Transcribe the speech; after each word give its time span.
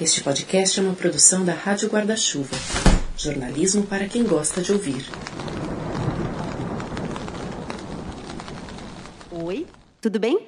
Este 0.00 0.22
podcast 0.22 0.78
é 0.78 0.82
uma 0.84 0.94
produção 0.94 1.44
da 1.44 1.52
Rádio 1.52 1.88
Guarda-Chuva. 1.88 2.56
Jornalismo 3.16 3.84
para 3.84 4.06
quem 4.06 4.22
gosta 4.22 4.62
de 4.62 4.70
ouvir. 4.70 5.04
Oi, 9.32 9.66
tudo 10.00 10.20
bem? 10.20 10.38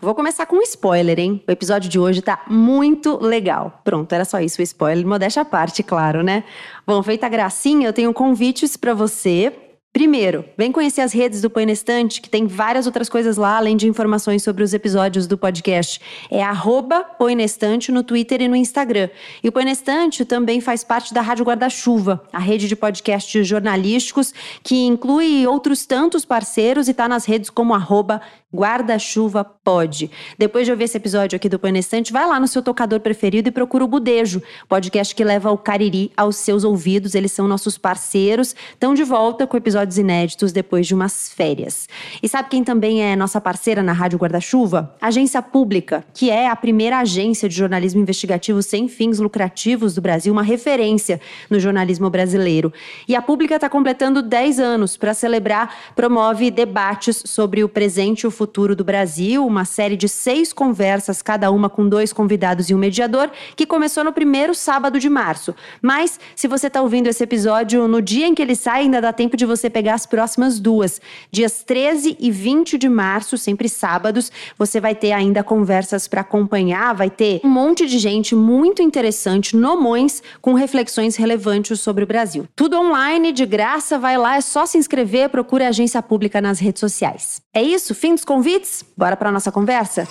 Vou 0.00 0.14
começar 0.14 0.46
com 0.46 0.58
um 0.58 0.62
spoiler, 0.62 1.18
hein? 1.18 1.42
O 1.48 1.50
episódio 1.50 1.90
de 1.90 1.98
hoje 1.98 2.22
tá 2.22 2.44
muito 2.48 3.20
legal. 3.20 3.80
Pronto, 3.82 4.12
era 4.12 4.24
só 4.24 4.38
isso 4.38 4.60
o 4.60 4.62
spoiler. 4.62 5.04
Modéstia 5.04 5.42
à 5.42 5.44
parte, 5.44 5.82
claro, 5.82 6.22
né? 6.22 6.44
Bom, 6.86 7.02
feita 7.02 7.26
a 7.26 7.28
gracinha, 7.28 7.88
eu 7.88 7.92
tenho 7.92 8.14
convites 8.14 8.76
para 8.76 8.94
você 8.94 9.52
Primeiro, 9.94 10.44
vem 10.58 10.72
conhecer 10.72 11.02
as 11.02 11.12
redes 11.12 11.40
do 11.40 11.48
Põe 11.48 11.70
Estante, 11.70 12.20
que 12.20 12.28
tem 12.28 12.48
várias 12.48 12.84
outras 12.84 13.08
coisas 13.08 13.36
lá, 13.36 13.56
além 13.56 13.76
de 13.76 13.86
informações 13.86 14.42
sobre 14.42 14.64
os 14.64 14.74
episódios 14.74 15.28
do 15.28 15.38
podcast. 15.38 16.00
É 16.28 16.42
arroba 16.42 17.04
Põe 17.04 17.40
Estante 17.40 17.92
no 17.92 18.02
Twitter 18.02 18.42
e 18.42 18.48
no 18.48 18.56
Instagram. 18.56 19.08
E 19.40 19.48
o 19.48 19.52
Põe 19.52 19.70
Estante 19.70 20.24
também 20.24 20.60
faz 20.60 20.82
parte 20.82 21.14
da 21.14 21.20
Rádio 21.20 21.44
Guarda-Chuva, 21.44 22.20
a 22.32 22.40
rede 22.40 22.66
de 22.66 22.74
podcasts 22.74 23.46
jornalísticos, 23.46 24.34
que 24.64 24.84
inclui 24.84 25.46
outros 25.46 25.86
tantos 25.86 26.24
parceiros 26.24 26.88
e 26.88 26.90
está 26.90 27.06
nas 27.06 27.24
redes 27.24 27.48
como 27.48 27.72
arroba 27.72 28.20
Guarda-chuva 28.54 29.42
pode. 29.42 30.08
Depois 30.38 30.64
de 30.64 30.70
ouvir 30.70 30.84
esse 30.84 30.96
episódio 30.96 31.34
aqui 31.34 31.48
do 31.48 31.58
Panestante, 31.58 32.12
vai 32.12 32.24
lá 32.24 32.38
no 32.38 32.46
seu 32.46 32.62
tocador 32.62 33.00
preferido 33.00 33.48
e 33.48 33.52
procura 33.52 33.82
o 33.82 33.88
Budejo, 33.88 34.40
podcast 34.68 35.12
que 35.12 35.24
leva 35.24 35.50
o 35.50 35.58
Cariri 35.58 36.12
aos 36.16 36.36
seus 36.36 36.62
ouvidos. 36.62 37.16
Eles 37.16 37.32
são 37.32 37.48
nossos 37.48 37.76
parceiros, 37.76 38.54
estão 38.70 38.94
de 38.94 39.02
volta 39.02 39.44
com 39.44 39.56
episódios 39.56 39.98
inéditos 39.98 40.52
depois 40.52 40.86
de 40.86 40.94
umas 40.94 41.32
férias. 41.32 41.88
E 42.22 42.28
sabe 42.28 42.48
quem 42.48 42.62
também 42.62 43.02
é 43.02 43.16
nossa 43.16 43.40
parceira 43.40 43.82
na 43.82 43.92
Rádio 43.92 44.20
Guarda-chuva? 44.20 44.94
Agência 45.00 45.42
Pública, 45.42 46.04
que 46.14 46.30
é 46.30 46.48
a 46.48 46.54
primeira 46.54 47.00
agência 47.00 47.48
de 47.48 47.56
jornalismo 47.56 48.00
investigativo 48.00 48.62
sem 48.62 48.86
fins 48.86 49.18
lucrativos 49.18 49.96
do 49.96 50.00
Brasil, 50.00 50.32
uma 50.32 50.44
referência 50.44 51.20
no 51.50 51.58
jornalismo 51.58 52.08
brasileiro. 52.08 52.72
E 53.08 53.16
a 53.16 53.22
Pública 53.22 53.56
está 53.56 53.68
completando 53.68 54.22
10 54.22 54.60
anos 54.60 54.96
para 54.96 55.12
celebrar, 55.12 55.74
promove 55.96 56.52
debates 56.52 57.20
sobre 57.26 57.64
o 57.64 57.68
presente 57.68 58.20
e 58.20 58.26
o 58.28 58.30
futuro 58.30 58.43
futuro 58.44 58.76
do 58.76 58.84
Brasil, 58.84 59.46
uma 59.46 59.64
série 59.64 59.96
de 59.96 60.06
seis 60.06 60.52
conversas, 60.52 61.22
cada 61.22 61.50
uma 61.50 61.70
com 61.70 61.88
dois 61.88 62.12
convidados 62.12 62.68
e 62.68 62.74
um 62.74 62.78
mediador, 62.78 63.30
que 63.56 63.64
começou 63.64 64.04
no 64.04 64.12
primeiro 64.12 64.54
sábado 64.54 65.00
de 65.00 65.08
março. 65.08 65.54
Mas, 65.80 66.20
se 66.36 66.46
você 66.46 66.66
está 66.66 66.82
ouvindo 66.82 67.06
esse 67.06 67.24
episódio 67.24 67.88
no 67.88 68.02
dia 68.02 68.26
em 68.26 68.34
que 68.34 68.42
ele 68.42 68.54
sai, 68.54 68.82
ainda 68.82 69.00
dá 69.00 69.14
tempo 69.14 69.34
de 69.34 69.46
você 69.46 69.70
pegar 69.70 69.94
as 69.94 70.04
próximas 70.04 70.60
duas. 70.60 71.00
Dias 71.30 71.62
13 71.62 72.18
e 72.20 72.30
20 72.30 72.76
de 72.76 72.86
março, 72.86 73.38
sempre 73.38 73.66
sábados, 73.66 74.30
você 74.58 74.78
vai 74.78 74.94
ter 74.94 75.12
ainda 75.12 75.42
conversas 75.42 76.06
para 76.06 76.20
acompanhar, 76.20 76.94
vai 76.94 77.08
ter 77.08 77.40
um 77.42 77.48
monte 77.48 77.86
de 77.86 77.98
gente 77.98 78.34
muito 78.34 78.82
interessante, 78.82 79.56
nomões, 79.56 80.22
com 80.42 80.52
reflexões 80.52 81.16
relevantes 81.16 81.80
sobre 81.80 82.04
o 82.04 82.06
Brasil. 82.06 82.46
Tudo 82.54 82.78
online, 82.78 83.32
de 83.32 83.46
graça, 83.46 83.98
vai 83.98 84.18
lá, 84.18 84.36
é 84.36 84.42
só 84.42 84.66
se 84.66 84.76
inscrever, 84.76 85.30
procure 85.30 85.64
a 85.64 85.68
agência 85.68 86.02
pública 86.02 86.42
nas 86.42 86.58
redes 86.58 86.80
sociais. 86.80 87.40
É 87.54 87.62
isso? 87.62 87.94
Fim 87.94 88.12
dos 88.14 88.24
convites? 88.34 88.84
Bora 88.96 89.16
para 89.16 89.30
nossa 89.30 89.52
conversa? 89.52 90.08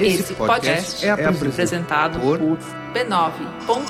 Esse 0.00 0.32
podcast 0.32 1.04
é 1.04 1.10
apresentado 1.10 2.18
por 2.18 2.38
b9.com.br. 2.40 3.86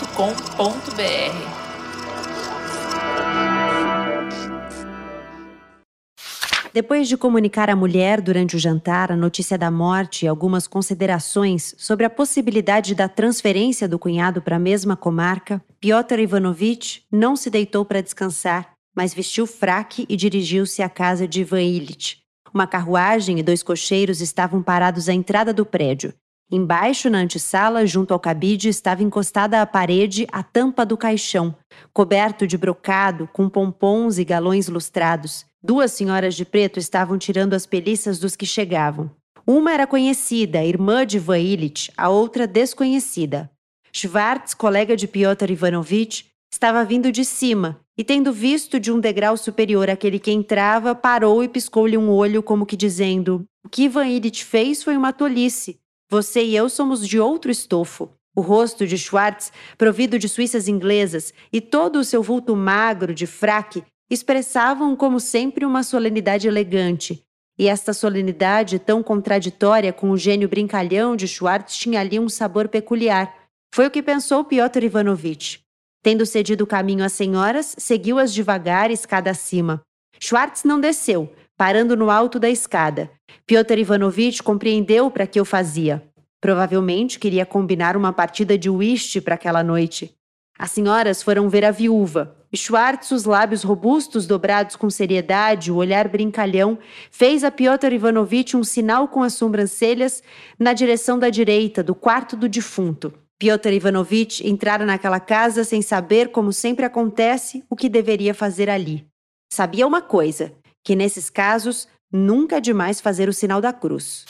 Depois 6.74 7.06
de 7.08 7.16
comunicar 7.16 7.70
à 7.70 7.76
mulher 7.76 8.20
durante 8.20 8.56
o 8.56 8.58
jantar 8.58 9.12
a 9.12 9.16
notícia 9.16 9.56
da 9.56 9.70
morte 9.70 10.24
e 10.24 10.28
algumas 10.28 10.66
considerações 10.66 11.72
sobre 11.78 12.04
a 12.04 12.10
possibilidade 12.10 12.96
da 12.96 13.08
transferência 13.08 13.88
do 13.88 13.96
cunhado 13.96 14.42
para 14.42 14.56
a 14.56 14.58
mesma 14.58 14.96
comarca, 14.96 15.62
Piotr 15.80 16.18
Ivanovich 16.18 17.04
não 17.12 17.36
se 17.36 17.48
deitou 17.48 17.84
para 17.84 18.02
descansar 18.02 18.75
mas 18.96 19.12
vestiu 19.12 19.46
fraque 19.46 20.06
e 20.08 20.16
dirigiu-se 20.16 20.82
à 20.82 20.88
casa 20.88 21.28
de 21.28 21.42
Ivan 21.42 21.60
Illich. 21.60 22.22
Uma 22.52 22.66
carruagem 22.66 23.38
e 23.38 23.42
dois 23.42 23.62
cocheiros 23.62 24.22
estavam 24.22 24.62
parados 24.62 25.10
à 25.10 25.12
entrada 25.12 25.52
do 25.52 25.66
prédio. 25.66 26.14
Embaixo, 26.50 27.10
na 27.10 27.18
antessala, 27.18 27.84
junto 27.84 28.14
ao 28.14 28.20
cabide, 28.20 28.68
estava 28.68 29.02
encostada 29.02 29.60
à 29.60 29.66
parede 29.66 30.26
a 30.32 30.42
tampa 30.42 30.86
do 30.86 30.96
caixão, 30.96 31.54
coberto 31.92 32.46
de 32.46 32.56
brocado, 32.56 33.28
com 33.32 33.48
pompons 33.48 34.16
e 34.16 34.24
galões 34.24 34.68
lustrados. 34.68 35.44
Duas 35.62 35.92
senhoras 35.92 36.34
de 36.34 36.44
preto 36.44 36.78
estavam 36.78 37.18
tirando 37.18 37.52
as 37.52 37.66
peliças 37.66 38.18
dos 38.18 38.36
que 38.36 38.46
chegavam. 38.46 39.10
Uma 39.44 39.72
era 39.72 39.86
conhecida, 39.86 40.64
irmã 40.64 41.04
de 41.04 41.18
Ivan 41.18 41.38
Illich, 41.38 41.92
a 41.96 42.08
outra 42.08 42.46
desconhecida. 42.46 43.50
Schwartz, 43.92 44.54
colega 44.54 44.96
de 44.96 45.08
Piotr 45.08 45.50
Ivanovich, 45.50 46.26
estava 46.52 46.84
vindo 46.84 47.10
de 47.10 47.24
cima 47.24 47.80
e, 47.98 48.04
tendo 48.04 48.32
visto 48.32 48.78
de 48.78 48.92
um 48.92 49.00
degrau 49.00 49.36
superior 49.36 49.88
aquele 49.88 50.18
que 50.18 50.30
entrava, 50.30 50.94
parou 50.94 51.42
e 51.42 51.48
piscou-lhe 51.48 51.96
um 51.96 52.10
olho, 52.10 52.42
como 52.42 52.66
que 52.66 52.76
dizendo: 52.76 53.44
O 53.64 53.68
que 53.68 53.84
Ivan 53.84 54.06
Illich 54.06 54.44
fez 54.44 54.82
foi 54.82 54.96
uma 54.96 55.12
tolice. 55.12 55.78
Você 56.10 56.44
e 56.44 56.54
eu 56.54 56.68
somos 56.68 57.06
de 57.06 57.18
outro 57.18 57.50
estofo. 57.50 58.10
O 58.34 58.42
rosto 58.42 58.86
de 58.86 58.98
Schwartz, 58.98 59.50
provido 59.78 60.18
de 60.18 60.28
suíças 60.28 60.68
inglesas, 60.68 61.32
e 61.50 61.60
todo 61.60 61.96
o 61.98 62.04
seu 62.04 62.22
vulto 62.22 62.54
magro 62.54 63.14
de 63.14 63.26
fraque 63.26 63.82
expressavam, 64.10 64.94
como 64.94 65.18
sempre, 65.18 65.64
uma 65.64 65.82
solenidade 65.82 66.46
elegante. 66.46 67.24
E 67.58 67.66
esta 67.66 67.94
solenidade, 67.94 68.78
tão 68.78 69.02
contraditória 69.02 69.90
com 69.90 70.10
o 70.10 70.18
gênio 70.18 70.48
brincalhão 70.48 71.16
de 71.16 71.26
Schwartz, 71.26 71.74
tinha 71.76 72.00
ali 72.00 72.20
um 72.20 72.28
sabor 72.28 72.68
peculiar. 72.68 73.34
Foi 73.74 73.86
o 73.86 73.90
que 73.90 74.02
pensou 74.02 74.44
Piotr 74.44 74.84
Ivanovitch. 74.84 75.65
Tendo 76.06 76.24
cedido 76.24 76.62
o 76.62 76.66
caminho 76.68 77.04
às 77.04 77.14
senhoras, 77.14 77.74
seguiu-as 77.76 78.32
devagar, 78.32 78.92
escada 78.92 79.28
acima. 79.28 79.80
Schwartz 80.20 80.62
não 80.62 80.78
desceu, 80.78 81.34
parando 81.56 81.96
no 81.96 82.12
alto 82.12 82.38
da 82.38 82.48
escada. 82.48 83.10
Piotr 83.44 83.80
Ivanovitch 83.80 84.40
compreendeu 84.40 85.10
para 85.10 85.26
que 85.26 85.40
eu 85.40 85.44
fazia. 85.44 86.00
Provavelmente 86.40 87.18
queria 87.18 87.44
combinar 87.44 87.96
uma 87.96 88.12
partida 88.12 88.56
de 88.56 88.70
whist 88.70 89.20
para 89.20 89.34
aquela 89.34 89.64
noite. 89.64 90.14
As 90.56 90.70
senhoras 90.70 91.24
foram 91.24 91.48
ver 91.48 91.64
a 91.64 91.72
viúva. 91.72 92.36
Schwartz, 92.54 93.10
os 93.10 93.24
lábios 93.24 93.64
robustos 93.64 94.28
dobrados 94.28 94.76
com 94.76 94.88
seriedade, 94.88 95.72
o 95.72 95.76
olhar 95.76 96.06
brincalhão, 96.06 96.78
fez 97.10 97.42
a 97.42 97.50
Piotr 97.50 97.92
Ivanovitch 97.92 98.54
um 98.54 98.62
sinal 98.62 99.08
com 99.08 99.24
as 99.24 99.32
sobrancelhas 99.32 100.22
na 100.56 100.72
direção 100.72 101.18
da 101.18 101.30
direita, 101.30 101.82
do 101.82 101.96
quarto 101.96 102.36
do 102.36 102.48
defunto. 102.48 103.12
Piotr 103.38 103.68
Ivanovitch 103.68 104.40
entrara 104.40 104.86
naquela 104.86 105.20
casa 105.20 105.62
sem 105.62 105.82
saber, 105.82 106.30
como 106.30 106.54
sempre 106.54 106.86
acontece, 106.86 107.62
o 107.68 107.76
que 107.76 107.88
deveria 107.88 108.32
fazer 108.32 108.70
ali. 108.70 109.06
Sabia 109.52 109.86
uma 109.86 110.00
coisa: 110.00 110.52
que 110.82 110.96
nesses 110.96 111.28
casos 111.28 111.86
nunca 112.10 112.56
é 112.56 112.60
demais 112.60 112.98
fazer 112.98 113.28
o 113.28 113.34
sinal 113.34 113.60
da 113.60 113.74
cruz. 113.74 114.24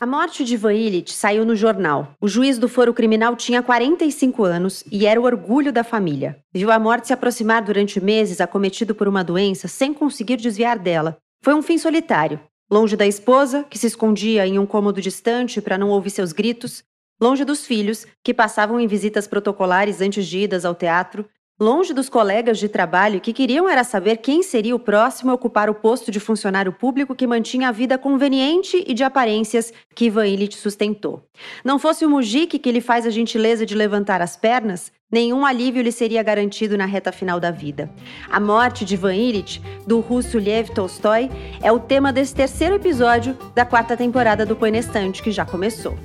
A 0.00 0.06
morte 0.06 0.44
de 0.44 0.54
Ivan 0.54 0.74
Illich 0.74 1.12
saiu 1.12 1.44
no 1.44 1.56
jornal. 1.56 2.14
O 2.20 2.28
juiz 2.28 2.58
do 2.58 2.68
foro 2.68 2.94
criminal 2.94 3.34
tinha 3.34 3.62
45 3.62 4.44
anos 4.44 4.84
e 4.90 5.06
era 5.06 5.20
o 5.20 5.24
orgulho 5.24 5.72
da 5.72 5.82
família. 5.82 6.38
Viu 6.52 6.70
a 6.70 6.78
morte 6.78 7.08
se 7.08 7.12
aproximar 7.12 7.62
durante 7.62 8.00
meses, 8.00 8.40
acometido 8.40 8.94
por 8.94 9.08
uma 9.08 9.24
doença, 9.24 9.66
sem 9.66 9.92
conseguir 9.92 10.36
desviar 10.36 10.78
dela. 10.78 11.16
Foi 11.42 11.54
um 11.54 11.62
fim 11.62 11.78
solitário. 11.78 12.38
Longe 12.70 12.96
da 12.96 13.06
esposa, 13.06 13.64
que 13.64 13.78
se 13.78 13.86
escondia 13.86 14.46
em 14.46 14.58
um 14.58 14.66
cômodo 14.66 15.00
distante 15.00 15.60
para 15.60 15.78
não 15.78 15.90
ouvir 15.90 16.10
seus 16.10 16.32
gritos, 16.32 16.84
longe 17.20 17.44
dos 17.44 17.66
filhos, 17.66 18.06
que 18.22 18.34
passavam 18.34 18.78
em 18.80 18.86
visitas 18.86 19.26
protocolares 19.26 20.00
antes 20.00 20.26
de 20.26 20.38
idas 20.40 20.64
ao 20.64 20.74
teatro, 20.74 21.26
longe 21.60 21.94
dos 21.94 22.08
colegas 22.08 22.58
de 22.58 22.68
trabalho 22.68 23.20
que 23.20 23.32
queriam 23.32 23.68
era 23.68 23.84
saber 23.84 24.16
quem 24.16 24.42
seria 24.42 24.74
o 24.74 24.78
próximo 24.78 25.30
a 25.30 25.34
ocupar 25.34 25.70
o 25.70 25.74
posto 25.74 26.10
de 26.10 26.18
funcionário 26.18 26.72
público 26.72 27.14
que 27.14 27.26
mantinha 27.26 27.68
a 27.68 27.72
vida 27.72 27.96
conveniente 27.96 28.82
e 28.86 28.92
de 28.92 29.04
aparências 29.04 29.72
que 29.94 30.06
Ivan 30.06 30.26
Illich 30.26 30.56
sustentou. 30.56 31.22
Não 31.64 31.78
fosse 31.78 32.04
o 32.04 32.10
Mujik 32.10 32.58
que 32.58 32.72
lhe 32.72 32.80
faz 32.80 33.06
a 33.06 33.10
gentileza 33.10 33.64
de 33.64 33.74
levantar 33.74 34.20
as 34.20 34.36
pernas, 34.36 34.90
nenhum 35.10 35.46
alívio 35.46 35.82
lhe 35.82 35.92
seria 35.92 36.24
garantido 36.24 36.76
na 36.76 36.86
reta 36.86 37.12
final 37.12 37.38
da 37.38 37.52
vida. 37.52 37.88
A 38.28 38.40
morte 38.40 38.84
de 38.84 38.94
Ivan 38.94 39.14
Illich, 39.14 39.62
do 39.86 40.00
russo 40.00 40.38
Lev 40.38 40.70
Tolstói, 40.70 41.30
é 41.62 41.70
o 41.70 41.78
tema 41.78 42.12
desse 42.12 42.34
terceiro 42.34 42.74
episódio 42.74 43.38
da 43.54 43.64
quarta 43.64 43.96
temporada 43.96 44.44
do 44.44 44.56
Põe 44.56 44.72
que 45.22 45.30
já 45.30 45.46
começou. 45.46 45.96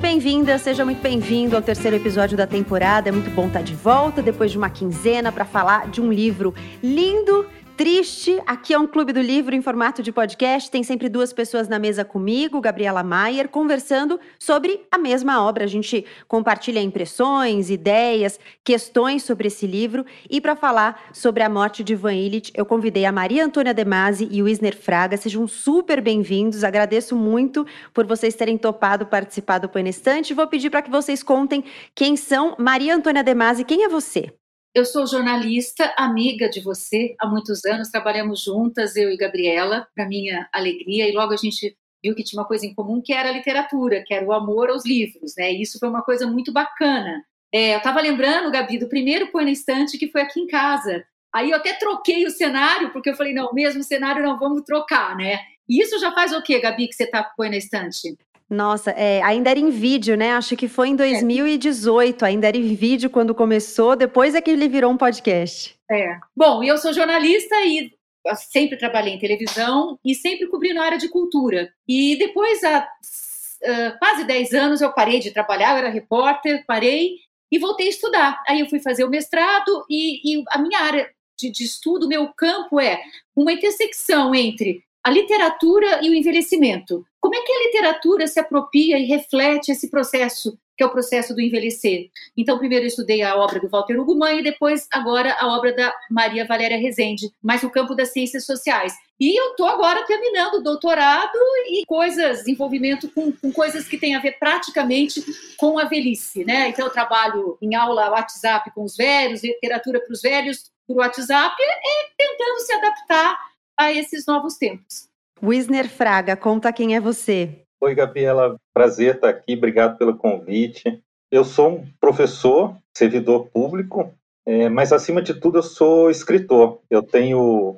Bem-vinda, 0.00 0.58
seja 0.58 0.86
muito 0.86 1.02
bem-vindo 1.02 1.54
ao 1.54 1.60
terceiro 1.60 1.96
episódio 1.96 2.34
da 2.34 2.46
temporada. 2.46 3.10
É 3.10 3.12
muito 3.12 3.30
bom 3.32 3.46
estar 3.46 3.62
de 3.62 3.74
volta 3.74 4.22
depois 4.22 4.50
de 4.50 4.56
uma 4.56 4.70
quinzena 4.70 5.30
para 5.30 5.44
falar 5.44 5.90
de 5.90 6.00
um 6.00 6.10
livro 6.10 6.54
lindo 6.82 7.44
triste. 7.76 8.40
Aqui 8.46 8.72
é 8.72 8.78
um 8.78 8.86
Clube 8.86 9.12
do 9.12 9.20
Livro 9.20 9.54
em 9.54 9.60
formato 9.60 10.02
de 10.02 10.10
podcast. 10.10 10.70
Tem 10.70 10.82
sempre 10.82 11.10
duas 11.10 11.32
pessoas 11.32 11.68
na 11.68 11.78
mesa 11.78 12.04
comigo, 12.04 12.60
Gabriela 12.60 13.02
Maier, 13.02 13.48
conversando 13.48 14.18
sobre 14.38 14.86
a 14.90 14.96
mesma 14.96 15.44
obra. 15.44 15.64
A 15.64 15.66
gente 15.66 16.04
compartilha 16.26 16.80
impressões, 16.80 17.68
ideias, 17.68 18.40
questões 18.64 19.24
sobre 19.24 19.48
esse 19.48 19.66
livro. 19.66 20.06
E 20.30 20.40
para 20.40 20.56
falar 20.56 21.08
sobre 21.12 21.42
a 21.42 21.48
morte 21.50 21.84
de 21.84 21.92
Ivan 21.92 22.14
Illich, 22.14 22.50
eu 22.54 22.64
convidei 22.64 23.04
a 23.04 23.12
Maria 23.12 23.44
Antônia 23.44 23.74
Demasi 23.74 24.26
e 24.30 24.42
o 24.42 24.48
Isner 24.48 24.76
Fraga. 24.76 25.18
Sejam 25.18 25.46
super 25.46 26.00
bem-vindos. 26.00 26.64
Agradeço 26.64 27.14
muito 27.14 27.66
por 27.92 28.06
vocês 28.06 28.34
terem 28.34 28.56
topado 28.56 29.04
participar 29.04 29.58
do 29.58 29.68
Põe 29.68 29.86
Estante. 29.88 30.32
Vou 30.32 30.46
pedir 30.46 30.70
para 30.70 30.80
que 30.80 30.90
vocês 30.90 31.22
contem 31.22 31.62
quem 31.94 32.16
são. 32.16 32.56
Maria 32.58 32.96
Antônia 32.96 33.22
Demasi, 33.22 33.64
quem 33.64 33.84
é 33.84 33.88
você? 33.88 34.35
Eu 34.76 34.84
sou 34.84 35.06
jornalista, 35.06 35.90
amiga 35.96 36.50
de 36.50 36.60
você 36.60 37.16
há 37.18 37.26
muitos 37.26 37.64
anos, 37.64 37.88
trabalhamos 37.88 38.42
juntas, 38.42 38.94
eu 38.94 39.10
e 39.10 39.16
Gabriela, 39.16 39.88
para 39.94 40.06
minha 40.06 40.46
alegria, 40.52 41.08
e 41.08 41.12
logo 41.12 41.32
a 41.32 41.36
gente 41.38 41.74
viu 42.04 42.14
que 42.14 42.22
tinha 42.22 42.38
uma 42.38 42.46
coisa 42.46 42.66
em 42.66 42.74
comum, 42.74 43.00
que 43.00 43.10
era 43.10 43.30
a 43.30 43.32
literatura, 43.32 44.04
que 44.06 44.12
era 44.12 44.22
o 44.22 44.34
amor 44.34 44.68
aos 44.68 44.84
livros, 44.84 45.32
né? 45.34 45.50
E 45.50 45.62
isso 45.62 45.78
foi 45.78 45.88
uma 45.88 46.02
coisa 46.02 46.26
muito 46.26 46.52
bacana. 46.52 47.24
É, 47.50 47.72
eu 47.72 47.78
estava 47.78 48.02
lembrando, 48.02 48.50
Gabi, 48.50 48.76
do 48.76 48.86
primeiro 48.86 49.32
Põe 49.32 49.44
na 49.46 49.50
Estante, 49.50 49.96
que 49.96 50.10
foi 50.10 50.20
aqui 50.20 50.40
em 50.40 50.46
casa. 50.46 51.06
Aí 51.32 51.52
eu 51.52 51.56
até 51.56 51.72
troquei 51.72 52.26
o 52.26 52.30
cenário, 52.30 52.92
porque 52.92 53.08
eu 53.08 53.16
falei, 53.16 53.32
não, 53.32 53.54
mesmo 53.54 53.82
cenário 53.82 54.22
não, 54.22 54.38
vamos 54.38 54.60
trocar, 54.60 55.16
né? 55.16 55.38
E 55.66 55.80
isso 55.80 55.98
já 55.98 56.12
faz 56.12 56.34
o 56.34 56.42
quê, 56.42 56.60
Gabi, 56.60 56.86
que 56.86 56.94
você 56.94 57.06
tá 57.06 57.24
Põe 57.34 57.48
na 57.48 57.56
Estante? 57.56 58.14
Nossa, 58.48 58.92
é, 58.92 59.20
ainda 59.22 59.50
era 59.50 59.58
em 59.58 59.70
vídeo, 59.70 60.16
né? 60.16 60.32
Acho 60.32 60.56
que 60.56 60.68
foi 60.68 60.88
em 60.88 60.96
2018, 60.96 62.24
é. 62.24 62.28
ainda 62.28 62.46
era 62.46 62.56
em 62.56 62.74
vídeo 62.74 63.10
quando 63.10 63.34
começou, 63.34 63.96
depois 63.96 64.34
é 64.34 64.40
que 64.40 64.50
ele 64.50 64.68
virou 64.68 64.92
um 64.92 64.96
podcast. 64.96 65.76
É. 65.90 66.16
Bom, 66.36 66.62
eu 66.62 66.78
sou 66.78 66.92
jornalista 66.92 67.56
e 67.64 67.92
sempre 68.36 68.78
trabalhei 68.78 69.14
em 69.14 69.18
televisão 69.18 69.98
e 70.04 70.14
sempre 70.14 70.46
cobri 70.48 70.72
na 70.72 70.84
área 70.84 70.98
de 70.98 71.08
cultura. 71.08 71.72
E 71.88 72.16
depois, 72.18 72.62
há 72.62 72.82
uh, 72.82 73.98
quase 73.98 74.24
10 74.24 74.54
anos, 74.54 74.80
eu 74.80 74.92
parei 74.92 75.18
de 75.18 75.32
trabalhar, 75.32 75.72
eu 75.72 75.78
era 75.78 75.88
repórter, 75.88 76.64
parei 76.66 77.16
e 77.50 77.58
voltei 77.58 77.86
a 77.86 77.90
estudar. 77.90 78.42
Aí 78.46 78.60
eu 78.60 78.68
fui 78.68 78.80
fazer 78.80 79.04
o 79.04 79.10
mestrado 79.10 79.84
e, 79.90 80.38
e 80.38 80.44
a 80.50 80.58
minha 80.58 80.80
área 80.80 81.10
de, 81.38 81.50
de 81.50 81.64
estudo, 81.64 82.08
meu 82.08 82.32
campo 82.32 82.80
é 82.80 83.02
uma 83.34 83.52
intersecção 83.52 84.34
entre 84.34 84.82
a 85.06 85.10
literatura 85.10 86.00
e 86.02 86.10
o 86.10 86.14
envelhecimento. 86.14 87.06
Como 87.20 87.32
é 87.32 87.40
que 87.40 87.52
a 87.52 87.62
literatura 87.66 88.26
se 88.26 88.40
apropria 88.40 88.98
e 88.98 89.04
reflete 89.04 89.70
esse 89.70 89.88
processo, 89.88 90.58
que 90.76 90.82
é 90.82 90.86
o 90.86 90.90
processo 90.90 91.32
do 91.32 91.40
envelhecer? 91.40 92.10
Então, 92.36 92.58
primeiro 92.58 92.82
eu 92.82 92.88
estudei 92.88 93.22
a 93.22 93.36
obra 93.36 93.60
do 93.60 93.68
Walter 93.68 94.00
Ugumãe 94.00 94.40
e 94.40 94.42
depois, 94.42 94.88
agora, 94.92 95.36
a 95.38 95.46
obra 95.56 95.72
da 95.72 95.94
Maria 96.10 96.44
Valéria 96.44 96.76
Rezende, 96.76 97.30
mais 97.40 97.62
no 97.62 97.70
campo 97.70 97.94
das 97.94 98.12
ciências 98.12 98.44
sociais. 98.44 98.94
E 99.20 99.40
eu 99.40 99.52
estou 99.52 99.68
agora 99.68 100.04
terminando 100.06 100.54
o 100.54 100.62
doutorado 100.62 101.38
e 101.68 101.86
coisas, 101.86 102.44
envolvimento 102.48 103.08
com, 103.12 103.30
com, 103.30 103.52
coisas 103.52 103.86
que 103.86 103.98
têm 103.98 104.16
a 104.16 104.20
ver 104.20 104.36
praticamente 104.40 105.24
com 105.56 105.78
a 105.78 105.84
velhice, 105.84 106.44
né? 106.44 106.70
Então, 106.70 106.84
eu 106.84 106.90
trabalho 106.90 107.56
em 107.62 107.76
aula 107.76 108.10
WhatsApp 108.10 108.72
com 108.74 108.82
os 108.82 108.96
velhos, 108.96 109.44
literatura 109.44 110.00
para 110.00 110.12
os 110.12 110.20
velhos 110.20 110.64
por 110.84 110.96
WhatsApp, 110.96 111.54
é 111.62 112.08
tentando 112.16 112.58
se 112.58 112.72
adaptar 112.72 113.55
a 113.78 113.92
esses 113.92 114.26
novos 114.26 114.56
tempos. 114.56 115.08
Wisner 115.42 115.88
Fraga, 115.88 116.36
conta 116.36 116.72
quem 116.72 116.96
é 116.96 117.00
você. 117.00 117.62
Oi, 117.80 117.94
Gabriela, 117.94 118.56
prazer 118.72 119.16
estar 119.16 119.28
aqui, 119.28 119.54
obrigado 119.54 119.98
pelo 119.98 120.16
convite. 120.16 121.02
Eu 121.30 121.44
sou 121.44 121.76
um 121.76 121.86
professor, 122.00 122.76
servidor 122.96 123.48
público, 123.48 124.14
é, 124.46 124.68
mas 124.68 124.92
acima 124.92 125.20
de 125.20 125.34
tudo 125.34 125.58
eu 125.58 125.62
sou 125.62 126.10
escritor. 126.10 126.80
Eu 126.88 127.02
tenho 127.02 127.76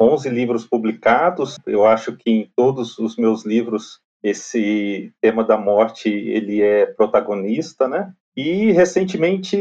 11 0.00 0.28
livros 0.28 0.64
publicados, 0.64 1.56
eu 1.66 1.84
acho 1.84 2.16
que 2.16 2.30
em 2.30 2.50
todos 2.54 2.98
os 2.98 3.16
meus 3.16 3.44
livros 3.44 4.00
esse 4.22 5.12
tema 5.20 5.42
da 5.42 5.56
morte 5.56 6.08
ele 6.08 6.62
é 6.62 6.86
protagonista, 6.86 7.88
né? 7.88 8.12
E 8.42 8.72
recentemente 8.72 9.54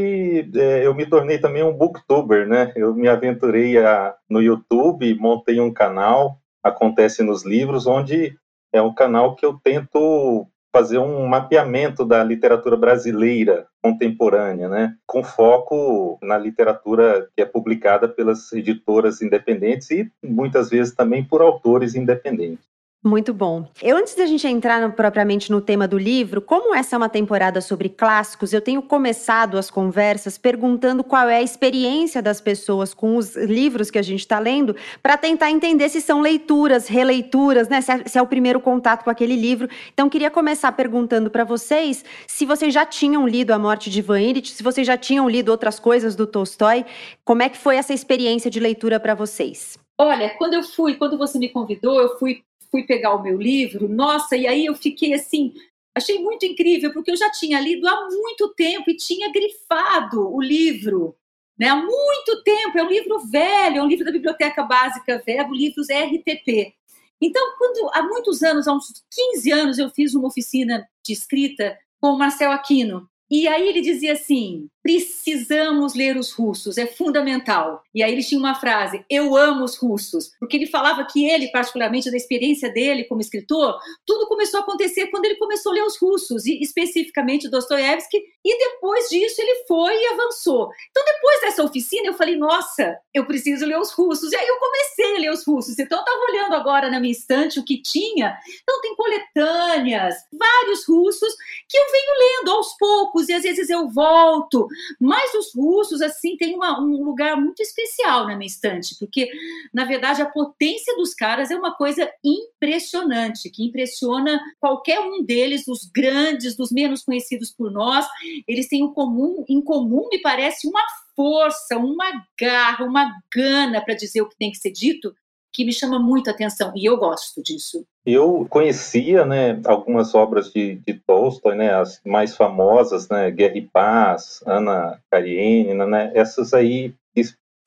é, 0.55 0.85
eu 0.87 0.95
me 0.95 1.05
tornei 1.05 1.37
também 1.37 1.61
um 1.61 1.73
booktuber, 1.73 2.47
né? 2.47 2.71
Eu 2.77 2.95
me 2.95 3.09
aventurei 3.09 3.77
a, 3.77 4.15
no 4.29 4.41
YouTube, 4.41 5.13
montei 5.15 5.59
um 5.59 5.73
canal, 5.73 6.39
acontece 6.63 7.21
nos 7.21 7.43
livros, 7.43 7.85
onde 7.85 8.37
é 8.71 8.81
um 8.81 8.93
canal 8.93 9.35
que 9.35 9.45
eu 9.45 9.59
tento 9.61 10.47
fazer 10.73 10.97
um 10.97 11.27
mapeamento 11.27 12.05
da 12.05 12.23
literatura 12.23 12.77
brasileira 12.77 13.67
contemporânea, 13.83 14.69
né, 14.69 14.95
com 15.05 15.23
foco 15.23 16.17
na 16.21 16.37
literatura 16.37 17.27
que 17.35 17.41
é 17.41 17.45
publicada 17.45 18.07
pelas 18.07 18.53
editoras 18.53 19.21
independentes 19.21 19.89
e 19.89 20.09
muitas 20.23 20.69
vezes 20.69 20.93
também 20.93 21.23
por 21.25 21.41
autores 21.41 21.95
independentes. 21.95 22.63
Muito 23.01 23.33
bom. 23.33 23.65
Eu, 23.81 23.95
antes 23.95 24.13
da 24.13 24.25
gente 24.25 24.45
entrar 24.45 24.81
no, 24.81 24.91
propriamente 24.91 25.49
no 25.49 25.61
tema 25.61 25.87
do 25.87 25.97
livro, 25.97 26.41
como 26.41 26.75
essa 26.75 26.95
é 26.95 26.97
uma 26.97 27.07
temporada 27.07 27.61
sobre 27.61 27.87
clássicos, 27.87 28.51
eu 28.51 28.59
tenho 28.59 28.81
começado 28.81 29.57
as 29.57 29.71
conversas 29.71 30.37
perguntando 30.37 31.01
qual 31.01 31.29
é 31.29 31.37
a 31.37 31.41
experiência 31.41 32.21
das 32.21 32.41
pessoas 32.41 32.93
com 32.93 33.15
os 33.15 33.37
livros 33.37 33.89
que 33.89 33.97
a 33.97 34.01
gente 34.01 34.19
está 34.19 34.37
lendo, 34.37 34.75
para 35.01 35.15
tentar 35.15 35.49
entender 35.49 35.87
se 35.87 36.01
são 36.01 36.19
leituras, 36.19 36.89
releituras, 36.89 37.69
né? 37.69 37.79
Se 37.79 37.89
é, 37.89 38.03
se 38.05 38.17
é, 38.17 38.21
o 38.21 38.27
primeiro 38.27 38.59
contato 38.59 39.05
com 39.05 39.09
aquele 39.09 39.37
livro. 39.37 39.69
Então, 39.93 40.09
queria 40.09 40.29
começar 40.29 40.73
perguntando 40.73 41.31
para 41.31 41.45
vocês 41.45 42.03
se 42.27 42.45
vocês 42.45 42.73
já 42.73 42.85
tinham 42.85 43.25
lido 43.25 43.51
A 43.51 43.59
Morte 43.59 43.89
de 43.89 43.99
Ivan 43.99 44.19
Illich, 44.19 44.51
se 44.51 44.61
vocês 44.61 44.85
já 44.85 44.97
tinham 44.97 45.29
lido 45.29 45.49
outras 45.49 45.79
coisas 45.79 46.17
do 46.17 46.27
Tolstói, 46.27 46.85
como 47.23 47.43
é 47.43 47.47
que 47.47 47.57
foi 47.57 47.77
essa 47.77 47.93
experiência 47.93 48.51
de 48.51 48.59
leitura 48.59 48.99
para 48.99 49.15
vocês? 49.15 49.77
Olha, 49.97 50.29
quando 50.37 50.53
eu 50.53 50.63
fui, 50.63 50.95
quando 50.95 51.17
você 51.17 51.37
me 51.39 51.49
convidou, 51.49 52.01
eu 52.01 52.17
fui 52.17 52.41
fui 52.71 52.83
pegar 52.83 53.15
o 53.15 53.21
meu 53.21 53.37
livro, 53.37 53.87
nossa, 53.87 54.35
e 54.35 54.47
aí 54.47 54.65
eu 54.65 54.75
fiquei 54.75 55.13
assim, 55.13 55.53
achei 55.95 56.19
muito 56.19 56.45
incrível, 56.45 56.93
porque 56.93 57.11
eu 57.11 57.17
já 57.17 57.29
tinha 57.31 57.59
lido 57.59 57.87
há 57.87 58.07
muito 58.09 58.53
tempo 58.55 58.89
e 58.89 58.97
tinha 58.97 59.31
grifado 59.31 60.33
o 60.33 60.41
livro. 60.41 61.15
Né, 61.57 61.67
há 61.67 61.75
muito 61.75 62.41
tempo, 62.43 62.77
é 62.77 62.83
um 62.83 62.89
livro 62.89 63.19
velho, 63.27 63.79
é 63.79 63.83
um 63.83 63.87
livro 63.87 64.05
da 64.05 64.13
Biblioteca 64.13 64.63
Básica 64.63 65.21
Verbo, 65.25 65.53
livros 65.53 65.87
RTP. 65.89 66.73
Então, 67.21 67.55
quando 67.57 67.91
há 67.93 68.01
muitos 68.01 68.41
anos, 68.41 68.65
há 68.65 68.73
uns 68.73 68.85
15 69.11 69.51
anos, 69.51 69.77
eu 69.77 69.89
fiz 69.89 70.13
uma 70.15 70.29
oficina 70.29 70.87
de 71.05 71.11
escrita 71.11 71.77
com 71.99 72.11
o 72.11 72.17
Marcel 72.17 72.51
Aquino. 72.51 73.09
E 73.29 73.47
aí 73.47 73.67
ele 73.67 73.81
dizia 73.81 74.13
assim: 74.13 74.69
precisamos 74.89 75.93
ler 75.93 76.17
os 76.17 76.31
russos, 76.31 76.79
é 76.79 76.87
fundamental. 76.87 77.83
E 77.93 78.01
aí 78.01 78.11
ele 78.11 78.23
tinha 78.23 78.39
uma 78.39 78.55
frase: 78.55 79.05
eu 79.07 79.35
amo 79.35 79.63
os 79.63 79.77
russos, 79.77 80.31
porque 80.39 80.57
ele 80.57 80.65
falava 80.65 81.05
que 81.05 81.29
ele, 81.29 81.49
particularmente 81.49 82.09
da 82.09 82.17
experiência 82.17 82.71
dele 82.71 83.03
como 83.03 83.21
escritor, 83.21 83.77
tudo 84.03 84.27
começou 84.27 84.59
a 84.59 84.63
acontecer 84.63 85.07
quando 85.07 85.25
ele 85.25 85.35
começou 85.35 85.71
a 85.71 85.75
ler 85.75 85.83
os 85.83 85.97
russos, 85.97 86.45
e 86.47 86.59
especificamente 86.61 87.49
Dostoiévski, 87.49 88.17
e 88.43 88.57
depois 88.57 89.09
disso 89.09 89.39
ele 89.39 89.63
foi 89.67 89.95
e 89.95 90.07
avançou. 90.07 90.69
Então, 90.89 91.05
depois 91.05 91.41
dessa 91.41 91.63
oficina, 91.63 92.07
eu 92.07 92.13
falei: 92.15 92.35
nossa, 92.35 92.97
eu 93.13 93.25
preciso 93.25 93.65
ler 93.65 93.79
os 93.79 93.91
russos. 93.91 94.31
E 94.31 94.35
aí 94.35 94.47
eu 94.47 94.57
comecei 94.57 95.15
a 95.15 95.19
ler 95.19 95.31
os 95.31 95.45
russos. 95.45 95.77
Então, 95.77 95.99
eu 95.99 96.03
estava 96.03 96.31
olhando 96.31 96.55
agora 96.55 96.89
na 96.89 96.99
minha 96.99 97.11
estante 97.11 97.59
o 97.59 97.65
que 97.65 97.79
tinha. 97.79 98.35
Então, 98.63 98.81
tem 98.81 98.95
coletâneas, 98.95 100.15
vários 100.33 100.87
russos, 100.87 101.33
que 101.67 101.77
eu 101.77 101.91
venho 101.91 102.39
lendo 102.39 102.51
aos 102.51 102.75
poucos, 102.77 103.29
e 103.29 103.33
às 103.33 103.43
vezes 103.43 103.69
eu 103.69 103.87
volto 103.89 104.67
mas 104.99 105.33
os 105.33 105.53
russos, 105.55 106.01
assim, 106.01 106.37
têm 106.37 106.55
uma, 106.55 106.79
um 106.79 107.03
lugar 107.03 107.35
muito 107.35 107.61
especial 107.61 108.27
na 108.27 108.35
minha 108.35 108.47
estante, 108.47 108.95
porque, 108.99 109.29
na 109.73 109.85
verdade, 109.85 110.21
a 110.21 110.29
potência 110.29 110.95
dos 110.95 111.13
caras 111.13 111.51
é 111.51 111.55
uma 111.55 111.75
coisa 111.75 112.09
impressionante, 112.23 113.49
que 113.49 113.65
impressiona 113.65 114.39
qualquer 114.59 114.99
um 114.99 115.23
deles, 115.23 115.65
dos 115.65 115.85
grandes, 115.85 116.55
dos 116.55 116.71
menos 116.71 117.03
conhecidos 117.03 117.51
por 117.51 117.71
nós. 117.71 118.05
Eles 118.47 118.67
têm 118.67 118.83
um 118.83 118.93
comum, 118.93 119.43
em 119.47 119.61
comum, 119.61 120.07
me 120.11 120.19
parece, 120.21 120.67
uma 120.67 120.81
força, 121.15 121.77
uma 121.77 122.25
garra, 122.39 122.85
uma 122.85 123.11
gana 123.33 123.81
para 123.81 123.93
dizer 123.93 124.21
o 124.21 124.29
que 124.29 124.37
tem 124.37 124.51
que 124.51 124.57
ser 124.57 124.71
dito, 124.71 125.13
que 125.51 125.65
me 125.65 125.73
chama 125.73 125.99
muito 125.99 126.29
a 126.29 126.33
atenção 126.33 126.71
e 126.75 126.85
eu 126.85 126.97
gosto 126.97 127.41
disso. 127.41 127.85
Eu 128.05 128.45
conhecia, 128.49 129.25
né, 129.25 129.59
algumas 129.65 130.13
obras 130.15 130.51
de, 130.51 130.75
de 130.75 130.93
Tolstói, 130.93 131.55
né, 131.55 131.73
as 131.73 132.01
mais 132.05 132.35
famosas, 132.35 133.09
né, 133.09 133.29
Guerra 133.31 133.57
e 133.57 133.61
Paz, 133.61 134.41
Ana 134.45 134.99
Karenina, 135.11 135.85
né, 135.85 136.11
essas 136.13 136.53
aí 136.53 136.93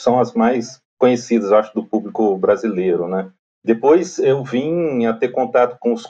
são 0.00 0.18
as 0.18 0.32
mais 0.34 0.80
conhecidas, 0.98 1.52
acho, 1.52 1.74
do 1.74 1.84
público 1.84 2.36
brasileiro, 2.36 3.06
né. 3.08 3.30
Depois 3.64 4.18
eu 4.18 4.42
vim 4.42 5.06
a 5.06 5.12
ter 5.12 5.28
contato 5.28 5.76
com 5.78 5.92
os 5.92 6.04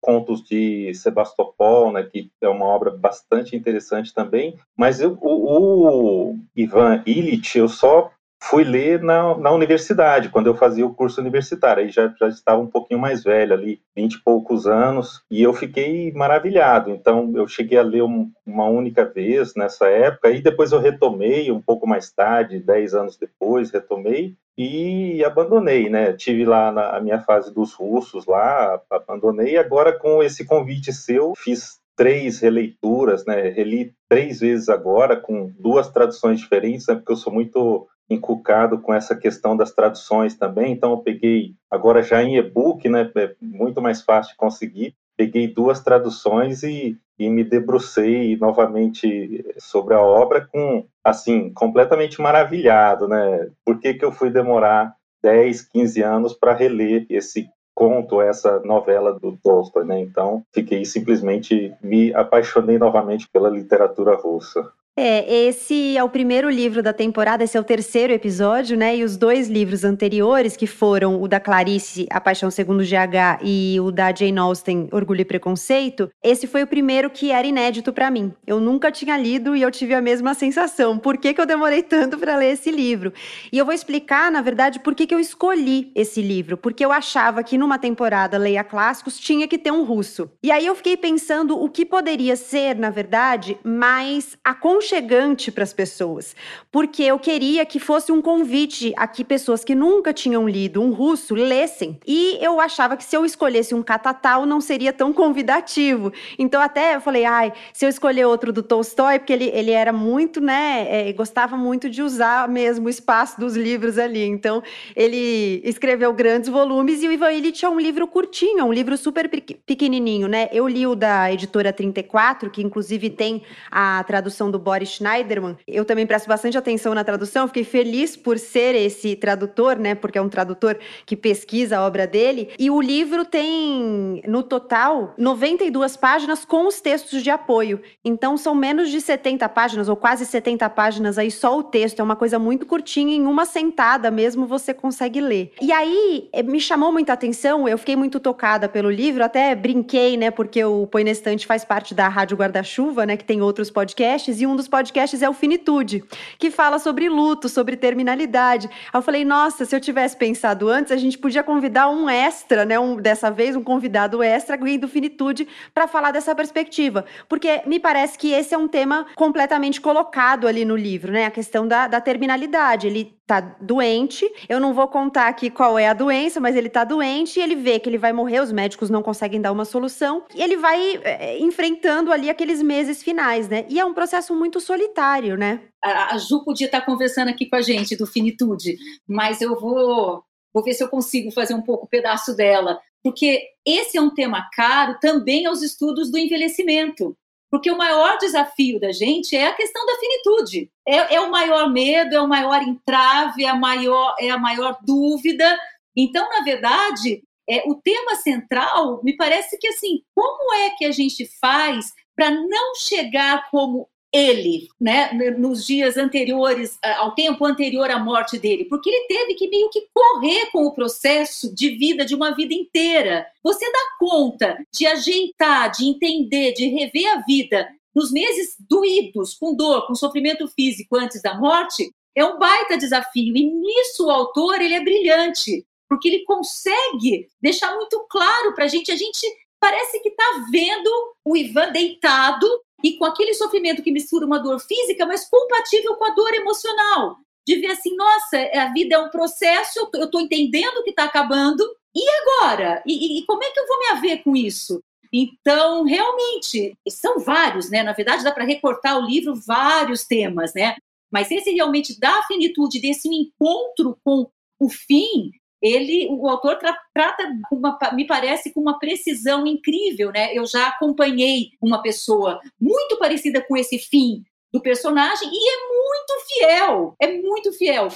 contos 0.00 0.42
de 0.44 0.94
Sebastopol, 0.94 1.92
né, 1.92 2.02
que 2.04 2.30
é 2.40 2.48
uma 2.48 2.66
obra 2.66 2.90
bastante 2.90 3.56
interessante 3.56 4.14
também, 4.14 4.58
mas 4.76 5.00
eu, 5.00 5.18
o, 5.20 6.30
o 6.30 6.38
Ivan 6.54 7.02
Illich 7.04 7.58
eu 7.58 7.68
só 7.68 8.10
fui 8.42 8.64
ler 8.64 9.02
na, 9.02 9.36
na 9.36 9.50
universidade, 9.50 10.28
quando 10.28 10.46
eu 10.46 10.54
fazia 10.54 10.86
o 10.86 10.94
curso 10.94 11.20
universitário. 11.20 11.82
Aí 11.82 11.90
já, 11.90 12.12
já 12.18 12.28
estava 12.28 12.60
um 12.60 12.66
pouquinho 12.66 13.00
mais 13.00 13.24
velho, 13.24 13.52
ali, 13.52 13.80
vinte 13.94 14.14
e 14.14 14.22
poucos 14.22 14.66
anos, 14.66 15.22
e 15.30 15.42
eu 15.42 15.52
fiquei 15.52 16.12
maravilhado. 16.12 16.90
Então, 16.90 17.32
eu 17.34 17.48
cheguei 17.48 17.78
a 17.78 17.82
ler 17.82 18.02
um, 18.02 18.30
uma 18.46 18.66
única 18.66 19.04
vez 19.04 19.54
nessa 19.56 19.88
época, 19.88 20.30
e 20.30 20.40
depois 20.40 20.72
eu 20.72 20.80
retomei 20.80 21.50
um 21.50 21.60
pouco 21.60 21.86
mais 21.86 22.12
tarde, 22.12 22.60
dez 22.60 22.94
anos 22.94 23.16
depois, 23.16 23.70
retomei. 23.70 24.36
e 24.58 25.22
abandonei, 25.24 25.90
né? 25.90 26.12
Tive 26.12 26.44
lá 26.44 26.72
na 26.72 26.98
minha 27.00 27.20
fase 27.20 27.52
dos 27.52 27.74
russos 27.74 28.26
lá, 28.26 28.80
abandonei 28.90 29.58
agora 29.58 29.92
com 29.92 30.22
esse 30.22 30.46
convite 30.46 30.92
seu 30.92 31.34
fiz 31.36 31.78
três 31.94 32.40
releituras, 32.40 33.24
né? 33.26 33.48
Reli 33.48 33.92
três 34.08 34.40
vezes 34.40 34.68
agora 34.68 35.16
com 35.16 35.50
duas 35.58 35.88
traduções 35.88 36.40
diferentes, 36.40 36.86
né? 36.86 36.94
Porque 36.94 37.12
eu 37.12 37.16
sou 37.16 37.32
muito 37.32 37.86
encucado 38.08 38.80
com 38.80 38.94
essa 38.94 39.16
questão 39.16 39.56
das 39.56 39.72
traduções 39.72 40.36
também, 40.36 40.72
então 40.72 40.92
eu 40.92 40.98
peguei 40.98 41.54
agora 41.70 42.02
já 42.02 42.22
em 42.22 42.36
e-book, 42.36 42.88
né? 42.88 43.10
É 43.16 43.34
muito 43.40 43.82
mais 43.82 44.02
fácil 44.02 44.32
de 44.32 44.36
conseguir. 44.36 44.94
Peguei 45.16 45.48
duas 45.48 45.80
traduções 45.80 46.62
e 46.62 46.98
e 47.18 47.30
me 47.30 47.42
debrucei 47.42 48.36
novamente 48.36 49.44
sobre 49.58 49.94
a 49.94 50.00
obra 50.00 50.46
com, 50.46 50.86
assim, 51.02 51.52
completamente 51.52 52.20
maravilhado, 52.20 53.08
né? 53.08 53.50
Por 53.64 53.80
que, 53.80 53.94
que 53.94 54.04
eu 54.04 54.12
fui 54.12 54.30
demorar 54.30 54.94
10, 55.22 55.62
15 55.62 56.02
anos 56.02 56.34
para 56.34 56.52
reler 56.52 57.06
esse 57.08 57.48
conto, 57.74 58.20
essa 58.20 58.60
novela 58.60 59.12
do 59.18 59.36
Tolstói, 59.42 59.84
né? 59.84 60.00
Então, 60.00 60.42
fiquei 60.52 60.84
simplesmente, 60.84 61.74
me 61.82 62.14
apaixonei 62.14 62.78
novamente 62.78 63.28
pela 63.30 63.48
literatura 63.48 64.14
russa. 64.14 64.70
É, 64.98 65.48
esse 65.48 65.94
é 65.94 66.02
o 66.02 66.08
primeiro 66.08 66.48
livro 66.48 66.82
da 66.82 66.90
temporada, 66.90 67.44
esse 67.44 67.54
é 67.54 67.60
o 67.60 67.64
terceiro 67.64 68.14
episódio, 68.14 68.78
né? 68.78 68.96
E 68.96 69.04
os 69.04 69.18
dois 69.18 69.46
livros 69.46 69.84
anteriores, 69.84 70.56
que 70.56 70.66
foram 70.66 71.20
o 71.20 71.28
da 71.28 71.38
Clarice, 71.38 72.06
A 72.08 72.18
Paixão 72.18 72.50
Segundo 72.50 72.82
GH, 72.82 73.42
e 73.44 73.78
o 73.78 73.90
da 73.90 74.10
Jane 74.10 74.38
Austen, 74.38 74.88
Orgulho 74.90 75.20
e 75.20 75.24
Preconceito, 75.26 76.08
esse 76.24 76.46
foi 76.46 76.62
o 76.62 76.66
primeiro 76.66 77.10
que 77.10 77.30
era 77.30 77.46
inédito 77.46 77.92
para 77.92 78.10
mim. 78.10 78.32
Eu 78.46 78.58
nunca 78.58 78.90
tinha 78.90 79.18
lido 79.18 79.54
e 79.54 79.60
eu 79.60 79.70
tive 79.70 79.92
a 79.92 80.00
mesma 80.00 80.32
sensação. 80.32 80.96
Por 80.96 81.18
que, 81.18 81.34
que 81.34 81.40
eu 81.42 81.46
demorei 81.46 81.82
tanto 81.84 82.16
para 82.16 82.34
ler 82.34 82.52
esse 82.52 82.70
livro? 82.70 83.12
E 83.52 83.58
eu 83.58 83.66
vou 83.66 83.74
explicar, 83.74 84.32
na 84.32 84.40
verdade, 84.40 84.80
por 84.80 84.94
que, 84.94 85.06
que 85.06 85.14
eu 85.14 85.20
escolhi 85.20 85.92
esse 85.94 86.22
livro. 86.22 86.56
Porque 86.56 86.82
eu 86.82 86.90
achava 86.90 87.42
que 87.42 87.58
numa 87.58 87.78
temporada 87.78 88.38
Leia 88.38 88.64
Clássicos 88.64 89.18
tinha 89.18 89.46
que 89.46 89.58
ter 89.58 89.70
um 89.70 89.84
russo. 89.84 90.30
E 90.42 90.50
aí 90.50 90.64
eu 90.64 90.74
fiquei 90.74 90.96
pensando 90.96 91.62
o 91.62 91.68
que 91.68 91.84
poderia 91.84 92.34
ser, 92.34 92.76
na 92.76 92.88
verdade, 92.88 93.58
mais 93.62 94.38
aconchegante 94.42 94.85
aconchegante 94.86 95.50
para 95.50 95.64
as 95.64 95.72
pessoas, 95.72 96.36
porque 96.70 97.02
eu 97.02 97.18
queria 97.18 97.66
que 97.66 97.80
fosse 97.80 98.12
um 98.12 98.22
convite 98.22 98.92
a 98.96 99.06
que 99.06 99.24
pessoas 99.24 99.64
que 99.64 99.74
nunca 99.74 100.12
tinham 100.12 100.48
lido 100.48 100.80
um 100.80 100.92
russo 100.92 101.34
lessem. 101.34 101.98
E 102.06 102.38
eu 102.40 102.60
achava 102.60 102.96
que 102.96 103.02
se 103.02 103.16
eu 103.16 103.24
escolhesse 103.24 103.74
um 103.74 103.82
catatal 103.82 104.46
não 104.46 104.60
seria 104.60 104.92
tão 104.92 105.12
convidativo. 105.12 106.12
Então 106.38 106.60
até 106.60 106.94
eu 106.94 107.00
falei, 107.00 107.24
ai, 107.24 107.52
se 107.72 107.84
eu 107.84 107.88
escolher 107.88 108.26
outro 108.26 108.52
do 108.52 108.62
Tolstói, 108.62 109.18
porque 109.18 109.32
ele, 109.32 109.50
ele 109.52 109.72
era 109.72 109.92
muito, 109.92 110.40
né, 110.40 110.86
é, 110.88 111.12
gostava 111.12 111.56
muito 111.56 111.90
de 111.90 112.02
usar 112.02 112.48
mesmo 112.48 112.86
o 112.86 112.90
espaço 112.90 113.40
dos 113.40 113.56
livros 113.56 113.98
ali. 113.98 114.24
Então 114.24 114.62
ele 114.94 115.60
escreveu 115.64 116.12
grandes 116.12 116.48
volumes 116.48 117.02
e 117.02 117.08
o 117.08 117.12
Ivan 117.12 117.32
Illich 117.32 117.64
é 117.64 117.68
um 117.68 117.80
livro 117.80 118.06
curtinho, 118.06 118.60
é 118.60 118.64
um 118.64 118.72
livro 118.72 118.96
super 118.96 119.28
pequenininho, 119.28 120.28
né? 120.28 120.48
Eu 120.52 120.68
li 120.68 120.86
o 120.86 120.94
da 120.94 121.32
editora 121.32 121.72
34, 121.72 122.50
que 122.50 122.62
inclusive 122.62 123.10
tem 123.10 123.42
a 123.70 124.04
tradução 124.04 124.50
do 124.50 124.58
Boris 124.58 124.75
Boris 124.76 124.90
Schneiderman. 124.90 125.56
Eu 125.66 125.86
também 125.86 126.06
presto 126.06 126.28
bastante 126.28 126.58
atenção 126.58 126.94
na 126.94 127.02
tradução, 127.02 127.48
fiquei 127.48 127.64
feliz 127.64 128.14
por 128.14 128.38
ser 128.38 128.74
esse 128.74 129.16
tradutor, 129.16 129.78
né? 129.78 129.94
Porque 129.94 130.18
é 130.18 130.22
um 130.22 130.28
tradutor 130.28 130.76
que 131.06 131.16
pesquisa 131.16 131.78
a 131.78 131.86
obra 131.86 132.06
dele. 132.06 132.50
E 132.58 132.70
o 132.70 132.78
livro 132.80 133.24
tem, 133.24 134.22
no 134.26 134.42
total, 134.42 135.14
92 135.16 135.96
páginas 135.96 136.44
com 136.44 136.66
os 136.66 136.80
textos 136.80 137.22
de 137.22 137.30
apoio. 137.30 137.80
Então 138.04 138.36
são 138.36 138.54
menos 138.54 138.90
de 138.90 139.00
70 139.00 139.48
páginas, 139.48 139.88
ou 139.88 139.96
quase 139.96 140.26
70 140.26 140.68
páginas 140.70 141.16
aí, 141.16 141.30
só 141.30 141.58
o 141.58 141.62
texto. 141.62 142.00
É 142.00 142.02
uma 142.02 142.16
coisa 142.16 142.38
muito 142.38 142.66
curtinha, 142.66 143.16
em 143.16 143.26
uma 143.26 143.46
sentada 143.46 144.10
mesmo 144.10 144.46
você 144.46 144.74
consegue 144.74 145.22
ler. 145.22 145.52
E 145.60 145.72
aí 145.72 146.28
eh, 146.34 146.42
me 146.42 146.60
chamou 146.60 146.92
muita 146.92 147.14
atenção, 147.14 147.66
eu 147.66 147.78
fiquei 147.78 147.96
muito 147.96 148.20
tocada 148.20 148.68
pelo 148.68 148.90
livro, 148.90 149.24
até 149.24 149.54
brinquei, 149.54 150.18
né? 150.18 150.30
Porque 150.30 150.62
o 150.62 150.86
Põe 150.86 151.04
na 151.04 151.10
Estante 151.10 151.46
faz 151.46 151.64
parte 151.64 151.94
da 151.94 152.08
Rádio 152.08 152.36
Guarda-Chuva, 152.36 153.06
né? 153.06 153.16
Que 153.16 153.24
tem 153.24 153.40
outros 153.40 153.70
podcasts, 153.70 154.40
e 154.40 154.46
um 154.46 154.54
dos 154.54 154.65
dos 154.66 154.68
podcasts 154.68 155.22
é 155.22 155.28
o 155.28 155.32
Finitude, 155.32 156.04
que 156.38 156.50
fala 156.50 156.78
sobre 156.78 157.08
luto, 157.08 157.48
sobre 157.48 157.76
terminalidade. 157.76 158.68
Aí 158.92 158.98
eu 158.98 159.02
falei, 159.02 159.24
nossa, 159.24 159.64
se 159.64 159.74
eu 159.74 159.80
tivesse 159.80 160.16
pensado 160.16 160.68
antes, 160.68 160.92
a 160.92 160.96
gente 160.96 161.16
podia 161.16 161.42
convidar 161.42 161.88
um 161.88 162.10
extra, 162.10 162.64
né? 162.64 162.78
Um, 162.78 162.96
dessa 162.96 163.30
vez, 163.30 163.54
um 163.54 163.62
convidado 163.62 164.22
extra 164.22 164.56
do 164.56 164.88
Finitude 164.88 165.46
para 165.72 165.86
falar 165.86 166.10
dessa 166.10 166.34
perspectiva. 166.34 167.04
Porque 167.28 167.62
me 167.66 167.78
parece 167.78 168.18
que 168.18 168.32
esse 168.32 168.52
é 168.54 168.58
um 168.58 168.66
tema 168.66 169.06
completamente 169.14 169.80
colocado 169.80 170.48
ali 170.48 170.64
no 170.64 170.76
livro, 170.76 171.12
né? 171.12 171.26
A 171.26 171.30
questão 171.30 171.68
da, 171.68 171.86
da 171.86 172.00
terminalidade. 172.00 172.86
Ele 172.86 173.15
tá 173.26 173.40
doente. 173.60 174.30
Eu 174.48 174.60
não 174.60 174.72
vou 174.72 174.86
contar 174.86 175.26
aqui 175.26 175.50
qual 175.50 175.78
é 175.78 175.88
a 175.88 175.94
doença, 175.94 176.38
mas 176.38 176.54
ele 176.54 176.68
tá 176.68 176.84
doente 176.84 177.38
e 177.38 177.42
ele 177.42 177.56
vê 177.56 177.80
que 177.80 177.88
ele 177.88 177.98
vai 177.98 178.12
morrer, 178.12 178.40
os 178.40 178.52
médicos 178.52 178.88
não 178.88 179.02
conseguem 179.02 179.40
dar 179.40 179.52
uma 179.52 179.64
solução. 179.64 180.24
E 180.34 180.40
ele 180.40 180.56
vai 180.56 181.00
é, 181.02 181.38
enfrentando 181.40 182.12
ali 182.12 182.30
aqueles 182.30 182.62
meses 182.62 183.02
finais, 183.02 183.48
né? 183.48 183.66
E 183.68 183.80
é 183.80 183.84
um 183.84 183.92
processo 183.92 184.34
muito 184.34 184.60
solitário, 184.60 185.36
né? 185.36 185.62
A, 185.84 186.16
Ju 186.18 186.44
podia 186.44 186.66
estar 186.66 186.82
conversando 186.82 187.28
aqui 187.28 187.46
com 187.46 187.56
a 187.56 187.62
gente 187.62 187.96
do 187.96 188.06
Finitude, 188.06 188.76
mas 189.08 189.40
eu 189.40 189.58
vou 189.58 190.22
vou 190.54 190.64
ver 190.64 190.72
se 190.72 190.82
eu 190.82 190.88
consigo 190.88 191.30
fazer 191.30 191.52
um 191.52 191.60
pouco 191.60 191.86
pedaço 191.86 192.34
dela, 192.34 192.80
porque 193.04 193.42
esse 193.64 193.98
é 193.98 194.00
um 194.00 194.14
tema 194.14 194.48
caro 194.54 194.96
também 195.00 195.44
aos 195.44 195.62
estudos 195.62 196.10
do 196.10 196.16
envelhecimento. 196.16 197.14
Porque 197.50 197.70
o 197.70 197.78
maior 197.78 198.18
desafio 198.18 198.80
da 198.80 198.92
gente 198.92 199.36
é 199.36 199.46
a 199.46 199.54
questão 199.54 199.84
da 199.86 199.98
finitude. 199.98 200.70
É, 200.86 201.14
é 201.14 201.20
o 201.20 201.30
maior 201.30 201.70
medo, 201.70 202.14
é 202.14 202.20
o 202.20 202.28
maior 202.28 202.62
entrave, 202.62 203.44
é 203.44 203.48
a 203.48 203.54
maior, 203.54 204.14
é 204.18 204.30
a 204.30 204.38
maior 204.38 204.76
dúvida. 204.82 205.58
Então, 205.96 206.28
na 206.28 206.42
verdade, 206.42 207.22
é, 207.48 207.62
o 207.66 207.74
tema 207.76 208.16
central 208.16 209.00
me 209.02 209.16
parece 209.16 209.56
que 209.58 209.68
assim, 209.68 210.02
como 210.14 210.52
é 210.54 210.70
que 210.70 210.84
a 210.84 210.90
gente 210.90 211.28
faz 211.40 211.92
para 212.16 212.30
não 212.30 212.74
chegar 212.74 213.48
como 213.50 213.88
ele, 214.16 214.68
né, 214.80 215.12
nos 215.36 215.66
dias 215.66 215.96
anteriores, 215.96 216.78
ao 216.98 217.14
tempo 217.14 217.44
anterior 217.44 217.90
à 217.90 217.98
morte 217.98 218.38
dele, 218.38 218.64
porque 218.64 218.88
ele 218.88 219.06
teve 219.06 219.34
que 219.34 219.48
meio 219.48 219.68
que 219.68 219.86
correr 219.92 220.50
com 220.50 220.64
o 220.64 220.72
processo 220.72 221.54
de 221.54 221.70
vida 221.70 222.04
de 222.04 222.14
uma 222.14 222.34
vida 222.34 222.54
inteira. 222.54 223.26
Você 223.42 223.70
dá 223.70 223.78
conta 223.98 224.58
de 224.72 224.86
ajeitar, 224.86 225.70
de 225.70 225.86
entender, 225.86 226.52
de 226.52 226.68
rever 226.68 227.06
a 227.12 227.20
vida 227.20 227.68
nos 227.94 228.10
meses 228.10 228.56
doídos, 228.58 229.34
com 229.34 229.54
dor, 229.54 229.86
com 229.86 229.94
sofrimento 229.94 230.46
físico 230.48 230.96
antes 230.96 231.22
da 231.22 231.34
morte, 231.34 231.90
é 232.14 232.24
um 232.24 232.38
baita 232.38 232.76
desafio. 232.76 233.36
E 233.36 233.44
nisso 233.44 234.06
o 234.06 234.10
autor 234.10 234.60
ele 234.60 234.74
é 234.74 234.84
brilhante, 234.84 235.66
porque 235.88 236.08
ele 236.08 236.24
consegue 236.24 237.28
deixar 237.40 237.74
muito 237.74 238.06
claro 238.08 238.54
para 238.54 238.64
a 238.64 238.68
gente. 238.68 238.90
A 238.90 238.96
gente 238.96 239.26
parece 239.60 240.00
que 240.00 240.10
está 240.10 240.46
vendo 240.50 240.90
o 241.24 241.36
Ivan 241.36 241.72
deitado 241.72 242.46
e 242.82 242.96
com 242.96 243.04
aquele 243.04 243.34
sofrimento 243.34 243.82
que 243.82 243.92
mistura 243.92 244.26
uma 244.26 244.38
dor 244.38 244.60
física, 244.60 245.06
mas 245.06 245.28
compatível 245.28 245.96
com 245.96 246.04
a 246.04 246.14
dor 246.14 246.32
emocional. 246.34 247.16
De 247.46 247.56
ver 247.56 247.68
assim, 247.68 247.94
nossa, 247.94 248.38
a 248.54 248.72
vida 248.72 248.96
é 248.96 248.98
um 248.98 249.10
processo, 249.10 249.88
eu 249.94 250.04
estou 250.04 250.20
entendendo 250.20 250.82
que 250.82 250.90
está 250.90 251.04
acabando, 251.04 251.64
e 251.94 252.04
agora? 252.10 252.82
E, 252.84 253.18
e, 253.18 253.24
como 253.24 253.42
é 253.42 253.50
que 253.50 253.58
eu 253.58 253.66
vou 253.66 253.78
me 253.78 253.86
haver 253.86 254.22
com 254.22 254.36
isso? 254.36 254.82
Então, 255.10 255.84
realmente, 255.84 256.76
são 256.90 257.20
vários, 257.20 257.70
né? 257.70 257.82
Na 257.82 257.92
verdade, 257.92 258.24
dá 258.24 258.32
para 258.32 258.44
recortar 258.44 258.98
o 258.98 259.06
livro 259.06 259.34
vários 259.34 260.04
temas, 260.04 260.52
né? 260.52 260.76
Mas 261.10 261.30
esse 261.30 261.50
realmente 261.52 261.98
da 261.98 262.22
finitude, 262.24 262.80
desse 262.80 263.08
encontro 263.08 263.96
com 264.04 264.28
o 264.60 264.68
fim, 264.68 265.30
ele, 265.66 266.08
o 266.10 266.28
autor 266.28 266.56
tra 266.56 266.76
trata, 266.94 267.24
uma, 267.50 267.78
me 267.92 268.06
parece, 268.06 268.52
com 268.52 268.60
uma 268.60 268.78
precisão 268.78 269.46
incrível, 269.46 270.12
né? 270.12 270.34
Eu 270.34 270.46
já 270.46 270.68
acompanhei 270.68 271.50
uma 271.60 271.82
pessoa 271.82 272.40
muito 272.60 272.98
parecida 272.98 273.44
com 273.46 273.56
esse 273.56 273.78
fim 273.78 274.24
do 274.52 274.60
personagem 274.60 275.28
e 275.30 275.50
é 275.50 275.56
muito 275.68 276.26
fiel, 276.28 276.94
é 277.00 277.20
muito 277.20 277.52
fiel. 277.52 277.88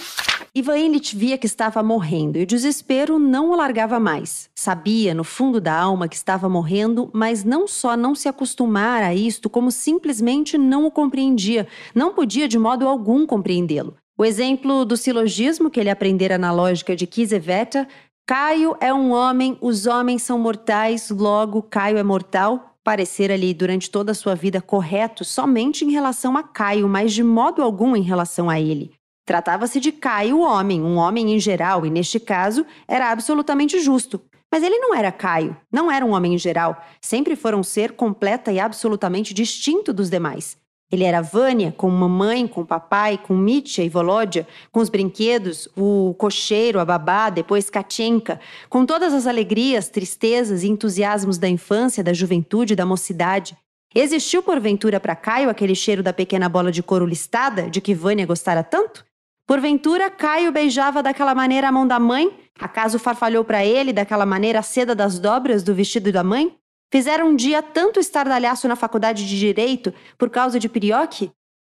Ivan 0.55 0.79
Illich 0.79 1.17
via 1.17 1.39
que 1.39 1.47
estava 1.47 1.83
morrendo 1.83 2.37
e 2.37 2.43
o 2.43 2.47
desespero 2.47 3.19
não 3.19 3.51
o 3.51 3.57
largava 3.57 4.01
mais. 4.01 4.51
Sabia, 4.55 5.15
no 5.15 5.23
fundo 5.23 5.61
da 5.61 5.75
alma, 5.75 6.09
que 6.09 6.17
estava 6.17 6.49
morrendo, 6.49 7.09
mas 7.15 7.45
não 7.45 7.69
só 7.69 7.97
não 7.97 8.15
se 8.15 8.29
acostumar 8.29 9.03
a 9.03 9.15
isto, 9.15 9.49
como 9.49 9.71
simplesmente 9.71 10.59
não 10.59 10.85
o 10.85 10.91
compreendia, 10.91 11.69
não 11.95 12.13
podia 12.13 12.49
de 12.49 12.59
modo 12.59 12.89
algum 12.89 13.25
compreendê-lo. 13.27 13.97
O 14.21 14.25
exemplo 14.27 14.85
do 14.85 14.99
silogismo 14.99 15.71
que 15.71 15.81
ele 15.81 15.89
aprendera 15.89 16.37
na 16.37 16.53
lógica 16.53 16.95
de 16.95 17.07
Kiesewetter, 17.07 17.89
Caio 18.27 18.77
é 18.79 18.93
um 18.93 19.13
homem, 19.13 19.57
os 19.63 19.87
homens 19.87 20.23
são 20.23 20.39
mortais, 20.39 21.09
logo 21.09 21.63
Caio 21.63 21.97
é 21.97 22.03
mortal, 22.03 22.77
parecer 22.85 23.33
ali 23.33 23.55
durante 23.55 23.91
toda 23.91 24.13
a 24.13 24.15
sua 24.15 24.35
vida 24.35 24.61
correto 24.61 25.25
somente 25.25 25.87
em 25.87 25.91
relação 25.91 26.37
a 26.37 26.43
Caio, 26.43 26.87
mas 26.87 27.15
de 27.15 27.23
modo 27.23 27.63
algum 27.63 27.97
em 27.97 28.03
relação 28.03 28.51
a 28.51 28.61
ele. 28.61 28.93
Tratava-se 29.25 29.81
de 29.81 29.91
Caio, 29.91 30.41
homem, 30.41 30.83
um 30.83 30.99
homem 30.99 31.35
em 31.35 31.41
geral, 31.41 31.87
e 31.87 31.91
neste 31.91 32.21
caso 32.21 32.67
era 32.87 33.11
absolutamente 33.11 33.81
justo. 33.81 34.21
Mas 34.53 34.63
ele 34.63 34.79
não 34.81 34.95
era 34.95 35.11
Caio, 35.11 35.57
não 35.73 35.91
era 35.91 36.05
um 36.05 36.13
homem 36.13 36.35
em 36.35 36.39
geral, 36.39 36.85
sempre 37.01 37.35
foram 37.35 37.61
um 37.61 37.63
ser 37.63 37.93
completa 37.93 38.53
e 38.53 38.61
absolutamente 38.61 39.33
distinto 39.33 39.95
dos 39.95 40.11
demais. 40.11 40.60
Ele 40.91 41.05
era 41.05 41.23
Vânia, 41.23 41.73
com 41.77 41.89
mamãe, 41.89 42.49
com 42.49 42.65
papai, 42.65 43.17
com 43.17 43.37
Mitya 43.37 43.85
e 43.85 43.89
Volodya, 43.89 44.47
com 44.73 44.81
os 44.81 44.89
brinquedos, 44.89 45.69
o 45.77 46.15
cocheiro, 46.19 46.81
a 46.81 46.85
babá, 46.85 47.31
depois 47.31 47.71
Katienka, 47.71 48.41
com 48.69 48.85
todas 48.85 49.15
as 49.15 49.27
alegrias, 49.27 49.89
tristezas 49.89 50.65
e 50.65 50.69
entusiasmos 50.69 51.39
da 51.39 51.49
infância, 51.49 52.03
da 52.03 52.13
juventude, 52.13 52.75
da 52.75 52.85
mocidade. 52.85 53.57
Existiu 53.95 54.43
porventura 54.43 54.99
para 54.99 55.15
Caio 55.15 55.49
aquele 55.49 55.75
cheiro 55.75 56.03
da 56.03 56.13
pequena 56.13 56.49
bola 56.49 56.73
de 56.73 56.83
couro 56.83 57.07
listada, 57.07 57.71
de 57.71 57.81
que 57.81 57.95
Vânia 57.95 58.27
gostara 58.27 58.65
tanto? 58.65 59.05
Porventura, 59.47 60.11
Caio 60.11 60.53
beijava 60.53 61.03
daquela 61.03 61.35
maneira 61.35 61.69
a 61.69 61.73
mão 61.73 61.87
da 61.87 61.99
mãe? 61.99 62.33
Acaso 62.59 62.99
farfalhou 62.99 63.45
para 63.45 63.65
ele 63.65 63.93
daquela 63.93 64.27
maneira 64.27 64.59
a 64.61 64.63
seda 64.63 64.95
das 64.95 65.19
dobras 65.19 65.63
do 65.63 65.75
vestido 65.75 66.13
da 66.13 66.23
mãe? 66.23 66.57
Fizeram 66.93 67.29
um 67.29 67.37
dia 67.37 67.63
tanto 67.63 68.01
estardalhaço 68.01 68.67
na 68.67 68.75
faculdade 68.75 69.27
de 69.27 69.39
Direito 69.39 69.95
por 70.19 70.29
causa 70.29 70.59
de 70.59 70.69
Pirioque? 70.69 71.31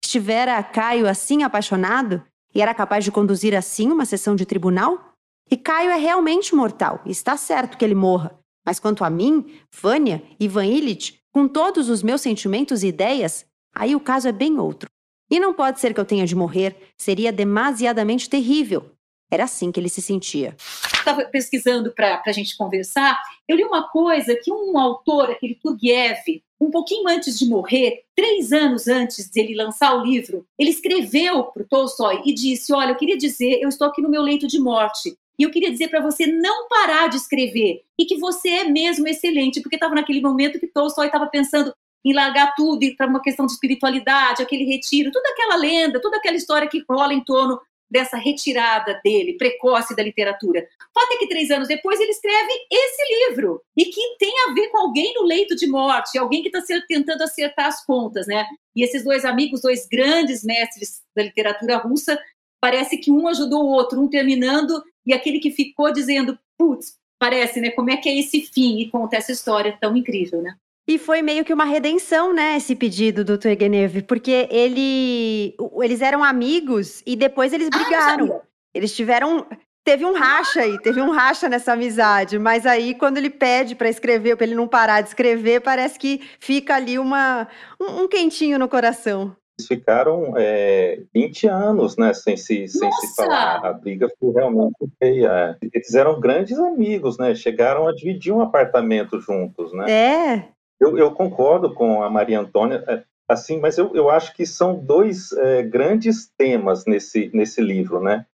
Estivera 0.03 0.61
Caio 0.63 1.07
assim 1.07 1.43
apaixonado? 1.43 2.23
E 2.53 2.61
era 2.61 2.73
capaz 2.73 3.03
de 3.03 3.11
conduzir 3.11 3.55
assim 3.55 3.91
uma 3.91 4.05
sessão 4.05 4.35
de 4.35 4.45
tribunal? 4.45 5.13
E 5.51 5.55
Caio 5.57 5.91
é 5.91 5.97
realmente 5.97 6.55
mortal, 6.55 7.01
está 7.05 7.37
certo 7.37 7.77
que 7.77 7.85
ele 7.85 7.93
morra. 7.93 8.39
Mas 8.65 8.79
quanto 8.79 9.03
a 9.03 9.09
mim, 9.09 9.59
Vânia, 9.71 10.23
Ivan 10.39 10.65
Illich, 10.65 11.19
com 11.31 11.47
todos 11.47 11.89
os 11.89 12.01
meus 12.01 12.21
sentimentos 12.21 12.81
e 12.81 12.87
ideias, 12.87 13.45
aí 13.75 13.95
o 13.95 13.99
caso 13.99 14.27
é 14.27 14.31
bem 14.31 14.57
outro. 14.57 14.89
E 15.29 15.39
não 15.39 15.53
pode 15.53 15.79
ser 15.79 15.93
que 15.93 15.99
eu 15.99 16.05
tenha 16.05 16.25
de 16.25 16.35
morrer, 16.35 16.75
seria 16.97 17.31
demasiadamente 17.31 18.29
terrível. 18.29 18.92
Era 19.31 19.45
assim 19.45 19.71
que 19.71 19.79
ele 19.79 19.89
se 19.89 20.01
sentia. 20.01 20.55
Estava 20.93 21.25
pesquisando 21.25 21.91
para 21.91 22.21
a 22.25 22.31
gente 22.31 22.55
conversar, 22.55 23.19
eu 23.47 23.57
li 23.57 23.63
uma 23.63 23.89
coisa 23.89 24.35
que 24.35 24.51
um 24.51 24.77
autor, 24.77 25.31
aquele 25.31 25.55
Turguiev, 25.55 26.41
um 26.59 26.71
pouquinho 26.71 27.07
antes 27.09 27.37
de 27.37 27.47
morrer, 27.47 28.03
três 28.15 28.53
anos 28.53 28.87
antes 28.87 29.29
de 29.29 29.39
ele 29.39 29.55
lançar 29.55 29.95
o 29.95 30.03
livro, 30.03 30.45
ele 30.57 30.69
escreveu 30.69 31.43
para 31.45 31.63
o 31.63 31.67
Tolstói 31.67 32.21
e 32.25 32.33
disse: 32.33 32.73
Olha, 32.73 32.91
eu 32.91 32.95
queria 32.95 33.17
dizer, 33.17 33.59
eu 33.61 33.69
estou 33.69 33.87
aqui 33.87 34.01
no 34.01 34.09
meu 34.09 34.21
leito 34.21 34.47
de 34.47 34.59
morte. 34.59 35.17
E 35.37 35.43
eu 35.43 35.51
queria 35.51 35.71
dizer 35.71 35.89
para 35.89 35.99
você 35.99 36.27
não 36.27 36.67
parar 36.67 37.07
de 37.07 37.17
escrever 37.17 37.81
e 37.99 38.05
que 38.05 38.17
você 38.17 38.49
é 38.49 38.63
mesmo 38.65 39.07
excelente, 39.07 39.61
porque 39.61 39.75
estava 39.75 39.95
naquele 39.95 40.21
momento 40.21 40.59
que 40.59 40.67
Tolstói 40.67 41.07
estava 41.07 41.25
pensando 41.27 41.73
em 42.05 42.13
largar 42.13 42.53
tudo 42.55 42.85
para 42.95 43.07
uma 43.07 43.21
questão 43.21 43.45
de 43.45 43.53
espiritualidade, 43.53 44.43
aquele 44.43 44.65
retiro, 44.65 45.11
toda 45.11 45.27
aquela 45.29 45.55
lenda, 45.55 46.01
toda 46.01 46.17
aquela 46.17 46.35
história 46.35 46.67
que 46.67 46.83
rola 46.87 47.13
em 47.13 47.23
torno 47.23 47.59
dessa 47.93 48.17
retirada 48.17 48.99
dele, 49.03 49.37
precoce 49.37 49.95
da 49.95 50.01
literatura. 50.01 50.59
É 50.59 51.17
que 51.17 51.27
três 51.27 51.51
anos 51.51 51.67
depois 51.67 51.99
ele 51.99 52.09
escreve 52.09 52.51
esse 52.71 53.29
livro, 53.29 53.61
e 53.77 53.85
que 53.85 54.01
tem 54.17 54.33
a 54.47 54.53
ver 54.53 54.69
com 54.69 54.79
alguém 54.79 55.13
no 55.13 55.23
leito 55.23 55.55
de 55.55 55.67
morte, 55.67 56.17
alguém 56.17 56.41
que 56.41 56.49
está 56.49 56.59
tentando 56.87 57.21
acertar 57.21 57.67
as 57.67 57.85
contas, 57.85 58.25
né? 58.25 58.47
E 58.75 58.83
esses 58.83 59.03
dois 59.03 59.23
amigos, 59.23 59.61
dois 59.61 59.87
grandes 59.87 60.43
mestres 60.43 61.03
da 61.15 61.21
literatura 61.21 61.77
russa, 61.77 62.19
parece 62.59 62.97
que 62.97 63.11
um 63.11 63.27
ajudou 63.27 63.63
o 63.63 63.69
outro, 63.69 64.01
um 64.01 64.09
terminando, 64.09 64.83
e 65.05 65.13
aquele 65.13 65.39
que 65.39 65.51
ficou 65.51 65.93
dizendo, 65.93 66.37
putz, 66.57 66.97
parece, 67.19 67.61
né? 67.61 67.69
Como 67.69 67.91
é 67.91 67.97
que 67.97 68.09
é 68.09 68.17
esse 68.17 68.41
fim? 68.41 68.79
E 68.79 68.89
conta 68.89 69.17
essa 69.17 69.31
história 69.31 69.77
tão 69.79 69.95
incrível, 69.95 70.41
né? 70.41 70.55
E 70.87 70.97
foi 70.97 71.21
meio 71.21 71.45
que 71.45 71.53
uma 71.53 71.63
redenção, 71.63 72.33
né, 72.33 72.57
esse 72.57 72.75
pedido 72.75 73.23
do 73.23 73.37
Turgenev, 73.37 74.01
porque 74.01 74.47
ele, 74.51 75.55
eles 75.81 76.01
eram 76.01 76.21
amigos 76.23 77.01
e 77.05 77.15
depois 77.15 77.53
eles 77.53 77.69
ah, 77.73 77.77
brigaram. 77.77 78.33
Ah, 78.33 78.41
eles 78.73 78.93
tiveram, 78.93 79.45
teve 79.81 80.03
um 80.03 80.13
racha 80.13 80.59
aí, 80.59 80.77
teve 80.81 81.01
um 81.01 81.11
racha 81.11 81.47
nessa 81.47 81.71
amizade, 81.71 82.37
mas 82.37 82.65
aí 82.65 82.93
quando 82.95 83.17
ele 83.17 83.29
pede 83.29 83.75
para 83.75 83.87
escrever, 83.87 84.35
para 84.35 84.45
ele 84.45 84.55
não 84.55 84.67
parar 84.67 84.99
de 84.99 85.07
escrever, 85.07 85.61
parece 85.61 85.97
que 85.97 86.19
fica 86.37 86.75
ali 86.75 86.99
uma, 86.99 87.47
um, 87.79 88.01
um 88.01 88.07
quentinho 88.09 88.59
no 88.59 88.67
coração. 88.67 89.33
Eles 89.57 89.67
ficaram 89.67 90.33
é, 90.35 90.99
20 91.13 91.47
anos, 91.47 91.95
né, 91.95 92.13
sem 92.13 92.35
se, 92.35 92.67
sem 92.67 92.91
se 92.91 93.15
falar. 93.15 93.65
A 93.65 93.71
briga 93.71 94.09
foi 94.19 94.33
realmente 94.33 94.75
feia. 94.99 95.57
Eles 95.61 95.93
eram 95.93 96.19
grandes 96.19 96.57
amigos, 96.57 97.19
né? 97.19 97.35
Chegaram 97.35 97.87
a 97.87 97.93
dividir 97.93 98.33
um 98.33 98.41
apartamento 98.41 99.21
juntos, 99.21 99.71
né? 99.71 99.85
É. 99.89 100.53
Eu, 100.83 100.97
eu, 100.97 101.11
concordo 101.11 101.73
com 101.73 102.03
a 102.03 102.09
Maria 102.09 102.39
Antônia, 102.39 102.83
é, 102.87 103.03
assim, 103.27 103.59
mas 103.59 103.77
eu, 103.77 103.95
eu 103.95 104.09
acho 104.09 104.33
que 104.35 104.45
são 104.45 104.75
dois 104.75 105.31
é, 105.31 105.63
grandes 105.63 106.29
temas 106.37 106.85
nesse, 106.85 107.31
nesse 107.33 107.61
livro, 107.61 108.01
né? 108.01 108.25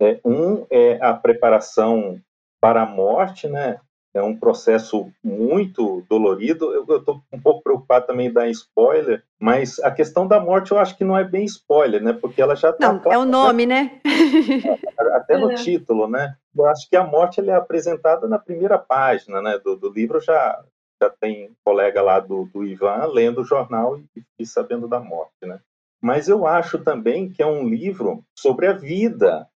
É, 0.00 0.20
um 0.24 0.66
é 0.70 0.98
a 1.00 1.14
preparação 1.14 2.20
para 2.60 2.82
a 2.82 2.86
morte, 2.86 3.48
né? 3.48 3.78
É 4.14 4.22
um 4.22 4.34
processo 4.34 5.12
muito 5.22 6.02
dolorido. 6.08 6.72
Eu 6.72 6.96
estou 6.96 7.22
um 7.30 7.38
pouco 7.38 7.62
preocupado 7.62 8.06
também 8.06 8.32
da 8.32 8.48
spoiler, 8.48 9.22
mas 9.38 9.78
a 9.80 9.90
questão 9.90 10.26
da 10.26 10.40
morte 10.40 10.72
eu 10.72 10.78
acho 10.78 10.96
que 10.96 11.04
não 11.04 11.18
é 11.18 11.22
bem 11.22 11.44
spoiler, 11.44 12.02
né? 12.02 12.14
Porque 12.14 12.40
ela 12.40 12.56
já 12.56 12.70
está. 12.70 12.92
Não, 12.94 13.12
é 13.12 13.18
o 13.18 13.26
nome, 13.26 13.66
né? 13.66 14.00
Até 15.12 15.36
no 15.36 15.50
é. 15.50 15.54
título, 15.56 16.08
né? 16.08 16.34
Eu 16.56 16.64
acho 16.66 16.88
que 16.88 16.96
a 16.96 17.04
morte 17.04 17.46
é 17.46 17.54
apresentada 17.54 18.26
na 18.26 18.38
primeira 18.38 18.78
página, 18.78 19.42
né? 19.42 19.58
Do, 19.62 19.76
do 19.76 19.92
livro 19.92 20.18
já 20.18 20.64
já 21.02 21.10
tem 21.10 21.50
colega 21.64 22.02
lá 22.02 22.20
do, 22.20 22.46
do 22.46 22.64
Ivan 22.64 23.06
lendo 23.06 23.42
o 23.42 23.44
jornal 23.44 23.98
e, 23.98 24.22
e 24.38 24.46
sabendo 24.46 24.88
da 24.88 25.00
morte, 25.00 25.44
né? 25.44 25.60
Mas 26.00 26.28
eu 26.28 26.46
acho 26.46 26.78
também 26.78 27.28
que 27.28 27.42
é 27.42 27.46
um 27.46 27.68
livro 27.68 28.22
sobre 28.34 28.66
a 28.66 28.72
vida, 28.72 29.48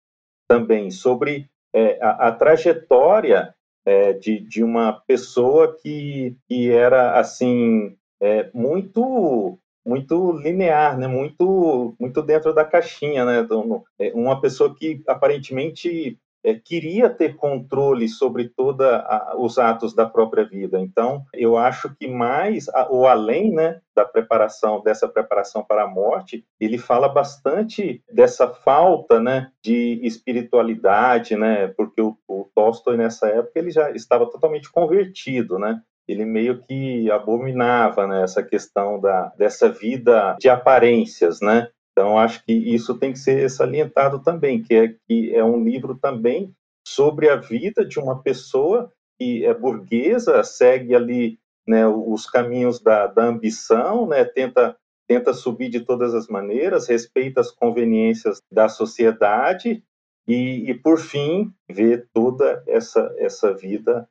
também 0.48 0.90
sobre 0.90 1.48
é, 1.74 1.98
a, 2.02 2.28
a, 2.28 2.32
trajetória 2.32 3.54
é, 3.84 4.12
de, 4.12 4.40
de 4.40 4.62
uma 4.62 4.92
pessoa 5.06 5.76
que, 5.76 6.36
que 6.48 6.70
era 6.70 7.18
assim 7.18 7.96
é, 8.20 8.50
muito 8.52 9.58
muito 9.86 10.32
linear, 10.32 10.98
né? 10.98 11.06
Muito 11.06 11.94
muito 11.98 12.22
dentro 12.22 12.52
da 12.52 12.64
caixinha, 12.64 13.24
né? 13.24 13.40
Então, 13.40 13.84
uma 14.12 14.38
pessoa 14.40 14.74
que 14.74 15.02
aparentemente 15.06 16.18
é, 16.44 16.54
queria 16.54 17.10
ter 17.10 17.36
controle 17.36 18.08
sobre 18.08 18.48
todos 18.48 18.86
os 19.36 19.58
atos 19.58 19.94
da 19.94 20.06
própria 20.06 20.44
vida. 20.44 20.78
Então, 20.80 21.24
eu 21.34 21.56
acho 21.56 21.94
que 21.98 22.08
mais, 22.08 22.66
ou 22.88 23.06
além 23.06 23.52
né, 23.52 23.80
da 23.94 24.04
preparação, 24.04 24.82
dessa 24.82 25.08
preparação 25.08 25.64
para 25.64 25.84
a 25.84 25.88
morte, 25.88 26.44
ele 26.60 26.78
fala 26.78 27.08
bastante 27.08 28.02
dessa 28.12 28.48
falta 28.48 29.20
né, 29.20 29.50
de 29.62 30.00
espiritualidade, 30.02 31.36
né, 31.36 31.68
porque 31.68 32.00
o, 32.00 32.16
o 32.28 32.48
Tolstói, 32.54 32.96
nessa 32.96 33.28
época, 33.28 33.58
ele 33.58 33.70
já 33.70 33.90
estava 33.90 34.26
totalmente 34.30 34.70
convertido, 34.70 35.58
né? 35.58 35.80
ele 36.08 36.24
meio 36.24 36.62
que 36.62 37.10
abominava 37.10 38.06
né, 38.06 38.22
essa 38.22 38.42
questão 38.42 38.98
da, 38.98 39.30
dessa 39.36 39.68
vida 39.68 40.34
de 40.40 40.48
aparências, 40.48 41.40
né? 41.42 41.68
Então, 41.98 42.16
acho 42.16 42.44
que 42.44 42.52
isso 42.52 42.96
tem 42.96 43.12
que 43.12 43.18
ser 43.18 43.50
salientado 43.50 44.20
também, 44.20 44.62
que 44.62 44.72
é, 44.72 44.94
que 45.08 45.34
é 45.34 45.42
um 45.42 45.64
livro 45.64 45.96
também 45.96 46.54
sobre 46.86 47.28
a 47.28 47.34
vida 47.34 47.84
de 47.84 47.98
uma 47.98 48.22
pessoa 48.22 48.92
que 49.18 49.44
é 49.44 49.52
burguesa, 49.52 50.44
segue 50.44 50.94
ali 50.94 51.40
né, 51.66 51.88
os 51.88 52.24
caminhos 52.24 52.80
da, 52.80 53.08
da 53.08 53.24
ambição, 53.24 54.06
né, 54.06 54.24
tenta, 54.24 54.76
tenta 55.08 55.34
subir 55.34 55.70
de 55.70 55.80
todas 55.80 56.14
as 56.14 56.28
maneiras, 56.28 56.86
respeita 56.86 57.40
as 57.40 57.50
conveniências 57.50 58.40
da 58.48 58.68
sociedade 58.68 59.82
e, 60.28 60.70
e 60.70 60.74
por 60.74 61.00
fim, 61.00 61.52
vê 61.68 61.98
toda 62.14 62.62
essa, 62.68 63.12
essa 63.18 63.52
vida 63.52 64.08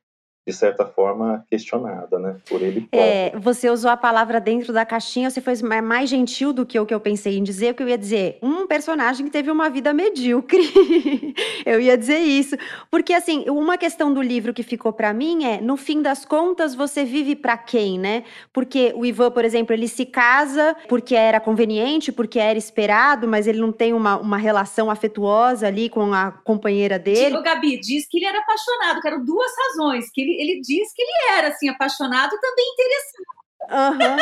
de 0.48 0.54
certa 0.54 0.86
forma, 0.86 1.46
questionada, 1.52 2.18
né? 2.18 2.38
Por 2.48 2.62
ele 2.62 2.88
É, 2.94 3.38
você 3.38 3.70
usou 3.70 3.92
a 3.92 3.98
palavra 3.98 4.40
dentro 4.40 4.72
da 4.72 4.86
caixinha, 4.86 5.30
você 5.30 5.42
foi 5.42 5.56
mais 5.82 6.10
gentil 6.10 6.54
do 6.54 6.66
que 6.66 6.80
o 6.80 6.86
que 6.86 6.94
eu 6.94 7.02
pensei 7.02 7.38
em 7.38 7.44
dizer, 7.44 7.74
que 7.74 7.84
eu 7.84 7.90
ia 7.90 7.98
dizer 7.98 8.40
um 8.42 8.66
personagem 8.66 9.26
que 9.26 9.32
teve 9.32 9.52
uma 9.52 9.70
vida 9.70 9.94
medíocre. 9.94 10.64
eu 11.66 11.82
ia 11.82 11.98
dizer 11.98 12.20
isso. 12.20 12.56
Porque, 12.90 13.14
assim, 13.14 13.44
uma 13.50 13.78
questão 13.78 14.14
do 14.14 14.22
livro 14.22 14.54
que 14.54 14.64
ficou 14.64 14.94
para 14.94 15.14
mim 15.14 15.44
é, 15.44 15.60
no 15.60 15.76
fim 15.76 16.02
das 16.02 16.24
contas, 16.24 16.74
você 16.74 17.04
vive 17.04 17.36
para 17.36 17.58
quem, 17.58 18.00
né? 18.00 18.24
Porque 18.54 18.94
o 18.96 19.06
Ivan, 19.06 19.32
por 19.32 19.44
exemplo, 19.44 19.74
ele 19.74 19.90
se 19.90 20.06
casa 20.06 20.78
porque 20.88 21.14
era 21.14 21.42
conveniente, 21.42 22.10
porque 22.10 22.40
era 22.40 22.58
esperado, 22.58 23.28
mas 23.28 23.48
ele 23.48 23.60
não 23.60 23.74
tem 23.74 23.92
uma, 23.92 24.18
uma 24.18 24.38
relação 24.38 24.90
afetuosa 24.90 25.68
ali 25.68 25.90
com 25.90 26.14
a 26.14 26.32
companheira 26.32 26.98
dele. 26.98 27.36
O 27.36 27.44
Gabi 27.44 27.78
diz 27.82 28.08
que 28.08 28.18
ele 28.18 28.28
era 28.28 28.40
apaixonado, 28.40 29.02
que 29.02 29.08
eram 29.10 29.26
duas 29.26 29.52
razões, 29.68 30.10
que 30.10 30.22
ele 30.22 30.37
ele 30.38 30.62
diz 30.62 30.94
que 30.94 31.02
ele 31.02 31.38
era 31.38 31.50
assim 31.50 31.70
apaixonado 31.70 32.36
e 32.36 32.40
também 32.40 32.66
interessado. 32.74 33.38
Aham, 33.70 34.18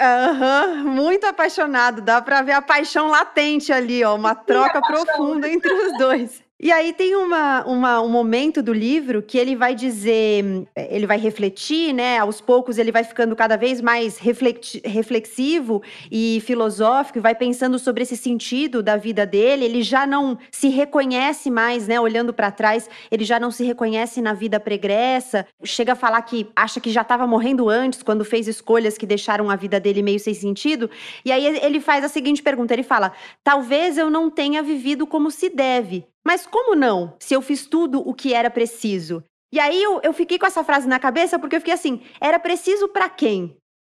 uhum, 0.00 0.84
uhum, 0.84 0.94
muito 0.94 1.26
apaixonado. 1.26 2.00
Dá 2.00 2.20
para 2.20 2.42
ver 2.42 2.52
a 2.52 2.62
paixão 2.62 3.08
latente 3.08 3.72
ali, 3.72 4.02
ó, 4.02 4.14
uma 4.16 4.34
troca 4.34 4.80
profunda 4.80 5.48
entre 5.48 5.72
os 5.72 5.98
dois. 5.98 6.42
E 6.64 6.70
aí 6.70 6.92
tem 6.92 7.16
uma, 7.16 7.64
uma, 7.64 8.00
um 8.00 8.08
momento 8.08 8.62
do 8.62 8.72
livro 8.72 9.20
que 9.20 9.36
ele 9.36 9.56
vai 9.56 9.74
dizer, 9.74 10.64
ele 10.76 11.08
vai 11.08 11.18
refletir, 11.18 11.92
né? 11.92 12.18
Aos 12.18 12.40
poucos 12.40 12.78
ele 12.78 12.92
vai 12.92 13.02
ficando 13.02 13.34
cada 13.34 13.56
vez 13.56 13.80
mais 13.80 14.16
reflexivo 14.16 15.82
e 16.08 16.40
filosófico, 16.46 17.20
vai 17.20 17.34
pensando 17.34 17.80
sobre 17.80 18.04
esse 18.04 18.16
sentido 18.16 18.80
da 18.80 18.96
vida 18.96 19.26
dele. 19.26 19.64
Ele 19.64 19.82
já 19.82 20.06
não 20.06 20.38
se 20.52 20.68
reconhece 20.68 21.50
mais, 21.50 21.88
né? 21.88 21.98
Olhando 21.98 22.32
para 22.32 22.52
trás, 22.52 22.88
ele 23.10 23.24
já 23.24 23.40
não 23.40 23.50
se 23.50 23.64
reconhece 23.64 24.22
na 24.22 24.32
vida 24.32 24.60
pregressa. 24.60 25.44
Chega 25.64 25.94
a 25.94 25.96
falar 25.96 26.22
que 26.22 26.46
acha 26.54 26.78
que 26.78 26.92
já 26.92 27.02
estava 27.02 27.26
morrendo 27.26 27.68
antes, 27.68 28.04
quando 28.04 28.24
fez 28.24 28.46
escolhas 28.46 28.96
que 28.96 29.04
deixaram 29.04 29.50
a 29.50 29.56
vida 29.56 29.80
dele 29.80 30.00
meio 30.00 30.20
sem 30.20 30.32
sentido. 30.32 30.88
E 31.24 31.32
aí 31.32 31.44
ele 31.44 31.80
faz 31.80 32.04
a 32.04 32.08
seguinte 32.08 32.40
pergunta: 32.40 32.72
ele 32.72 32.84
fala, 32.84 33.12
talvez 33.42 33.98
eu 33.98 34.08
não 34.08 34.30
tenha 34.30 34.62
vivido 34.62 35.08
como 35.08 35.28
se 35.28 35.50
deve. 35.50 36.06
Mas 36.24 36.46
como 36.46 36.74
não, 36.74 37.16
se 37.18 37.34
eu 37.34 37.42
fiz 37.42 37.66
tudo 37.66 38.00
o 38.00 38.14
que 38.14 38.32
era 38.32 38.50
preciso? 38.50 39.22
E 39.52 39.60
aí 39.60 39.82
eu, 39.82 40.00
eu 40.02 40.12
fiquei 40.12 40.38
com 40.38 40.46
essa 40.46 40.64
frase 40.64 40.88
na 40.88 40.98
cabeça 40.98 41.38
porque 41.38 41.56
eu 41.56 41.60
fiquei 41.60 41.74
assim: 41.74 42.02
era 42.20 42.38
preciso 42.38 42.88
para 42.88 43.08
quem? 43.08 43.56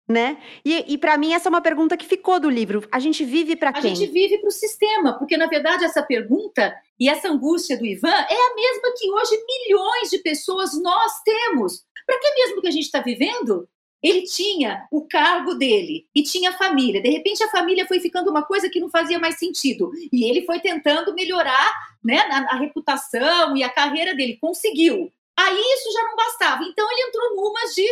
Né? 0.09 0.41
E, 0.65 0.93
e 0.93 0.97
para 0.97 1.17
mim 1.17 1.33
essa 1.33 1.47
é 1.47 1.51
uma 1.51 1.62
pergunta 1.62 1.95
que 1.95 2.05
ficou 2.05 2.39
do 2.39 2.49
livro. 2.49 2.86
A 2.91 2.99
gente 2.99 3.23
vive 3.23 3.55
para 3.55 3.71
quem? 3.71 3.91
A 3.91 3.95
gente 3.95 4.12
vive 4.12 4.38
para 4.39 4.49
o 4.49 4.51
sistema, 4.51 5.17
porque 5.17 5.38
na 5.38 5.47
verdade 5.47 5.86
essa 5.86 6.03
pergunta 6.03 6.75
e 6.99 7.07
essa 7.07 7.29
angústia 7.29 7.77
do 7.77 7.86
Ivan 7.86 8.09
é 8.09 8.36
a 8.36 8.55
mesma 8.55 8.93
que 8.97 9.09
hoje 9.09 9.43
milhões 9.45 10.09
de 10.09 10.17
pessoas 10.19 10.71
nós 10.81 11.12
temos. 11.23 11.86
Para 12.05 12.19
que 12.19 12.33
mesmo 12.36 12.62
que 12.62 12.67
a 12.67 12.71
gente 12.71 12.83
está 12.83 12.99
vivendo? 12.99 13.67
Ele 14.03 14.23
tinha 14.23 14.85
o 14.91 15.07
cargo 15.07 15.53
dele 15.53 16.05
e 16.13 16.21
tinha 16.21 16.51
família. 16.51 17.01
De 17.01 17.09
repente, 17.09 17.41
a 17.41 17.49
família 17.49 17.87
foi 17.87 18.01
ficando 18.01 18.29
uma 18.29 18.43
coisa 18.43 18.69
que 18.69 18.79
não 18.79 18.89
fazia 18.89 19.17
mais 19.17 19.39
sentido. 19.39 19.91
E 20.11 20.29
ele 20.29 20.45
foi 20.45 20.59
tentando 20.59 21.13
melhorar 21.13 21.73
né, 22.03 22.19
a, 22.19 22.55
a 22.55 22.55
reputação 22.57 23.55
e 23.55 23.63
a 23.63 23.69
carreira 23.69 24.13
dele. 24.13 24.37
Conseguiu. 24.41 25.09
Aí 25.37 25.57
isso 25.57 25.91
já 25.93 26.03
não 26.03 26.15
bastava. 26.17 26.63
Então, 26.63 26.85
ele 26.91 27.07
entrou 27.07 27.35
numas 27.35 27.73
de 27.73 27.87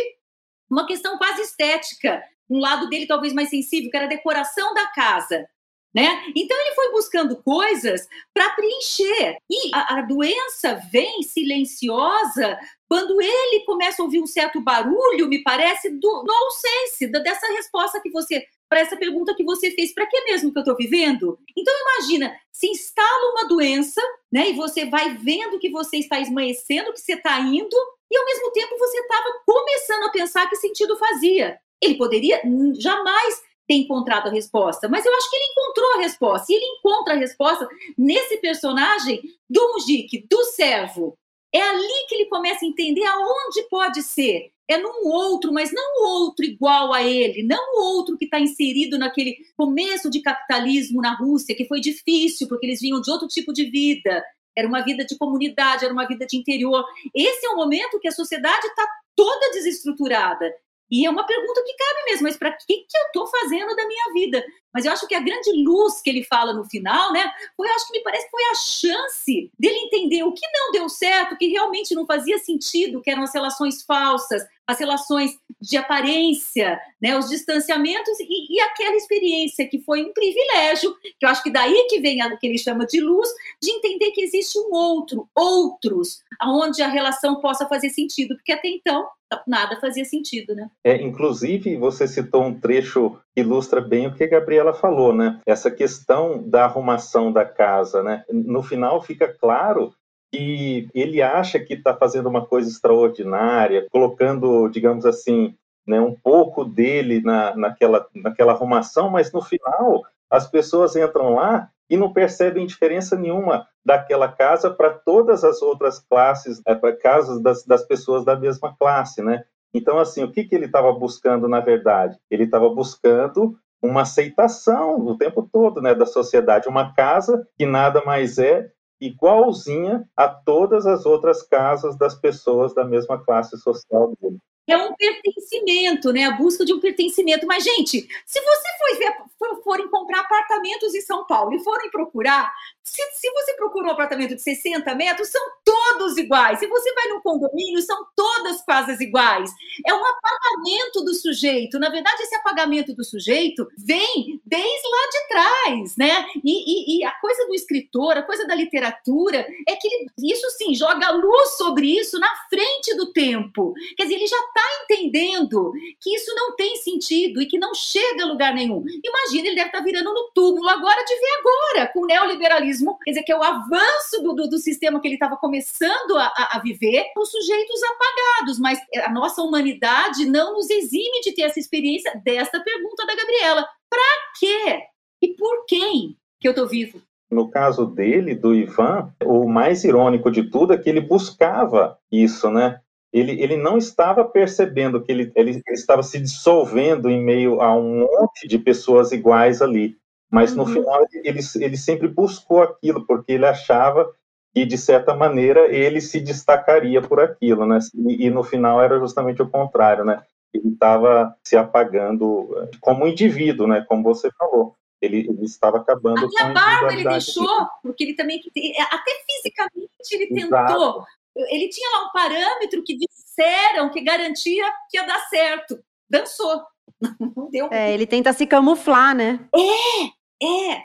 uma 0.70 0.86
questão 0.86 1.16
quase 1.16 1.40
estética. 1.40 2.22
Um 2.48 2.58
lado 2.58 2.90
dele 2.90 3.06
talvez 3.06 3.32
mais 3.32 3.48
sensível, 3.48 3.90
que 3.90 3.96
era 3.96 4.06
a 4.06 4.10
decoração 4.10 4.74
da 4.74 4.86
casa. 4.88 5.48
Né? 5.94 6.24
Então 6.34 6.58
ele 6.58 6.74
foi 6.74 6.90
buscando 6.90 7.36
coisas 7.42 8.08
para 8.32 8.48
preencher. 8.50 9.36
E 9.50 9.70
a, 9.74 9.98
a, 9.98 10.02
doença 10.02 10.80
vem 10.90 11.22
silenciosa 11.22 12.58
quando 12.88 13.20
ele 13.20 13.64
começa 13.64 14.00
a 14.00 14.04
ouvir 14.04 14.20
um 14.20 14.26
certo 14.26 14.60
barulho, 14.60 15.28
me 15.28 15.42
parece, 15.42 15.90
do 15.90 16.24
nonsense, 16.24 17.08
dessa 17.22 17.46
resposta 17.52 18.00
que 18.00 18.10
você, 18.10 18.42
para 18.68 18.80
essa 18.80 18.96
pergunta 18.96 19.34
que 19.34 19.44
você 19.44 19.70
fez, 19.70 19.92
para 19.92 20.06
que 20.06 20.18
mesmo 20.24 20.50
que 20.50 20.58
eu 20.58 20.62
estou 20.62 20.76
vivendo? 20.76 21.38
Então 21.56 21.74
imagina, 21.80 22.34
se 22.50 22.68
instala 22.68 23.32
uma 23.32 23.48
doença, 23.48 24.00
né? 24.30 24.48
E 24.50 24.54
você 24.54 24.86
vai 24.86 25.14
vendo 25.16 25.58
que 25.58 25.70
você 25.70 25.98
está 25.98 26.20
esmaecendo, 26.20 26.92
que 26.92 27.00
você 27.00 27.14
está 27.14 27.38
indo, 27.40 27.76
e 28.10 28.16
ao 28.16 28.24
mesmo 28.24 28.50
tempo 28.52 28.78
você 28.78 28.98
estava 28.98 29.42
começando 29.46 30.04
a 30.04 30.10
pensar 30.10 30.48
que 30.48 30.56
sentido 30.56 30.96
fazia. 30.96 31.58
Ele 31.82 31.96
poderia 31.96 32.40
jamais 32.78 33.42
ter 33.72 33.74
encontrado 33.74 34.28
a 34.28 34.30
resposta, 34.30 34.88
mas 34.88 35.04
eu 35.04 35.14
acho 35.14 35.30
que 35.30 35.36
ele 35.36 35.52
encontrou 35.52 35.94
a 35.94 36.02
resposta. 36.02 36.52
E 36.52 36.56
ele 36.56 36.64
encontra 36.78 37.14
a 37.14 37.16
resposta 37.16 37.66
nesse 37.96 38.36
personagem 38.36 39.22
do 39.48 39.72
Mujik, 39.72 40.26
do 40.28 40.44
servo. 40.44 41.16
É 41.54 41.60
ali 41.60 42.06
que 42.08 42.14
ele 42.14 42.26
começa 42.26 42.64
a 42.64 42.68
entender 42.68 43.04
aonde 43.04 43.62
pode 43.70 44.02
ser. 44.02 44.50
É 44.68 44.78
num 44.78 45.06
outro, 45.06 45.52
mas 45.52 45.72
não 45.72 46.04
outro 46.04 46.44
igual 46.44 46.94
a 46.94 47.02
ele, 47.02 47.42
não 47.42 47.78
outro 47.78 48.16
que 48.16 48.24
está 48.24 48.40
inserido 48.40 48.96
naquele 48.96 49.36
começo 49.56 50.08
de 50.08 50.22
capitalismo 50.22 51.02
na 51.02 51.14
Rússia, 51.14 51.54
que 51.54 51.66
foi 51.66 51.80
difícil, 51.80 52.48
porque 52.48 52.64
eles 52.64 52.80
vinham 52.80 53.00
de 53.00 53.10
outro 53.10 53.28
tipo 53.28 53.52
de 53.52 53.64
vida. 53.64 54.24
Era 54.56 54.68
uma 54.68 54.82
vida 54.82 55.04
de 55.04 55.16
comunidade, 55.18 55.84
era 55.84 55.92
uma 55.92 56.06
vida 56.06 56.26
de 56.26 56.36
interior. 56.36 56.84
Esse 57.14 57.44
é 57.46 57.50
o 57.50 57.56
momento 57.56 57.98
que 57.98 58.08
a 58.08 58.12
sociedade 58.12 58.66
está 58.66 58.86
toda 59.16 59.50
desestruturada. 59.50 60.50
E 60.92 61.06
é 61.06 61.10
uma 61.10 61.24
pergunta 61.24 61.64
que 61.64 61.72
cabe 61.72 62.04
mesmo, 62.04 62.24
mas 62.24 62.36
para 62.36 62.52
que, 62.52 62.66
que 62.66 62.98
eu 62.98 63.06
estou 63.06 63.26
fazendo 63.26 63.74
da 63.74 63.88
minha 63.88 64.12
vida? 64.12 64.44
Mas 64.74 64.84
eu 64.84 64.92
acho 64.92 65.08
que 65.08 65.14
a 65.14 65.20
grande 65.20 65.50
luz 65.64 66.02
que 66.02 66.10
ele 66.10 66.22
fala 66.22 66.52
no 66.52 66.66
final, 66.66 67.10
né, 67.14 67.32
foi, 67.56 67.66
eu 67.66 67.72
acho 67.72 67.86
que 67.86 67.96
me 67.96 68.04
parece 68.04 68.24
que 68.26 68.30
foi 68.30 68.42
a 68.44 68.54
chance 68.54 69.50
dele 69.58 69.78
entender 69.86 70.22
o 70.22 70.34
que 70.34 70.46
não 70.52 70.70
deu 70.70 70.90
certo, 70.90 71.38
que 71.38 71.46
realmente 71.46 71.94
não 71.94 72.04
fazia 72.04 72.36
sentido, 72.36 73.00
que 73.00 73.10
eram 73.10 73.22
as 73.22 73.32
relações 73.32 73.82
falsas, 73.82 74.42
as 74.66 74.78
relações 74.78 75.30
de 75.58 75.78
aparência, 75.78 76.78
né, 77.00 77.16
os 77.16 77.28
distanciamentos 77.28 78.20
e, 78.20 78.56
e, 78.56 78.60
aquela 78.60 78.96
experiência 78.96 79.66
que 79.66 79.80
foi 79.80 80.04
um 80.04 80.12
privilégio, 80.12 80.94
que 81.18 81.24
eu 81.24 81.28
acho 81.28 81.42
que 81.42 81.50
daí 81.50 81.86
que 81.88 82.00
vem 82.00 82.22
o 82.22 82.38
que 82.38 82.46
ele 82.46 82.58
chama 82.58 82.84
de 82.84 83.00
luz, 83.00 83.28
de 83.62 83.70
entender 83.70 84.10
que 84.10 84.20
existe 84.20 84.58
um 84.58 84.74
outro, 84.74 85.26
outros, 85.34 86.18
aonde 86.38 86.82
a 86.82 86.88
relação 86.88 87.40
possa 87.40 87.66
fazer 87.66 87.88
sentido, 87.90 88.34
porque 88.36 88.52
até 88.52 88.68
então 88.68 89.08
nada 89.46 89.80
fazia 89.80 90.04
sentido, 90.04 90.54
né? 90.54 90.68
É, 90.84 91.00
inclusive, 91.00 91.76
você 91.76 92.06
citou 92.08 92.44
um 92.44 92.58
trecho 92.58 93.18
que 93.34 93.40
ilustra 93.40 93.80
bem 93.80 94.06
o 94.06 94.14
que 94.14 94.24
a 94.24 94.28
Gabriela 94.28 94.74
falou, 94.74 95.14
né? 95.14 95.40
Essa 95.46 95.70
questão 95.70 96.42
da 96.48 96.64
arrumação 96.64 97.32
da 97.32 97.44
casa, 97.44 98.02
né? 98.02 98.24
No 98.30 98.62
final 98.62 99.02
fica 99.02 99.28
claro 99.28 99.92
que 100.32 100.88
ele 100.94 101.20
acha 101.20 101.60
que 101.60 101.74
está 101.74 101.94
fazendo 101.94 102.28
uma 102.28 102.46
coisa 102.46 102.68
extraordinária, 102.68 103.86
colocando, 103.90 104.68
digamos 104.68 105.04
assim, 105.04 105.54
né, 105.86 106.00
um 106.00 106.14
pouco 106.14 106.64
dele 106.64 107.20
na, 107.20 107.54
naquela, 107.54 108.06
naquela 108.14 108.52
arrumação, 108.52 109.10
mas 109.10 109.30
no 109.32 109.42
final 109.42 110.02
as 110.30 110.48
pessoas 110.48 110.96
entram 110.96 111.34
lá 111.34 111.68
e 111.92 111.96
não 111.98 112.10
percebem 112.10 112.64
diferença 112.64 113.14
nenhuma 113.14 113.68
daquela 113.84 114.26
casa 114.26 114.70
para 114.70 114.88
todas 114.88 115.44
as 115.44 115.60
outras 115.60 115.98
classes, 115.98 116.62
é, 116.66 116.74
para 116.74 116.96
casas 116.96 117.42
das, 117.42 117.66
das 117.66 117.84
pessoas 117.84 118.24
da 118.24 118.34
mesma 118.34 118.74
classe, 118.74 119.22
né? 119.22 119.44
Então, 119.74 119.98
assim, 119.98 120.24
o 120.24 120.32
que, 120.32 120.44
que 120.44 120.54
ele 120.54 120.64
estava 120.64 120.90
buscando, 120.90 121.46
na 121.46 121.60
verdade? 121.60 122.18
Ele 122.30 122.44
estava 122.44 122.70
buscando 122.70 123.58
uma 123.82 124.02
aceitação 124.02 125.00
o 125.00 125.18
tempo 125.18 125.46
todo 125.52 125.82
né, 125.82 125.94
da 125.94 126.06
sociedade, 126.06 126.66
uma 126.66 126.94
casa 126.94 127.46
que 127.58 127.66
nada 127.66 128.02
mais 128.06 128.38
é 128.38 128.70
igualzinha 128.98 130.08
a 130.16 130.28
todas 130.28 130.86
as 130.86 131.04
outras 131.04 131.42
casas 131.42 131.94
das 131.98 132.14
pessoas 132.14 132.74
da 132.74 132.86
mesma 132.86 133.22
classe 133.22 133.58
social 133.58 134.14
dele. 134.18 134.38
É 134.66 134.76
um 134.76 134.94
pertencimento, 134.94 136.12
né? 136.12 136.24
A 136.24 136.36
busca 136.36 136.64
de 136.64 136.72
um 136.72 136.78
pertencimento. 136.78 137.46
Mas, 137.46 137.64
gente, 137.64 138.08
se 138.24 138.40
você 138.40 138.68
for 138.78 138.98
ver, 138.98 139.16
for, 139.38 139.62
forem 139.62 139.88
comprar 139.88 140.20
apartamentos 140.20 140.94
em 140.94 141.00
São 141.00 141.26
Paulo 141.26 141.54
e 141.54 141.64
forem 141.64 141.90
procurar, 141.90 142.52
se, 142.84 143.02
se 143.14 143.30
você 143.30 143.54
procura 143.54 143.86
um 143.86 143.90
apartamento 143.92 144.34
de 144.34 144.42
60 144.42 144.94
metros, 144.94 145.28
são 145.28 145.40
todos 145.64 146.16
iguais. 146.16 146.58
Se 146.58 146.66
você 146.66 146.92
vai 146.94 147.08
num 147.08 147.20
condomínio, 147.20 147.80
são 147.80 148.06
todas 148.16 148.64
casas 148.64 149.00
iguais. 149.00 149.50
É 149.86 149.94
um 149.94 150.04
apagamento 150.04 151.04
do 151.04 151.14
sujeito. 151.14 151.78
Na 151.78 151.88
verdade, 151.88 152.22
esse 152.22 152.34
apagamento 152.34 152.94
do 152.94 153.04
sujeito 153.04 153.66
vem 153.78 154.40
desde 154.44 154.88
lá 154.88 155.08
de 155.10 155.28
trás, 155.28 155.96
né? 155.96 156.26
E, 156.44 156.96
e, 156.96 156.98
e 156.98 157.04
a 157.04 157.12
coisa 157.12 157.46
do 157.46 157.54
escritor, 157.54 158.16
a 158.16 158.22
coisa 158.22 158.46
da 158.46 158.54
literatura, 158.54 159.46
é 159.68 159.76
que 159.76 159.86
ele, 159.86 160.06
isso 160.18 160.50
sim 160.50 160.74
joga 160.74 161.10
luz 161.10 161.56
sobre 161.56 161.86
isso 161.86 162.18
na 162.18 162.30
frente 162.50 162.96
do 162.96 163.12
tempo. 163.12 163.74
Quer 163.96 164.04
dizer, 164.04 164.16
ele 164.16 164.26
já 164.26 164.38
está 164.38 164.62
entendendo 164.84 165.72
que 166.00 166.14
isso 166.14 166.34
não 166.34 166.56
tem 166.56 166.76
sentido 166.76 167.40
e 167.40 167.46
que 167.46 167.58
não 167.58 167.74
chega 167.74 168.24
a 168.24 168.26
lugar 168.26 168.52
nenhum. 168.54 168.84
Imagina, 169.04 169.46
ele 169.46 169.56
deve 169.56 169.68
estar 169.68 169.78
tá 169.78 169.84
virando 169.84 170.12
no 170.12 170.30
túmulo 170.34 170.68
agora 170.68 171.04
de 171.04 171.14
ver 171.14 171.32
agora, 171.38 171.92
com 171.92 172.00
o 172.00 172.06
neoliberalismo, 172.06 172.71
quer 173.04 173.10
dizer, 173.10 173.22
que 173.22 173.32
é 173.32 173.36
o 173.36 173.42
avanço 173.42 174.22
do, 174.22 174.34
do, 174.34 174.48
do 174.48 174.58
sistema 174.58 175.00
que 175.00 175.08
ele 175.08 175.14
estava 175.14 175.36
começando 175.36 176.16
a, 176.16 176.32
a, 176.52 176.60
viver, 176.62 177.04
os 177.16 177.30
sujeitos 177.30 177.80
apagados. 177.82 178.58
Mas 178.58 178.78
a 179.04 179.10
nossa 179.10 179.42
humanidade 179.42 180.24
não 180.26 180.54
nos 180.54 180.70
exime 180.70 181.20
de 181.22 181.34
ter 181.34 181.42
essa 181.42 181.58
experiência 181.58 182.12
desta 182.24 182.60
pergunta 182.60 183.06
da 183.06 183.14
Gabriela. 183.14 183.66
Para 183.90 184.16
quê? 184.38 184.82
E 185.20 185.34
por 185.34 185.64
quem 185.66 186.16
que 186.40 186.48
eu 186.48 186.52
estou 186.52 186.66
vivo? 186.66 187.00
No 187.30 187.50
caso 187.50 187.86
dele, 187.86 188.34
do 188.34 188.54
Ivan, 188.54 189.12
o 189.24 189.48
mais 189.48 189.84
irônico 189.84 190.30
de 190.30 190.50
tudo 190.50 190.74
é 190.74 190.78
que 190.78 190.88
ele 190.88 191.00
buscava 191.00 191.98
isso, 192.10 192.50
né? 192.50 192.80
ele, 193.12 193.32
ele 193.42 193.56
não 193.56 193.76
estava 193.76 194.24
percebendo 194.24 195.02
que 195.02 195.12
ele, 195.12 195.30
ele, 195.36 195.62
estava 195.68 196.02
se 196.02 196.18
dissolvendo 196.18 197.10
em 197.10 197.22
meio 197.22 197.60
a 197.60 197.76
um 197.76 198.00
monte 198.00 198.48
de 198.48 198.58
pessoas 198.58 199.12
iguais 199.12 199.60
ali. 199.60 199.96
Mas 200.32 200.54
no 200.54 200.62
uhum. 200.64 200.72
final 200.72 201.06
ele, 201.12 201.40
ele 201.60 201.76
sempre 201.76 202.08
buscou 202.08 202.62
aquilo, 202.62 203.06
porque 203.06 203.32
ele 203.32 203.46
achava 203.46 204.10
que, 204.54 204.64
de 204.64 204.78
certa 204.78 205.14
maneira, 205.14 205.66
ele 205.72 206.00
se 206.00 206.20
destacaria 206.20 207.02
por 207.02 207.20
aquilo, 207.20 207.66
né? 207.66 207.78
E, 207.94 208.26
e 208.26 208.30
no 208.30 208.42
final 208.42 208.80
era 208.82 208.98
justamente 208.98 209.42
o 209.42 209.48
contrário, 209.48 210.04
né? 210.04 210.22
Ele 210.52 210.68
estava 210.68 211.34
se 211.46 211.56
apagando 211.56 212.48
eh, 212.56 212.70
como 212.80 213.06
indivíduo, 213.06 213.66
né? 213.66 213.84
Como 213.88 214.02
você 214.02 214.30
falou. 214.38 214.74
Ele, 215.00 215.26
ele 215.28 215.44
estava 215.44 215.78
acabando 215.78 216.26
a 216.26 216.28
com 216.28 216.46
a 216.46 216.52
barba 216.52 216.92
ele 216.92 217.08
deixou, 217.08 217.66
porque 217.82 218.04
ele 218.04 218.14
também, 218.14 218.38
até 218.38 219.10
fisicamente 219.26 219.90
ele 220.12 220.28
Exato. 220.30 220.66
tentou 220.66 221.04
ele 221.34 221.68
tinha 221.68 221.90
lá 221.90 222.06
um 222.06 222.12
parâmetro 222.12 222.82
que 222.84 222.96
disseram 222.96 223.90
que 223.90 224.00
garantia 224.02 224.64
que 224.90 224.98
ia 224.98 225.06
dar 225.06 225.20
certo. 225.28 225.82
Dançou. 226.08 226.62
Não 227.36 227.50
deu. 227.50 227.68
É, 227.70 227.92
ele 227.92 228.06
tenta 228.06 228.32
se 228.32 228.46
camuflar, 228.46 229.14
né? 229.14 229.40
É, 229.54 230.21
é. 230.42 230.82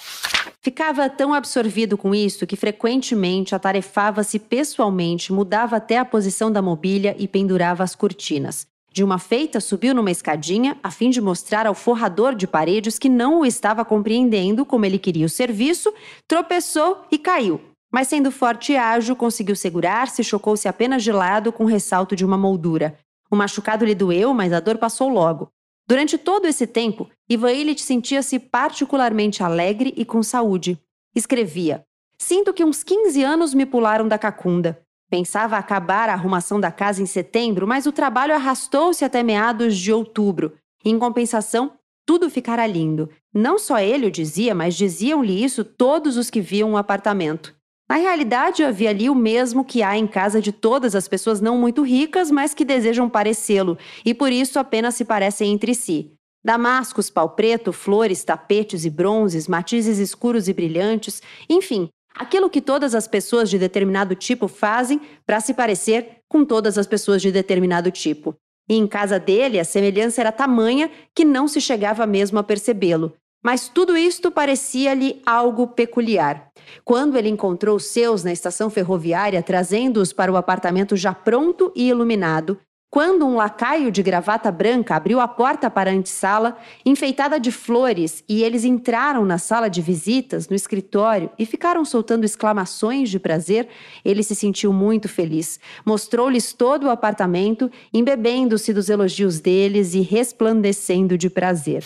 Ficava 0.62 1.10
tão 1.10 1.34
absorvido 1.34 1.98
com 1.98 2.14
isso 2.14 2.46
que 2.46 2.56
frequentemente 2.56 3.56
atarefava-se 3.56 4.38
pessoalmente, 4.38 5.32
mudava 5.32 5.78
até 5.78 5.98
a 5.98 6.06
posição 6.06 6.52
da 6.52 6.62
mobília 6.62 7.16
e 7.18 7.28
pendurava 7.28 7.84
as 7.84 7.96
cortinas. 7.96 8.68
De 8.92 9.04
uma 9.04 9.20
feita, 9.20 9.60
subiu 9.60 9.94
numa 9.94 10.12
escadinha 10.12 10.78
a 10.82 10.90
fim 10.90 11.10
de 11.10 11.22
mostrar 11.22 11.68
ao 11.68 11.76
forrador 11.76 12.34
de 12.34 12.48
paredes 12.48 12.98
que 12.98 13.08
não 13.08 13.42
o 13.42 13.46
estava 13.46 13.86
compreendendo 13.86 14.66
como 14.66 14.86
ele 14.86 14.98
queria 14.98 15.26
o 15.26 15.30
serviço, 15.30 15.94
tropeçou 16.28 17.06
e 17.12 17.18
caiu. 17.18 17.62
Mas 17.92 18.08
sendo 18.08 18.32
forte 18.32 18.74
e 18.74 18.78
ágil, 18.78 19.16
conseguiu 19.16 19.56
segurar-se 19.56 20.22
e 20.22 20.26
chocou-se 20.26 20.68
apenas 20.68 21.04
de 21.04 21.12
lado 21.12 21.52
com 21.52 21.66
ressalto 21.66 22.16
de 22.16 22.26
uma 22.26 22.38
moldura. 22.38 22.98
O 23.30 23.36
machucado 23.36 23.86
lhe 23.86 23.96
doeu, 23.96 24.34
mas 24.34 24.52
a 24.52 24.60
dor 24.60 24.78
passou 24.78 25.10
logo. 25.10 25.48
Durante 25.88 26.18
todo 26.18 26.46
esse 26.46 26.68
tempo, 26.68 27.10
Ivan 27.30 27.54
Illich 27.54 27.82
sentia-se 27.82 28.40
particularmente 28.40 29.42
alegre 29.42 29.94
e 29.96 30.04
com 30.04 30.22
saúde. 30.22 30.78
Escrevia: 31.16 31.84
Sinto 32.20 32.54
que 32.54 32.66
uns 32.66 32.84
15 32.84 33.24
anos 33.24 33.54
me 33.54 33.66
pularam 33.66 34.08
da 34.08 34.18
cacunda. 34.18 34.82
Pensava 35.10 35.58
acabar 35.58 36.10
a 36.10 36.14
arrumação 36.14 36.60
da 36.60 36.70
casa 36.70 37.02
em 37.02 37.06
setembro, 37.06 37.66
mas 37.66 37.86
o 37.86 37.94
trabalho 37.94 38.34
arrastou-se 38.34 39.06
até 39.06 39.24
meados 39.24 39.78
de 39.78 39.94
outubro. 39.94 40.58
Em 40.84 41.00
compensação, 41.00 41.74
tudo 42.06 42.30
ficara 42.30 42.68
lindo. 42.68 43.10
Não 43.34 43.58
só 43.58 43.80
ele 43.80 44.08
o 44.08 44.12
dizia, 44.12 44.54
mas 44.54 44.76
diziam-lhe 44.76 45.42
isso 45.42 45.64
todos 45.64 46.18
os 46.18 46.30
que 46.30 46.42
viam 46.42 46.74
o 46.74 46.78
apartamento. 46.78 47.57
Na 47.90 47.96
realidade, 47.96 48.64
havia 48.64 48.90
ali 48.90 49.10
o 49.10 49.16
mesmo 49.16 49.64
que 49.64 49.82
há 49.82 49.98
em 49.98 50.06
casa 50.06 50.42
de 50.42 50.52
todas 50.52 50.94
as 50.94 51.08
pessoas 51.08 51.40
não 51.40 51.58
muito 51.58 51.84
ricas, 51.84 52.30
mas 52.30 52.54
que 52.54 52.66
desejam 52.66 53.10
parecê-lo, 53.10 53.78
e 54.04 54.14
por 54.14 54.32
isso 54.32 54.60
apenas 54.60 54.96
se 54.96 55.06
parecem 55.06 55.54
entre 55.54 55.74
si. 55.74 56.12
Damascos, 56.44 57.10
pau 57.10 57.30
preto, 57.30 57.72
flores, 57.72 58.24
tapetes 58.24 58.84
e 58.86 58.90
bronzes, 58.90 59.48
matizes 59.48 60.00
escuros 60.00 60.48
e 60.48 60.54
brilhantes, 60.54 61.22
enfim, 61.50 61.90
aquilo 62.14 62.50
que 62.50 62.62
todas 62.62 62.94
as 62.94 63.08
pessoas 63.08 63.50
de 63.50 63.58
determinado 63.58 64.16
tipo 64.16 64.48
fazem 64.48 65.00
para 65.26 65.40
se 65.40 65.54
parecer 65.54 66.18
com 66.28 66.44
todas 66.44 66.78
as 66.78 66.88
pessoas 66.88 67.22
de 67.22 67.32
determinado 67.32 67.90
tipo. 67.90 68.36
E 68.70 68.76
em 68.76 68.86
casa 68.86 69.18
dele, 69.18 69.60
a 69.60 69.64
semelhança 69.64 70.20
era 70.20 70.32
tamanha 70.32 70.92
que 71.16 71.24
não 71.24 71.48
se 71.48 71.62
chegava 71.62 72.06
mesmo 72.06 72.38
a 72.38 72.44
percebê-lo. 72.44 73.14
Mas 73.42 73.70
tudo 73.70 73.96
isto 73.96 74.30
parecia-lhe 74.30 75.22
algo 75.26 75.68
peculiar. 75.68 76.47
Quando 76.84 77.18
ele 77.18 77.30
encontrou 77.30 77.80
seus 77.80 78.24
na 78.24 78.32
estação 78.32 78.70
ferroviária, 78.70 79.42
trazendo-os 79.44 80.14
para 80.14 80.32
o 80.32 80.38
apartamento 80.38 80.96
já 80.96 81.14
pronto 81.14 81.72
e 81.76 81.90
iluminado, 81.90 82.60
quando 82.90 83.26
um 83.26 83.36
lacaio 83.36 83.92
de 83.92 84.02
gravata 84.02 84.50
branca 84.50 84.96
abriu 84.96 85.20
a 85.20 85.28
porta 85.28 85.70
para 85.70 85.92
a 85.92 85.94
antessala, 85.94 86.58
enfeitada 86.86 87.38
de 87.38 87.52
flores, 87.52 88.24
e 88.30 88.42
eles 88.44 88.64
entraram 88.64 89.26
na 89.26 89.38
sala 89.38 89.68
de 89.70 89.82
visitas, 89.82 90.48
no 90.48 90.56
escritório, 90.56 91.30
e 91.38 91.46
ficaram 91.46 91.84
soltando 91.84 92.24
exclamações 92.24 93.10
de 93.10 93.20
prazer, 93.20 93.68
ele 94.06 94.24
se 94.24 94.34
sentiu 94.34 94.72
muito 94.72 95.10
feliz. 95.10 95.60
Mostrou-lhes 95.86 96.54
todo 96.54 96.86
o 96.86 96.90
apartamento, 96.90 97.70
embebendo-se 97.94 98.74
dos 98.74 98.90
elogios 98.90 99.42
deles 99.42 99.94
e 99.94 100.00
resplandecendo 100.00 101.18
de 101.18 101.30
prazer. 101.30 101.84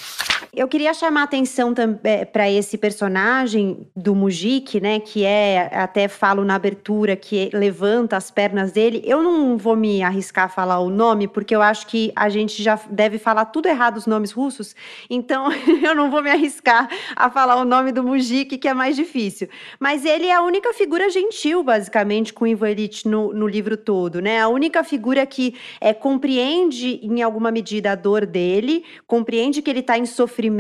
Eu 0.62 0.67
queria 0.67 0.93
chamar 0.93 1.21
a 1.21 1.24
atenção 1.24 1.74
é, 2.04 2.24
para 2.24 2.47
esse 2.47 2.78
personagem 2.78 3.88
do 3.95 4.13
Mujik, 4.13 4.80
né, 4.80 5.00
que 5.00 5.26
é, 5.26 5.71
até 5.74 6.08
falo 6.08 6.45
na 6.45 6.54
abertura, 6.54 7.15
que 7.15 7.50
levanta 7.52 8.15
as 8.15 8.30
pernas 8.30 8.71
dele. 8.71 9.02
Eu 9.04 9.24
não 9.24 9.58
vou 9.58 9.76
me 9.76 10.04
arriscar 10.04 10.45
a 10.45 10.50
falar 10.50 10.78
o 10.78 10.91
nome, 10.91 11.28
porque 11.28 11.56
eu 11.56 11.63
acho 11.63 11.88
que 11.88 12.13
a 12.15 12.30
gente 12.30 12.62
já 12.62 12.80
deve 12.91 13.17
falar 13.17 13.45
tudo 13.45 13.69
errado 13.69 13.97
os 13.97 14.06
nomes 14.06 14.32
russos, 14.32 14.76
então 15.10 15.50
eu 15.82 15.95
não 15.95 16.12
vou 16.12 16.21
me 16.21 16.30
arriscar 16.30 16.88
a 17.15 17.28
falar 17.28 17.56
o 17.56 17.65
nome 17.65 17.91
do 17.91 18.04
Mujik, 18.04 18.60
que 18.60 18.67
é 18.67 18.74
mais 18.76 18.95
difícil. 18.95 19.50
Mas 19.80 20.06
ele 20.06 20.28
é 20.28 20.36
a 20.36 20.43
única 20.43 20.71
figura 20.74 21.10
gentil, 21.10 21.63
basicamente, 21.63 22.34
com 22.34 22.45
Ivan 22.45 22.69
Illich 22.69 23.08
no, 23.08 23.34
no 23.34 23.47
livro 23.47 23.76
todo, 23.76 24.21
né? 24.21 24.39
A 24.39 24.47
única 24.47 24.84
figura 24.84 25.26
que 25.26 25.56
é, 25.80 25.91
compreende, 25.91 27.00
em 27.02 27.24
alguma 27.24 27.50
medida, 27.50 27.93
a 27.93 27.95
dor 27.95 28.28
dele, 28.28 28.86
compreende 29.08 29.60
que 29.63 29.69
ele 29.71 29.80
está 29.80 29.97
em 29.97 30.06
sofrimento, 30.06 30.51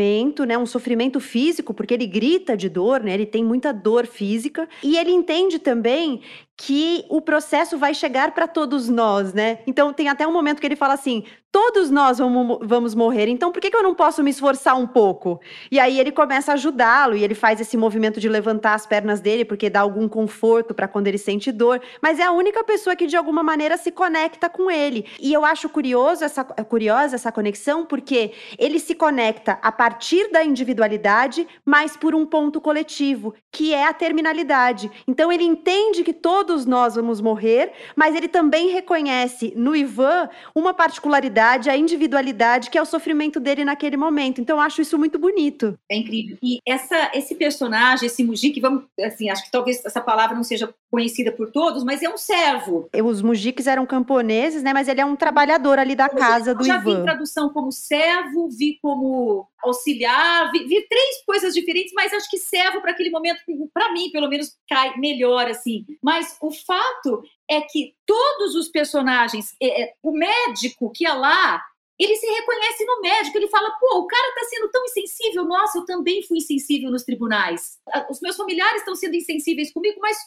né? 0.45 0.57
Um 0.57 0.65
sofrimento 0.65 1.19
físico, 1.19 1.73
porque 1.73 1.93
ele 1.93 2.07
grita 2.07 2.55
de 2.55 2.69
dor, 2.69 3.01
né? 3.03 3.13
Ele 3.13 3.25
tem 3.25 3.43
muita 3.43 3.71
dor 3.71 4.07
física. 4.07 4.67
E 4.83 4.97
ele 4.97 5.11
entende 5.11 5.59
também 5.59 6.21
que 6.63 7.05
o 7.09 7.19
processo 7.19 7.75
vai 7.75 7.91
chegar 7.91 8.33
para 8.33 8.47
todos 8.47 8.87
nós, 8.87 9.33
né? 9.33 9.59
Então 9.65 9.91
tem 9.91 10.09
até 10.09 10.27
um 10.27 10.31
momento 10.31 10.59
que 10.59 10.67
ele 10.67 10.75
fala 10.75 10.93
assim: 10.93 11.23
todos 11.51 11.89
nós 11.89 12.19
vamos, 12.19 12.59
vamos 12.61 12.93
morrer, 12.93 13.27
então 13.27 13.51
por 13.51 13.59
que, 13.59 13.71
que 13.71 13.75
eu 13.75 13.81
não 13.81 13.95
posso 13.95 14.23
me 14.23 14.29
esforçar 14.29 14.77
um 14.77 14.85
pouco? 14.85 15.41
E 15.71 15.79
aí 15.79 15.99
ele 15.99 16.11
começa 16.11 16.51
a 16.51 16.53
ajudá-lo 16.53 17.15
e 17.15 17.23
ele 17.23 17.33
faz 17.33 17.59
esse 17.59 17.75
movimento 17.75 18.19
de 18.19 18.29
levantar 18.29 18.75
as 18.75 18.85
pernas 18.85 19.19
dele 19.19 19.43
porque 19.43 19.71
dá 19.71 19.81
algum 19.81 20.07
conforto 20.07 20.71
para 20.73 20.87
quando 20.87 21.07
ele 21.07 21.17
sente 21.17 21.51
dor, 21.51 21.81
mas 21.99 22.19
é 22.19 22.23
a 22.23 22.31
única 22.31 22.63
pessoa 22.63 22.95
que 22.95 23.07
de 23.07 23.17
alguma 23.17 23.41
maneira 23.41 23.75
se 23.75 23.91
conecta 23.91 24.47
com 24.47 24.69
ele. 24.69 25.07
E 25.19 25.33
eu 25.33 25.43
acho 25.43 25.67
curioso 25.67 26.23
essa, 26.23 26.43
curiosa 26.43 27.15
essa 27.15 27.31
conexão 27.31 27.87
porque 27.87 28.33
ele 28.57 28.79
se 28.79 28.93
conecta 28.93 29.57
a 29.63 29.71
partir 29.71 30.31
da 30.31 30.43
individualidade, 30.43 31.47
mas 31.65 31.97
por 31.97 32.13
um 32.13 32.23
ponto 32.23 32.61
coletivo, 32.61 33.33
que 33.51 33.73
é 33.73 33.87
a 33.87 33.93
terminalidade. 33.93 34.91
Então 35.07 35.31
ele 35.31 35.43
entende 35.43 36.03
que 36.03 36.13
todos 36.13 36.50
nós 36.65 36.95
vamos 36.95 37.21
morrer, 37.21 37.73
mas 37.95 38.15
ele 38.15 38.27
também 38.27 38.69
reconhece 38.69 39.53
no 39.55 39.75
Ivan 39.75 40.29
uma 40.55 40.73
particularidade 40.73 41.69
a 41.69 41.77
individualidade, 41.77 42.69
que 42.69 42.77
é 42.77 42.81
o 42.81 42.85
sofrimento 42.85 43.39
dele 43.39 43.65
naquele 43.65 43.97
momento. 43.97 44.41
Então, 44.41 44.57
eu 44.57 44.61
acho 44.61 44.81
isso 44.81 44.97
muito 44.97 45.17
bonito. 45.17 45.77
É 45.89 45.97
incrível. 45.97 46.37
E 46.41 46.59
essa, 46.67 47.11
esse 47.13 47.35
personagem, 47.35 48.07
esse 48.07 48.23
Mujik, 48.23 48.59
vamos, 48.59 48.83
assim, 48.99 49.29
acho 49.29 49.43
que 49.43 49.51
talvez 49.51 49.83
essa 49.85 50.01
palavra 50.01 50.35
não 50.35 50.43
seja 50.43 50.73
conhecida 50.91 51.31
por 51.31 51.49
todos, 51.51 51.83
mas 51.83 52.03
é 52.03 52.09
um 52.09 52.17
servo. 52.17 52.89
Os 52.93 53.21
Mujiks 53.21 53.65
eram 53.65 53.85
camponeses, 53.85 54.61
né? 54.61 54.73
Mas 54.73 54.89
ele 54.89 54.99
é 54.99 55.05
um 55.05 55.15
trabalhador 55.15 55.79
ali 55.79 55.95
da 55.95 56.09
casa 56.09 56.53
do 56.53 56.65
já 56.65 56.75
Ivan. 56.75 56.91
Já 56.91 56.97
vi 56.97 57.03
tradução 57.03 57.49
como 57.49 57.71
servo, 57.71 58.49
vi 58.49 58.77
como 58.81 59.47
auxiliar, 59.63 60.51
vi, 60.51 60.65
vi 60.65 60.85
três 60.87 61.23
coisas 61.25 61.53
diferentes, 61.53 61.93
mas 61.93 62.11
acho 62.13 62.29
que 62.29 62.37
servo 62.37 62.81
para 62.81 62.91
aquele 62.91 63.09
momento, 63.09 63.39
para 63.73 63.93
mim, 63.93 64.09
pelo 64.11 64.27
menos, 64.27 64.57
cai 64.67 64.97
melhor, 64.97 65.47
assim. 65.47 65.85
Mas 66.01 66.30
o 66.39 66.51
fato 66.51 67.23
é 67.49 67.61
que 67.61 67.95
todos 68.05 68.55
os 68.55 68.67
personagens, 68.69 69.55
é, 69.61 69.83
é, 69.83 69.93
o 70.01 70.11
médico 70.11 70.91
que 70.91 71.05
é 71.05 71.13
lá, 71.13 71.63
ele 71.99 72.15
se 72.15 72.25
reconhece 72.25 72.85
no 72.85 73.01
médico, 73.01 73.37
ele 73.37 73.47
fala, 73.47 73.71
pô, 73.79 73.99
o 73.99 74.07
cara 74.07 74.27
está 74.29 74.43
sendo 74.45 74.69
tão 74.69 74.83
insensível, 74.85 75.45
nossa, 75.45 75.77
eu 75.77 75.85
também 75.85 76.23
fui 76.23 76.37
insensível 76.37 76.89
nos 76.89 77.03
tribunais. 77.03 77.77
Os 78.09 78.19
meus 78.21 78.35
familiares 78.35 78.81
estão 78.81 78.95
sendo 78.95 79.15
insensíveis 79.15 79.71
comigo, 79.71 79.99
mas 80.01 80.17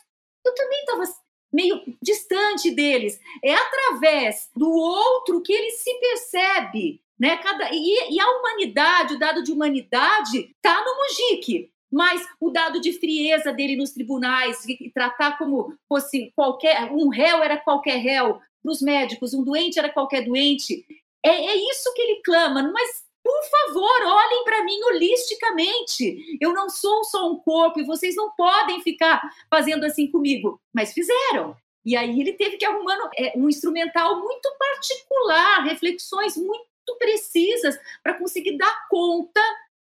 eu 0.44 0.54
também 0.54 0.80
estava 0.80 1.04
meio 1.52 1.82
distante 2.00 2.70
deles. 2.70 3.18
É 3.42 3.54
através 3.54 4.50
do 4.54 4.70
outro 4.70 5.42
que 5.42 5.52
ele 5.52 5.70
se 5.70 5.92
percebe, 5.94 7.00
né? 7.18 7.36
Cada, 7.38 7.68
e, 7.72 8.14
e 8.14 8.20
a 8.20 8.30
humanidade, 8.38 9.14
o 9.14 9.18
dado 9.18 9.42
de 9.42 9.52
humanidade, 9.52 10.54
está 10.56 10.84
no 10.84 10.96
Mujik. 10.96 11.72
Mas 11.94 12.26
o 12.40 12.50
dado 12.50 12.80
de 12.80 12.92
frieza 12.98 13.52
dele 13.52 13.76
nos 13.76 13.92
tribunais, 13.92 14.64
e 14.68 14.90
tratar 14.90 15.38
como 15.38 15.72
fosse 15.88 16.33
qualquer. 16.35 16.90
Um 16.90 17.09
réu 17.09 17.40
era 17.40 17.57
qualquer 17.57 17.98
réu, 17.98 18.40
para 18.61 18.72
os 18.72 18.83
médicos, 18.83 19.33
um 19.33 19.44
doente 19.44 19.78
era 19.78 19.88
qualquer 19.88 20.24
doente. 20.24 20.85
É, 21.24 21.30
é 21.30 21.57
isso 21.57 21.94
que 21.94 22.02
ele 22.02 22.20
clama, 22.24 22.64
mas 22.72 23.04
por 23.22 23.44
favor, 23.44 24.07
olhem 24.07 24.42
para 24.42 24.64
mim 24.64 24.83
holisticamente. 24.83 26.37
Eu 26.40 26.52
não 26.52 26.68
sou 26.68 27.04
só 27.04 27.30
um 27.30 27.37
corpo 27.38 27.78
e 27.78 27.87
vocês 27.87 28.16
não 28.16 28.33
podem 28.33 28.83
ficar 28.83 29.22
fazendo 29.48 29.85
assim 29.85 30.11
comigo. 30.11 30.61
Mas 30.74 30.92
fizeram. 30.92 31.57
E 31.85 31.96
aí 31.96 32.20
ele 32.20 32.33
teve 32.33 32.57
que 32.57 32.64
arrumar 32.64 32.98
é, 33.16 33.33
um 33.37 33.48
instrumental 33.48 34.20
muito 34.20 34.50
particular, 34.59 35.62
reflexões 35.62 36.37
muito 36.37 36.66
precisas 36.98 37.78
para 38.02 38.14
conseguir 38.14 38.57
dar 38.59 38.88
conta 38.88 39.40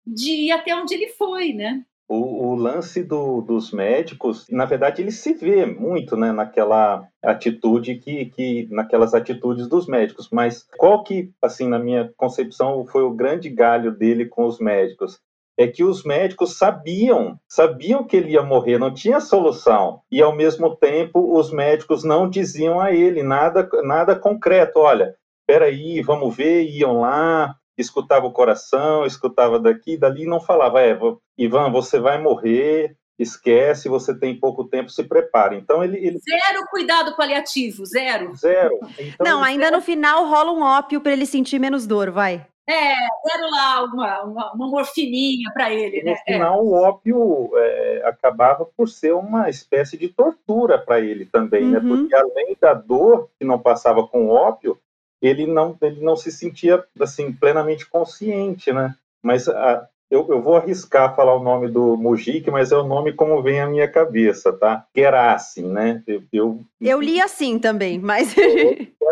de 0.07 0.31
ir 0.31 0.51
até 0.53 0.75
onde 0.75 0.95
ele 0.95 1.09
foi, 1.11 1.53
né? 1.53 1.85
O, 2.09 2.49
o, 2.49 2.55
lance 2.55 3.03
do, 3.03 3.43
dos 3.43 3.71
médicos, 3.71 4.47
na 4.51 4.65
verdade, 4.65 5.03
ele 5.03 5.13
se 5.13 5.35
vê 5.35 5.67
muito 5.67 6.17
né, 6.17 6.33
naquela 6.33 7.07
atitude 7.23 7.97
que, 7.97 8.27
que 8.27 8.67
naquelas 8.71 9.13
atitudes 9.13 9.69
dos 9.69 9.87
médicos. 9.87 10.31
Mas 10.33 10.67
qual 10.79 11.03
que, 11.05 11.31
assim, 11.43 11.69
na 11.69 11.79
minha 11.79 12.11
concepção, 12.17 12.87
foi 12.87 13.03
o 13.03 13.15
grande 13.15 13.51
galho 13.51 13.93
dele 13.93 14.25
com 14.25 14.47
os 14.47 14.59
médicos? 14.59 15.21
É 15.59 15.67
que 15.67 15.85
os 15.85 16.03
médicos 16.03 16.57
sabiam, 16.57 17.39
sabiam 17.47 18.05
que 18.05 18.17
ele 18.17 18.31
ia 18.31 18.43
morrer, 18.43 18.79
não 18.79 18.95
tinha 18.95 19.21
solução. 19.21 20.01
E 20.11 20.23
ao 20.23 20.35
mesmo 20.35 20.77
tempo, 20.77 21.37
os 21.37 21.53
médicos 21.53 22.05
não 22.05 22.31
diziam 22.31 22.81
a 22.81 22.91
ele 22.91 23.23
nada, 23.23 23.69
nada 23.83 24.17
concreto. 24.17 24.79
Olha, 24.79 25.15
peraí, 25.47 26.01
vamos 26.01 26.35
ver, 26.35 26.63
iam 26.63 27.01
lá, 27.01 27.58
escutava 27.79 28.27
o 28.27 28.33
coração, 28.33 29.07
escutava 29.07 29.59
daqui, 29.59 29.97
dali, 29.97 30.25
e 30.25 30.29
não 30.29 30.41
falava, 30.41 30.83
é, 30.83 30.99
Ivan, 31.37 31.71
você 31.71 32.01
vai 32.01 32.21
morrer, 32.21 32.97
esquece, 33.19 33.89
você 33.89 34.17
tem 34.17 34.39
pouco 34.39 34.65
tempo, 34.65 34.91
se 34.91 35.05
prepare. 35.05 35.57
Então 35.57 35.83
ele, 35.83 35.97
ele... 35.99 36.19
zero 36.19 36.65
cuidado 36.71 37.17
paliativo, 37.17 37.85
zero. 37.85 38.35
Zero. 38.37 38.79
Então, 38.99 39.27
não, 39.27 39.43
ainda 39.43 39.65
zero... 39.65 39.77
no 39.77 39.83
final 39.83 40.27
rola 40.27 40.53
um 40.53 40.63
ópio 40.63 41.01
para 41.01 41.13
ele 41.13 41.27
sentir 41.27 41.59
menos 41.59 41.87
dor, 41.87 42.11
vai. 42.11 42.47
É, 42.71 42.95
deram 43.25 43.51
lá 43.51 43.83
uma, 43.83 44.23
uma, 44.25 44.53
uma 44.53 44.69
morfininha 44.69 45.51
para 45.55 45.73
ele, 45.73 46.03
né? 46.03 46.11
No 46.11 46.19
final, 46.19 46.59
é. 46.59 46.63
o 46.63 46.73
ópio 46.75 47.51
é, 47.57 48.03
acabava 48.05 48.69
por 48.77 48.87
ser 48.87 49.15
uma 49.15 49.49
espécie 49.49 49.97
de 49.97 50.09
tortura 50.09 50.79
para 50.79 51.01
ele 51.01 51.25
também, 51.25 51.65
né? 51.65 51.79
uhum. 51.79 51.85
né? 51.85 51.97
Porque 52.03 52.15
além 52.15 52.57
da 52.61 52.75
dor 52.75 53.31
que 53.39 53.47
não 53.47 53.59
passava 53.59 54.07
com 54.07 54.27
o 54.27 54.31
ópio, 54.31 54.79
ele 55.21 55.47
não, 55.47 55.77
ele 55.83 56.01
não 56.01 56.17
se 56.17 56.31
sentia 56.31 56.85
assim 57.01 57.33
plenamente 57.33 57.89
consciente, 57.89 58.73
né? 58.73 58.95
Mas 59.23 59.49
a, 59.49 59.87
eu, 60.11 60.27
eu, 60.29 60.41
vou 60.41 60.57
arriscar 60.57 61.15
falar 61.15 61.35
o 61.35 61.43
nome 61.43 61.69
do 61.69 61.97
Mujik, 61.97 62.51
mas 62.51 62.73
é 62.73 62.77
o 62.77 62.87
nome 62.87 63.13
como 63.13 63.43
vem 63.43 63.61
à 63.61 63.67
minha 63.67 63.87
cabeça, 63.87 64.53
tá? 64.53 64.87
Gerassim, 64.97 65.69
né? 65.69 66.03
Eu, 66.07 66.23
eu, 66.33 66.61
eu 66.81 67.01
li 67.01 67.21
assim 67.21 67.59
também, 67.59 67.99
mas... 67.99 68.35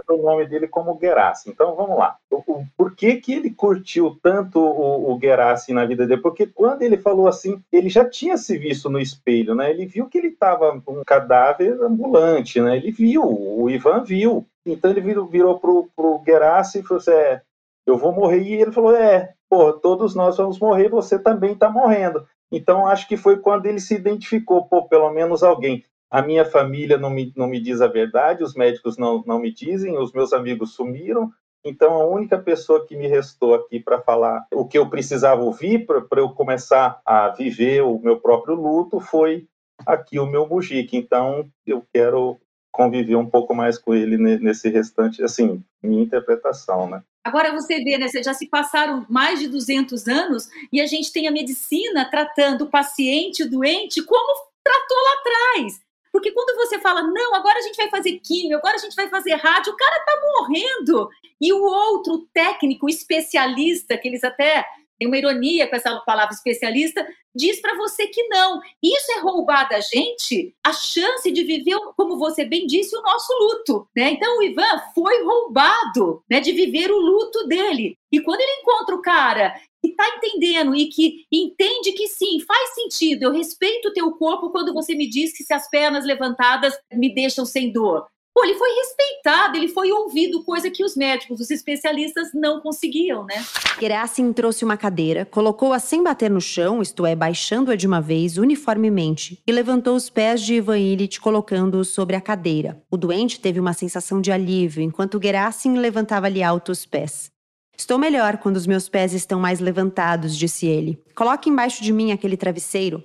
o 0.09 0.23
nome 0.23 0.47
dele 0.47 0.67
como 0.69 0.99
Gerassim. 1.01 1.51
Então, 1.51 1.75
vamos 1.75 1.99
lá. 1.99 2.17
O, 2.31 2.37
o, 2.47 2.67
por 2.77 2.95
que 2.95 3.17
que 3.17 3.35
ele 3.35 3.51
curtiu 3.51 4.19
tanto 4.23 4.61
o, 4.61 5.15
o 5.15 5.21
Gerassim 5.21 5.73
na 5.73 5.85
vida 5.85 6.07
dele? 6.07 6.21
Porque 6.21 6.47
quando 6.47 6.83
ele 6.83 6.97
falou 6.97 7.29
assim, 7.29 7.61
ele 7.73 7.89
já 7.89 8.09
tinha 8.09 8.37
se 8.37 8.57
visto 8.57 8.89
no 8.89 9.01
espelho, 9.01 9.55
né? 9.55 9.71
Ele 9.71 9.87
viu 9.87 10.07
que 10.07 10.19
ele 10.19 10.29
estava 10.29 10.81
um 10.87 11.03
cadáver 11.05 11.79
ambulante, 11.83 12.61
né? 12.61 12.77
Ele 12.77 12.91
viu, 12.91 13.23
o 13.25 13.69
Ivan 13.69 14.03
viu. 14.03 14.47
Então 14.67 14.91
ele 14.91 15.01
virou, 15.01 15.27
virou 15.27 15.59
pro, 15.59 15.89
pro 15.95 16.23
Gerassim 16.27 16.81
e 16.81 16.83
falou 16.83 17.01
assim, 17.01 17.13
é, 17.13 17.43
eu 17.87 17.97
vou 17.97 18.13
morrer. 18.13 18.43
E 18.43 18.55
ele 18.55 18.73
falou, 18.73 18.95
é, 18.95 19.35
pô, 19.49 19.73
todos 19.73 20.15
nós 20.15 20.37
vamos 20.37 20.59
morrer, 20.59 20.89
você 20.89 21.19
também 21.19 21.53
está 21.53 21.71
morrendo. 21.71 22.27
Então, 22.51 22.87
acho 22.87 23.09
que 23.09 23.17
foi 23.17 23.39
quando 23.39 23.67
ele 23.67 23.81
se 23.81 23.95
identificou, 23.95 24.65
pô, 24.67 24.87
pelo 24.89 25.11
menos 25.11 25.43
alguém. 25.43 25.85
A 26.11 26.23
minha 26.23 26.45
família 26.45 26.97
não 26.97 27.11
me, 27.11 27.33
não 27.37 27.49
me 27.49 27.61
diz 27.61 27.81
a 27.81 27.89
verdade, 27.89 28.45
os 28.45 28.55
médicos 28.55 28.97
não, 28.97 29.25
não 29.27 29.41
me 29.41 29.53
dizem, 29.53 29.99
os 29.99 30.13
meus 30.13 30.33
amigos 30.33 30.75
sumiram, 30.75 31.33
então 31.65 31.95
a 31.95 32.07
única 32.07 32.39
pessoa 32.39 32.87
que 32.87 32.97
me 32.97 33.09
restou 33.09 33.55
aqui 33.55 33.81
para 33.81 34.01
falar 34.01 34.47
o 34.55 34.65
que 34.65 34.79
eu 34.79 34.89
precisava 34.89 35.43
ouvir 35.43 35.85
para 35.85 36.21
eu 36.21 36.29
começar 36.31 37.01
a 37.05 37.31
viver 37.31 37.83
o 37.83 37.99
meu 37.99 38.21
próprio 38.21 38.55
luto 38.55 39.01
foi 39.01 39.49
aqui 39.85 40.21
o 40.21 40.27
meu 40.27 40.47
Mujique. 40.47 40.97
Então 40.97 41.51
eu 41.67 41.85
quero 41.93 42.39
conviver 42.77 43.17
um 43.17 43.29
pouco 43.29 43.55
mais 43.55 43.79
com 43.79 43.95
ele 43.95 44.19
nesse 44.19 44.69
restante, 44.69 45.23
assim, 45.23 45.65
minha 45.83 46.03
interpretação, 46.03 46.89
né? 46.89 47.03
Agora 47.25 47.53
você 47.53 47.83
vê, 47.83 47.97
né, 47.97 48.07
já 48.23 48.35
se 48.35 48.47
passaram 48.47 49.07
mais 49.09 49.41
de 49.41 49.49
200 49.49 50.07
anos 50.07 50.49
e 50.71 50.81
a 50.81 50.87
gente 50.87 51.11
tem 51.11 51.27
a 51.27 51.33
medicina 51.33 52.09
tratando 52.09 52.65
o 52.65 52.71
paciente, 52.71 53.43
o 53.43 53.51
doente, 53.51 54.03
como 54.03 54.47
tratou 54.63 54.97
lá 54.99 55.13
atrás. 55.15 55.81
Porque 56.13 56.31
quando 56.33 56.57
você 56.57 56.79
fala, 56.79 57.03
não, 57.03 57.35
agora 57.35 57.59
a 57.59 57.63
gente 57.63 57.77
vai 57.77 57.89
fazer 57.89 58.21
químio, 58.21 58.59
agora 58.59 58.77
a 58.77 58.79
gente 58.79 58.95
vai 58.95 59.09
fazer 59.09 59.35
rádio, 59.35 59.73
o 59.73 59.77
cara 59.77 60.05
tá 60.05 60.21
morrendo. 60.39 61.09
E 61.41 61.53
o 61.53 61.63
outro 61.63 62.27
técnico, 62.33 62.89
especialista, 62.89 63.99
que 63.99 64.09
eles 64.09 64.23
até 64.23 64.65
tem 64.99 65.07
uma 65.07 65.19
ironia 65.19 65.69
com 65.69 65.77
essa 65.77 65.95
palavra 66.01 66.35
especialista, 66.35 67.07
diz 67.35 67.61
para 67.61 67.77
você 67.77 68.07
que 68.07 68.23
não. 68.29 68.61
Isso 68.83 69.13
é 69.13 69.21
roubar 69.21 69.69
da 69.69 69.81
gente 69.81 70.55
a 70.65 70.73
chance 70.73 71.31
de 71.31 71.45
viver, 71.45 71.79
como 71.97 72.19
você 72.19 72.45
bem 72.45 72.67
disse, 72.67 72.97
o 72.97 73.03
nosso 73.03 73.33
luto. 73.39 73.89
Né? 73.95 74.13
Então 74.13 74.39
o 74.39 74.43
Ivan 74.43 74.83
foi 74.95 75.23
roubado 75.23 76.23
né, 76.31 76.41
de 76.41 76.53
viver 76.53 76.91
o 76.91 76.99
luto 76.99 77.47
dele. 77.47 77.97
E 78.11 78.21
quando 78.21 78.41
ele 78.41 78.61
encontra 78.63 78.95
o 78.95 79.03
cara 79.03 79.55
que 79.83 79.89
está 79.89 80.09
entendendo 80.17 80.75
e 80.75 80.89
que 80.89 81.25
entende 81.31 81.93
que 81.93 82.09
sim, 82.09 82.41
faz 82.41 82.75
sentido, 82.75 83.25
eu 83.25 83.33
respeito 83.33 83.89
o 83.89 83.93
teu 83.93 84.11
corpo 84.13 84.51
quando 84.51 84.73
você 84.73 84.95
me 84.95 85.09
diz 85.09 85.37
que 85.37 85.45
se 85.45 85.53
as 85.53 85.69
pernas 85.69 86.05
levantadas 86.05 86.75
me 86.93 87.15
deixam 87.15 87.45
sem 87.45 87.73
dor. 87.73 88.07
Pô, 88.37 88.45
ele 88.45 88.59
foi 88.59 88.69
respeitado, 88.69 89.57
ele 89.57 89.69
foi 89.69 89.91
ouvido, 89.91 90.45
coisa 90.45 90.71
que 90.71 90.85
os 90.85 90.95
médicos, 90.95 91.41
os 91.41 91.51
especialistas 91.51 92.35
não 92.35 92.61
conseguiam, 92.61 93.25
né? 93.25 93.43
Gerassim 93.81 94.31
trouxe 94.31 94.63
uma 94.63 94.77
cadeira, 94.77 95.25
colocou-a 95.25 95.79
sem 95.79 96.03
bater 96.03 96.31
no 96.31 96.39
chão, 96.39 96.83
isto 96.83 97.07
é, 97.07 97.17
baixando-a 97.17 97.75
de 97.75 97.87
uma 97.87 97.99
vez 97.99 98.37
uniformemente, 98.37 99.41
e 99.47 99.51
levantou 99.51 99.97
os 99.97 100.11
pés 100.11 100.43
de 100.43 100.57
Ivan 100.57 100.79
Illich, 100.79 101.19
colocando-os 101.19 101.89
sobre 101.89 102.15
a 102.15 102.21
cadeira. 102.21 102.79
O 102.91 102.99
doente 102.99 103.41
teve 103.41 103.59
uma 103.59 103.73
sensação 103.73 104.21
de 104.21 104.31
alívio, 104.31 104.83
enquanto 104.83 105.19
Gerassim 105.19 105.79
levantava-lhe 105.79 106.43
alto 106.43 106.71
os 106.73 106.85
pés. 106.85 107.31
Estou 107.75 107.97
melhor 107.97 108.37
quando 108.37 108.57
os 108.57 108.67
meus 108.67 108.87
pés 108.87 109.15
estão 109.15 109.41
mais 109.41 109.61
levantados, 109.61 110.37
disse 110.37 110.67
ele. 110.67 111.03
Coloque 111.15 111.49
embaixo 111.49 111.83
de 111.83 111.91
mim 111.91 112.13
aquele 112.13 112.37
travesseiro. 112.37 113.03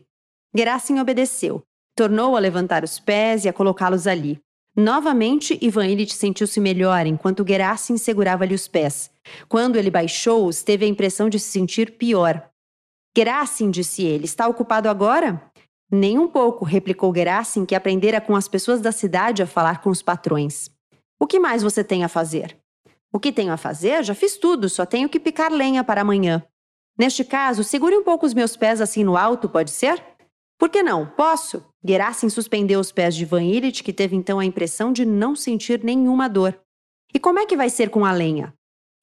Gerassim 0.53 0.99
obedeceu. 0.99 1.63
Tornou 1.95 2.35
a 2.35 2.39
levantar 2.41 2.83
os 2.83 2.99
pés 2.99 3.45
e 3.45 3.49
a 3.49 3.53
colocá-los 3.53 4.07
ali. 4.07 4.37
Novamente, 4.75 5.57
Ivan 5.61 5.87
Illich 5.87 6.13
sentiu-se 6.13 6.59
melhor 6.59 7.05
enquanto 7.05 7.45
Gerassim 7.45 7.97
segurava-lhe 7.97 8.55
os 8.55 8.67
pés. 8.67 9.11
Quando 9.49 9.75
ele 9.75 9.91
baixou-os, 9.91 10.63
teve 10.63 10.85
a 10.85 10.87
impressão 10.87 11.27
de 11.27 11.39
se 11.39 11.51
sentir 11.51 11.97
pior. 11.97 12.49
Gerassim, 13.15 13.69
disse 13.69 14.03
ele, 14.03 14.23
está 14.23 14.47
ocupado 14.47 14.87
agora? 14.87 15.41
Nem 15.91 16.17
um 16.17 16.27
pouco, 16.27 16.63
replicou 16.63 17.13
Gerassim, 17.13 17.65
que 17.65 17.75
aprendera 17.75 18.21
com 18.21 18.33
as 18.33 18.47
pessoas 18.47 18.79
da 18.79 18.93
cidade 18.93 19.43
a 19.43 19.47
falar 19.47 19.81
com 19.81 19.89
os 19.89 20.01
patrões. 20.01 20.69
O 21.19 21.27
que 21.27 21.37
mais 21.37 21.61
você 21.61 21.83
tem 21.83 22.05
a 22.05 22.07
fazer? 22.07 22.57
O 23.11 23.19
que 23.19 23.33
tenho 23.33 23.51
a 23.51 23.57
fazer? 23.57 24.05
Já 24.05 24.15
fiz 24.15 24.37
tudo, 24.37 24.69
só 24.69 24.85
tenho 24.85 25.09
que 25.09 25.19
picar 25.19 25.51
lenha 25.51 25.83
para 25.83 25.99
amanhã. 25.99 26.41
Neste 26.97 27.25
caso, 27.25 27.63
segure 27.63 27.97
um 27.97 28.03
pouco 28.03 28.25
os 28.25 28.33
meus 28.33 28.55
pés 28.55 28.79
assim 28.79 29.03
no 29.03 29.17
alto, 29.17 29.49
pode 29.49 29.71
ser? 29.71 30.01
Por 30.57 30.69
que 30.69 30.81
não? 30.81 31.05
Posso. 31.05 31.65
Gerassim 31.83 32.29
suspendeu 32.29 32.79
os 32.79 32.91
pés 32.91 33.15
de 33.15 33.25
Van 33.25 33.43
Illich, 33.43 33.83
que 33.83 33.91
teve 33.91 34.15
então 34.15 34.39
a 34.39 34.45
impressão 34.45 34.93
de 34.93 35.03
não 35.03 35.35
sentir 35.35 35.83
nenhuma 35.83 36.27
dor. 36.27 36.59
E 37.13 37.19
como 37.19 37.39
é 37.39 37.45
que 37.45 37.57
vai 37.57 37.69
ser 37.69 37.89
com 37.89 38.05
a 38.05 38.11
lenha? 38.11 38.53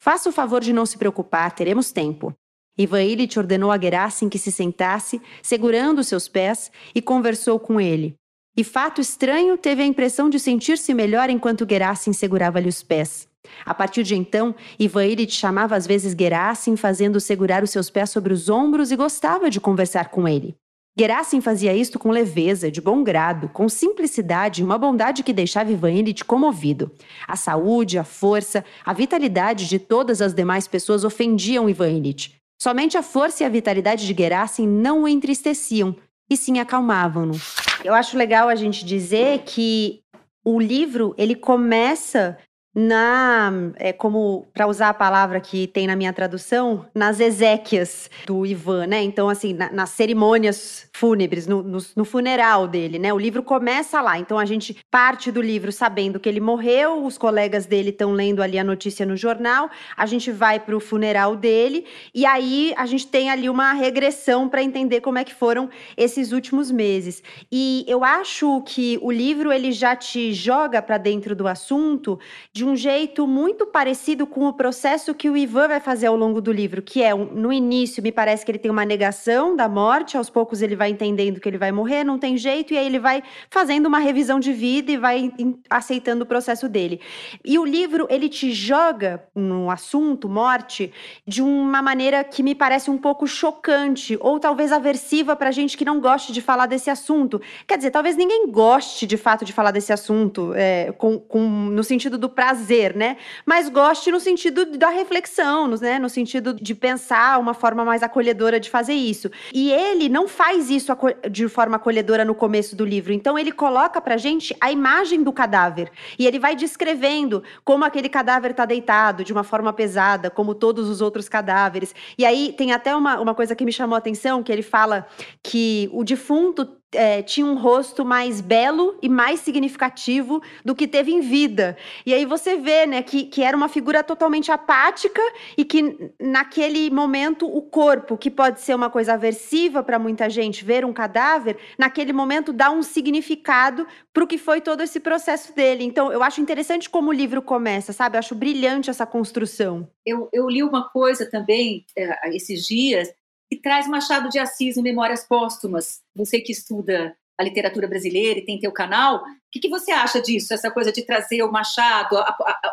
Faça 0.00 0.28
o 0.28 0.32
favor 0.32 0.60
de 0.60 0.72
não 0.72 0.86
se 0.86 0.96
preocupar, 0.96 1.52
teremos 1.52 1.90
tempo. 1.90 2.32
Ivan 2.78 3.02
Illich 3.02 3.36
ordenou 3.36 3.72
a 3.72 3.78
Gerassim 3.78 4.28
que 4.28 4.38
se 4.38 4.52
sentasse, 4.52 5.20
segurando 5.42 6.04
seus 6.04 6.28
pés, 6.28 6.70
e 6.94 7.02
conversou 7.02 7.58
com 7.58 7.80
ele. 7.80 8.14
E 8.56 8.62
fato 8.62 9.00
estranho, 9.00 9.58
teve 9.58 9.82
a 9.82 9.86
impressão 9.86 10.30
de 10.30 10.38
sentir-se 10.38 10.94
melhor 10.94 11.28
enquanto 11.28 11.66
Gerassim 11.68 12.12
segurava-lhe 12.12 12.68
os 12.68 12.82
pés. 12.82 13.28
A 13.64 13.74
partir 13.74 14.04
de 14.04 14.14
então, 14.14 14.54
Ivan 14.78 15.06
Illich 15.06 15.32
chamava 15.32 15.74
às 15.74 15.86
vezes 15.86 16.14
Gerassim, 16.16 16.76
fazendo 16.76 17.20
segurar 17.20 17.64
os 17.64 17.70
seus 17.70 17.90
pés 17.90 18.10
sobre 18.10 18.32
os 18.32 18.48
ombros 18.48 18.92
e 18.92 18.96
gostava 18.96 19.50
de 19.50 19.60
conversar 19.60 20.10
com 20.10 20.28
ele. 20.28 20.54
Gerassim 20.98 21.40
fazia 21.40 21.72
isto 21.72 21.96
com 21.96 22.10
leveza, 22.10 22.72
de 22.72 22.80
bom 22.80 23.04
grado, 23.04 23.48
com 23.50 23.68
simplicidade 23.68 24.60
e 24.60 24.64
uma 24.64 24.76
bondade 24.76 25.22
que 25.22 25.32
deixava 25.32 25.70
Ivan 25.70 25.92
Illich 25.92 26.24
comovido. 26.24 26.90
A 27.26 27.36
saúde, 27.36 27.96
a 27.98 28.02
força, 28.02 28.64
a 28.84 28.92
vitalidade 28.92 29.68
de 29.68 29.78
todas 29.78 30.20
as 30.20 30.34
demais 30.34 30.66
pessoas 30.66 31.04
ofendiam 31.04 31.70
Ivan 31.70 31.90
Illich. 31.90 32.34
Somente 32.60 32.98
a 32.98 33.02
força 33.04 33.44
e 33.44 33.46
a 33.46 33.48
vitalidade 33.48 34.04
de 34.04 34.12
Gerassim 34.12 34.66
não 34.66 35.04
o 35.04 35.08
entristeciam, 35.08 35.94
e 36.28 36.36
sim 36.36 36.58
acalmavam-no. 36.58 37.38
Eu 37.84 37.94
acho 37.94 38.18
legal 38.18 38.48
a 38.48 38.56
gente 38.56 38.84
dizer 38.84 39.42
que 39.46 40.00
o 40.44 40.58
livro 40.60 41.14
ele 41.16 41.36
começa 41.36 42.36
na 42.78 43.52
é 43.74 43.92
como 43.92 44.46
para 44.54 44.68
usar 44.68 44.90
a 44.90 44.94
palavra 44.94 45.40
que 45.40 45.66
tem 45.66 45.84
na 45.84 45.96
minha 45.96 46.12
tradução 46.12 46.86
nas 46.94 47.18
exéquias 47.18 48.08
do 48.24 48.46
Ivan, 48.46 48.86
né? 48.86 49.02
Então 49.02 49.28
assim 49.28 49.52
na, 49.52 49.72
nas 49.72 49.90
cerimônias 49.90 50.88
fúnebres, 50.92 51.46
no, 51.48 51.60
no, 51.60 51.78
no, 51.96 52.04
funeral 52.04 52.68
dele, 52.68 52.98
né? 52.98 53.12
O 53.12 53.18
livro 53.18 53.42
começa 53.42 54.00
lá. 54.00 54.16
Então 54.16 54.38
a 54.38 54.44
gente 54.44 54.76
parte 54.90 55.32
do 55.32 55.42
livro 55.42 55.72
sabendo 55.72 56.20
que 56.20 56.28
ele 56.28 56.38
morreu, 56.38 57.04
os 57.04 57.18
colegas 57.18 57.66
dele 57.66 57.90
estão 57.90 58.12
lendo 58.12 58.42
ali 58.42 58.58
a 58.58 58.64
notícia 58.64 59.04
no 59.04 59.16
jornal. 59.16 59.68
A 59.96 60.06
gente 60.06 60.30
vai 60.30 60.60
para 60.60 60.76
o 60.76 60.80
funeral 60.80 61.34
dele 61.34 61.84
e 62.14 62.24
aí 62.24 62.72
a 62.76 62.86
gente 62.86 63.08
tem 63.08 63.28
ali 63.28 63.50
uma 63.50 63.72
regressão 63.72 64.48
para 64.48 64.62
entender 64.62 65.00
como 65.00 65.18
é 65.18 65.24
que 65.24 65.34
foram 65.34 65.68
esses 65.96 66.30
últimos 66.30 66.70
meses. 66.70 67.24
E 67.50 67.84
eu 67.88 68.04
acho 68.04 68.62
que 68.62 69.00
o 69.02 69.10
livro 69.10 69.52
ele 69.52 69.72
já 69.72 69.96
te 69.96 70.32
joga 70.32 70.80
para 70.80 70.96
dentro 70.96 71.34
do 71.34 71.48
assunto 71.48 72.20
de 72.52 72.67
um 72.68 72.76
jeito 72.76 73.26
muito 73.26 73.66
parecido 73.66 74.26
com 74.26 74.46
o 74.46 74.52
processo 74.52 75.14
que 75.14 75.30
o 75.30 75.36
Ivan 75.36 75.68
vai 75.68 75.80
fazer 75.80 76.06
ao 76.06 76.16
longo 76.16 76.40
do 76.40 76.52
livro, 76.52 76.82
que 76.82 77.02
é 77.02 77.14
no 77.14 77.52
início 77.52 78.02
me 78.02 78.12
parece 78.12 78.44
que 78.44 78.50
ele 78.50 78.58
tem 78.58 78.70
uma 78.70 78.84
negação 78.84 79.56
da 79.56 79.68
morte, 79.68 80.16
aos 80.16 80.28
poucos 80.28 80.60
ele 80.60 80.76
vai 80.76 80.90
entendendo 80.90 81.40
que 81.40 81.48
ele 81.48 81.56
vai 81.56 81.72
morrer, 81.72 82.04
não 82.04 82.18
tem 82.18 82.36
jeito, 82.36 82.74
e 82.74 82.78
aí 82.78 82.86
ele 82.86 82.98
vai 82.98 83.22
fazendo 83.50 83.86
uma 83.86 83.98
revisão 83.98 84.38
de 84.38 84.52
vida 84.52 84.92
e 84.92 84.96
vai 84.98 85.32
aceitando 85.70 86.24
o 86.24 86.26
processo 86.26 86.68
dele. 86.68 87.00
E 87.44 87.58
o 87.58 87.64
livro 87.64 88.06
ele 88.10 88.28
te 88.28 88.52
joga 88.52 89.24
no 89.34 89.70
assunto 89.70 90.28
morte 90.28 90.92
de 91.26 91.42
uma 91.42 91.80
maneira 91.80 92.22
que 92.22 92.42
me 92.42 92.54
parece 92.54 92.90
um 92.90 92.98
pouco 92.98 93.26
chocante 93.26 94.18
ou 94.20 94.38
talvez 94.38 94.72
aversiva 94.72 95.34
para 95.34 95.50
gente 95.50 95.76
que 95.76 95.84
não 95.84 96.00
goste 96.00 96.32
de 96.32 96.42
falar 96.42 96.66
desse 96.66 96.90
assunto. 96.90 97.40
Quer 97.66 97.78
dizer, 97.78 97.90
talvez 97.90 98.16
ninguém 98.16 98.50
goste 98.50 99.06
de 99.06 99.16
fato 99.16 99.44
de 99.44 99.52
falar 99.52 99.70
desse 99.70 99.92
assunto, 99.92 100.52
é, 100.54 100.92
com, 100.92 101.18
com, 101.18 101.40
no 101.40 101.82
sentido 101.82 102.18
do 102.18 102.28
prazer 102.28 102.57
prazer, 102.58 102.96
né? 102.96 103.16
Mas 103.46 103.68
goste 103.68 104.10
no 104.10 104.18
sentido 104.18 104.66
da 104.66 104.88
reflexão, 104.88 105.68
né? 105.68 105.98
No 105.98 106.08
sentido 106.08 106.52
de 106.52 106.74
pensar 106.74 107.38
uma 107.38 107.54
forma 107.54 107.84
mais 107.84 108.02
acolhedora 108.02 108.58
de 108.58 108.68
fazer 108.68 108.94
isso. 108.94 109.30
E 109.54 109.70
ele 109.70 110.08
não 110.08 110.26
faz 110.26 110.68
isso 110.68 110.92
de 111.30 111.48
forma 111.48 111.76
acolhedora 111.76 112.24
no 112.24 112.34
começo 112.34 112.74
do 112.74 112.84
livro. 112.84 113.12
Então 113.12 113.38
ele 113.38 113.52
coloca 113.52 114.00
pra 114.00 114.16
gente 114.16 114.54
a 114.60 114.72
imagem 114.72 115.22
do 115.22 115.32
cadáver 115.32 115.90
e 116.18 116.26
ele 116.26 116.38
vai 116.38 116.56
descrevendo 116.56 117.42
como 117.64 117.84
aquele 117.84 118.08
cadáver 118.08 118.52
tá 118.52 118.64
deitado 118.64 119.22
de 119.22 119.32
uma 119.32 119.44
forma 119.44 119.72
pesada, 119.72 120.30
como 120.30 120.54
todos 120.54 120.88
os 120.88 121.00
outros 121.00 121.28
cadáveres. 121.28 121.94
E 122.16 122.24
aí 122.24 122.52
tem 122.56 122.72
até 122.72 122.94
uma, 122.94 123.20
uma 123.20 123.34
coisa 123.34 123.54
que 123.54 123.64
me 123.64 123.72
chamou 123.72 123.94
a 123.94 123.98
atenção, 123.98 124.42
que 124.42 124.50
ele 124.50 124.62
fala 124.62 125.06
que 125.42 125.88
o 125.92 126.02
defunto 126.02 126.78
é, 126.92 127.22
tinha 127.22 127.46
um 127.46 127.56
rosto 127.56 128.04
mais 128.04 128.40
belo 128.40 128.98
e 129.02 129.08
mais 129.08 129.40
significativo 129.40 130.42
do 130.64 130.74
que 130.74 130.88
teve 130.88 131.12
em 131.12 131.20
vida. 131.20 131.76
E 132.06 132.14
aí 132.14 132.24
você 132.24 132.56
vê, 132.56 132.86
né, 132.86 133.02
que, 133.02 133.24
que 133.24 133.42
era 133.42 133.56
uma 133.56 133.68
figura 133.68 134.02
totalmente 134.02 134.50
apática 134.50 135.20
e 135.56 135.64
que 135.64 136.12
naquele 136.20 136.90
momento 136.90 137.46
o 137.46 137.62
corpo, 137.62 138.16
que 138.16 138.30
pode 138.30 138.60
ser 138.60 138.74
uma 138.74 138.88
coisa 138.88 139.14
aversiva 139.14 139.82
para 139.82 139.98
muita 139.98 140.30
gente, 140.30 140.64
ver 140.64 140.84
um 140.84 140.92
cadáver, 140.92 141.58
naquele 141.78 142.12
momento 142.12 142.52
dá 142.52 142.70
um 142.70 142.82
significado 142.82 143.86
para 144.12 144.24
o 144.24 144.26
que 144.26 144.38
foi 144.38 144.60
todo 144.60 144.82
esse 144.82 145.00
processo 145.00 145.54
dele. 145.54 145.84
Então, 145.84 146.10
eu 146.12 146.22
acho 146.22 146.40
interessante 146.40 146.88
como 146.88 147.10
o 147.10 147.12
livro 147.12 147.42
começa, 147.42 147.92
sabe? 147.92 148.16
Eu 148.16 148.20
acho 148.20 148.34
brilhante 148.34 148.88
essa 148.88 149.06
construção. 149.06 149.88
Eu, 150.06 150.28
eu 150.32 150.48
li 150.48 150.62
uma 150.62 150.88
coisa 150.88 151.28
também 151.30 151.84
é, 151.96 152.34
esses 152.34 152.66
dias 152.66 153.08
e 153.50 153.56
traz 153.56 153.86
Machado 153.86 154.28
de 154.28 154.38
Assis 154.38 154.76
no 154.76 154.82
Memórias 154.82 155.24
Póstumas. 155.26 156.00
Você 156.14 156.40
que 156.40 156.52
estuda 156.52 157.16
a 157.38 157.44
literatura 157.44 157.86
brasileira 157.86 158.40
e 158.40 158.44
tem 158.44 158.58
teu 158.58 158.72
canal, 158.72 159.22
o 159.22 159.24
que, 159.50 159.60
que 159.60 159.68
você 159.68 159.92
acha 159.92 160.20
disso? 160.20 160.52
Essa 160.52 160.70
coisa 160.70 160.92
de 160.92 161.02
trazer 161.02 161.42
o 161.42 161.52
Machado, 161.52 162.16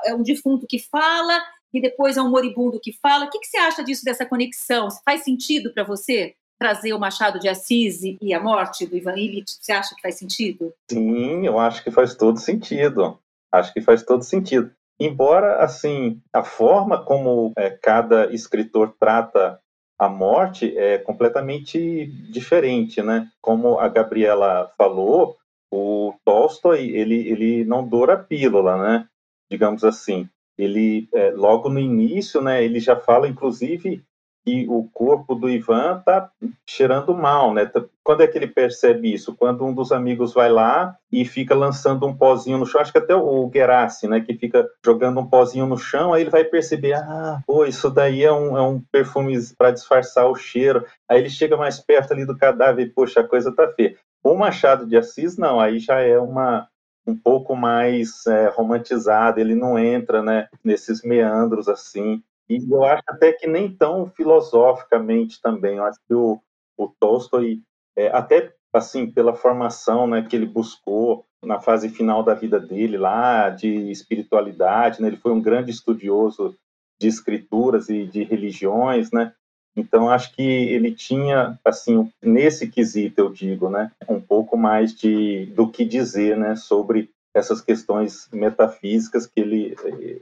é 0.04 0.14
um 0.14 0.24
defunto 0.24 0.66
que 0.68 0.80
fala 0.80 1.40
e 1.74 1.82
depois 1.82 2.18
é 2.18 2.22
um 2.22 2.30
moribundo 2.30 2.80
que 2.82 2.92
fala. 2.94 3.26
O 3.26 3.30
que, 3.30 3.40
que 3.40 3.48
você 3.48 3.58
acha 3.58 3.84
disso, 3.84 4.04
dessa 4.04 4.26
conexão? 4.26 4.90
Faz 5.04 5.24
sentido 5.24 5.72
para 5.74 5.84
você 5.84 6.36
trazer 6.58 6.94
o 6.94 7.00
Machado 7.00 7.40
de 7.40 7.48
Assis 7.48 8.02
e 8.22 8.34
a 8.34 8.40
morte 8.40 8.86
do 8.86 8.98
Ivan 8.98 9.18
Illich? 9.18 9.58
Você 9.62 9.72
acha 9.72 9.94
que 9.94 10.02
faz 10.02 10.16
sentido? 10.16 10.74
Sim, 10.90 11.46
eu 11.46 11.60
acho 11.60 11.84
que 11.84 11.92
faz 11.92 12.16
todo 12.16 12.40
sentido. 12.40 13.20
Acho 13.54 13.74
que 13.74 13.82
faz 13.82 14.04
todo 14.04 14.24
sentido. 14.24 14.72
Embora, 15.00 15.64
assim, 15.64 16.22
a 16.34 16.44
forma 16.44 17.04
como 17.04 17.52
é, 17.58 17.70
cada 17.70 18.34
escritor 18.34 18.96
trata 18.98 19.60
a 19.98 20.10
morte 20.10 20.78
é 20.78 20.98
completamente 20.98 22.06
diferente, 22.32 23.02
né? 23.02 23.30
Como 23.41 23.80
a 23.80 23.88
Gabriela 23.88 24.72
falou, 24.78 25.38
o 25.72 26.14
Tolstói 26.26 26.89
ele 26.89 27.28
ele 27.30 27.66
não 27.66 27.88
doura 27.88 28.14
a 28.14 28.18
pílula, 28.18 28.78
né? 28.78 29.08
Digamos 29.50 29.84
assim, 29.84 30.28
ele 30.58 31.08
é, 31.14 31.32
logo 31.32 31.70
no 31.70 31.80
início, 31.80 32.41
né? 32.41 32.64
Ele 32.64 32.80
já 32.80 32.96
fala, 32.96 33.28
inclusive, 33.28 34.04
que 34.46 34.68
o 34.70 34.88
corpo 34.93 35.34
do 35.34 35.50
Ivan 35.50 36.04
tá 36.06 36.30
cheirando 36.70 37.16
mal, 37.16 37.52
né? 37.52 37.66
Tá, 37.66 37.84
quando 38.04 38.22
é 38.22 38.28
que 38.28 38.38
ele 38.38 38.46
percebe 38.46 39.12
isso? 39.12 39.36
Quando 39.36 39.66
um 39.66 39.74
dos 39.74 39.91
amigos 39.91 40.36
vai 40.36 40.52
lá 40.52 40.96
e 41.12 41.26
fica 41.26 41.56
lançando 41.56 42.06
um 42.06 42.16
pozinho 42.16 42.60
no 42.60 42.66
chão, 42.66 42.80
acho 42.80 42.91
que 42.91 43.00
até 43.00 43.16
o 43.16 43.50
Gerassi, 43.52 44.08
né, 44.08 44.22
que 44.22 44.36
fica 44.36 44.70
jogando 44.86 45.20
um 45.20 45.26
pozinho 45.26 45.66
no 45.66 45.78
chão, 45.78 46.14
aí 46.14 46.22
ele 46.22 46.30
vai 46.30 46.43
perceber, 46.43 46.93
ah, 46.93 47.41
pô, 47.48 47.66
isso 47.66 47.89
daí 47.89 48.24
é 48.24 48.32
um, 48.32 48.56
é 48.56 48.62
um 48.62 48.80
perfume 48.91 49.36
para 49.58 49.72
disfarçar 49.72 50.30
o 50.30 50.36
cheiro. 50.36 50.86
Aí 51.10 51.20
ele 51.20 51.30
chega 51.30 51.58
mais 51.58 51.80
perto 51.80 52.14
ali 52.14 52.24
do 52.24 52.38
cadáver 52.38 52.86
e, 52.86 52.89
poxa, 52.89 53.22
a 53.22 53.28
coisa 53.28 53.52
tá 53.52 53.68
feia. 53.70 53.98
O 54.24 54.36
Machado 54.36 54.86
de 54.86 54.96
Assis, 54.96 55.38
não, 55.38 55.60
aí 55.60 55.80
já 55.80 56.00
é 56.00 56.20
uma 56.20 56.68
um 57.08 57.16
pouco 57.16 57.56
mais 57.56 58.26
é, 58.26 58.48
romantizado, 58.50 59.39
ele 59.39 59.54
não 59.54 59.78
entra, 59.78 60.24
né, 60.24 60.48
nesses 60.64 61.04
meandros 61.04 61.70
assim 61.70 62.24
e 62.50 62.58
eu 62.70 62.84
acho 62.84 63.04
até 63.08 63.34
que 63.34 63.48
nem 63.48 63.76
tão 63.76 64.08
filosoficamente 64.08 65.41
também. 65.41 65.78
Eu 65.78 65.86
acho 65.86 66.00
que 66.08 66.14
o, 66.14 66.39
o 66.78 66.88
Tolstói, 67.00 67.62
é, 67.96 68.08
até 68.08 68.54
assim, 68.74 69.10
pela 69.10 69.34
formação 69.34 70.06
né, 70.06 70.22
que 70.22 70.36
ele 70.36 70.46
buscou 70.46 71.26
na 71.43 71.60
fase 71.60 71.89
final 71.89 72.24
da 72.24 72.34
vida 72.34 72.60
dele 72.60 72.98
lá, 72.98 73.50
de 73.50 73.91
espiritualidade, 73.91 75.02
né, 75.02 75.08
ele 75.08 75.18
foi 75.18 75.32
um 75.32 75.41
grande 75.41 75.72
estudioso 75.72 76.56
de 77.00 77.08
escrituras 77.08 77.89
e 77.89 78.06
de 78.06 78.24
religiões, 78.24 79.12
né? 79.12 79.34
Então 79.76 80.10
acho 80.10 80.34
que 80.34 80.41
ele 80.41 80.93
tinha 80.93 81.60
assim 81.64 82.10
nesse 82.22 82.70
quesito 82.70 83.20
eu 83.20 83.30
digo, 83.30 83.70
né, 83.70 83.91
um 84.08 84.22
pouco 84.22 84.58
mais 84.58 84.93
de 84.93 85.48
do 85.48 85.70
que 85.70 85.84
dizer, 85.84 86.38
né, 86.38 86.56
sobre 86.56 87.10
essas 87.36 87.60
questões 87.60 88.30
metafísicas 88.32 89.28
que 89.28 89.42
ele 89.42 89.76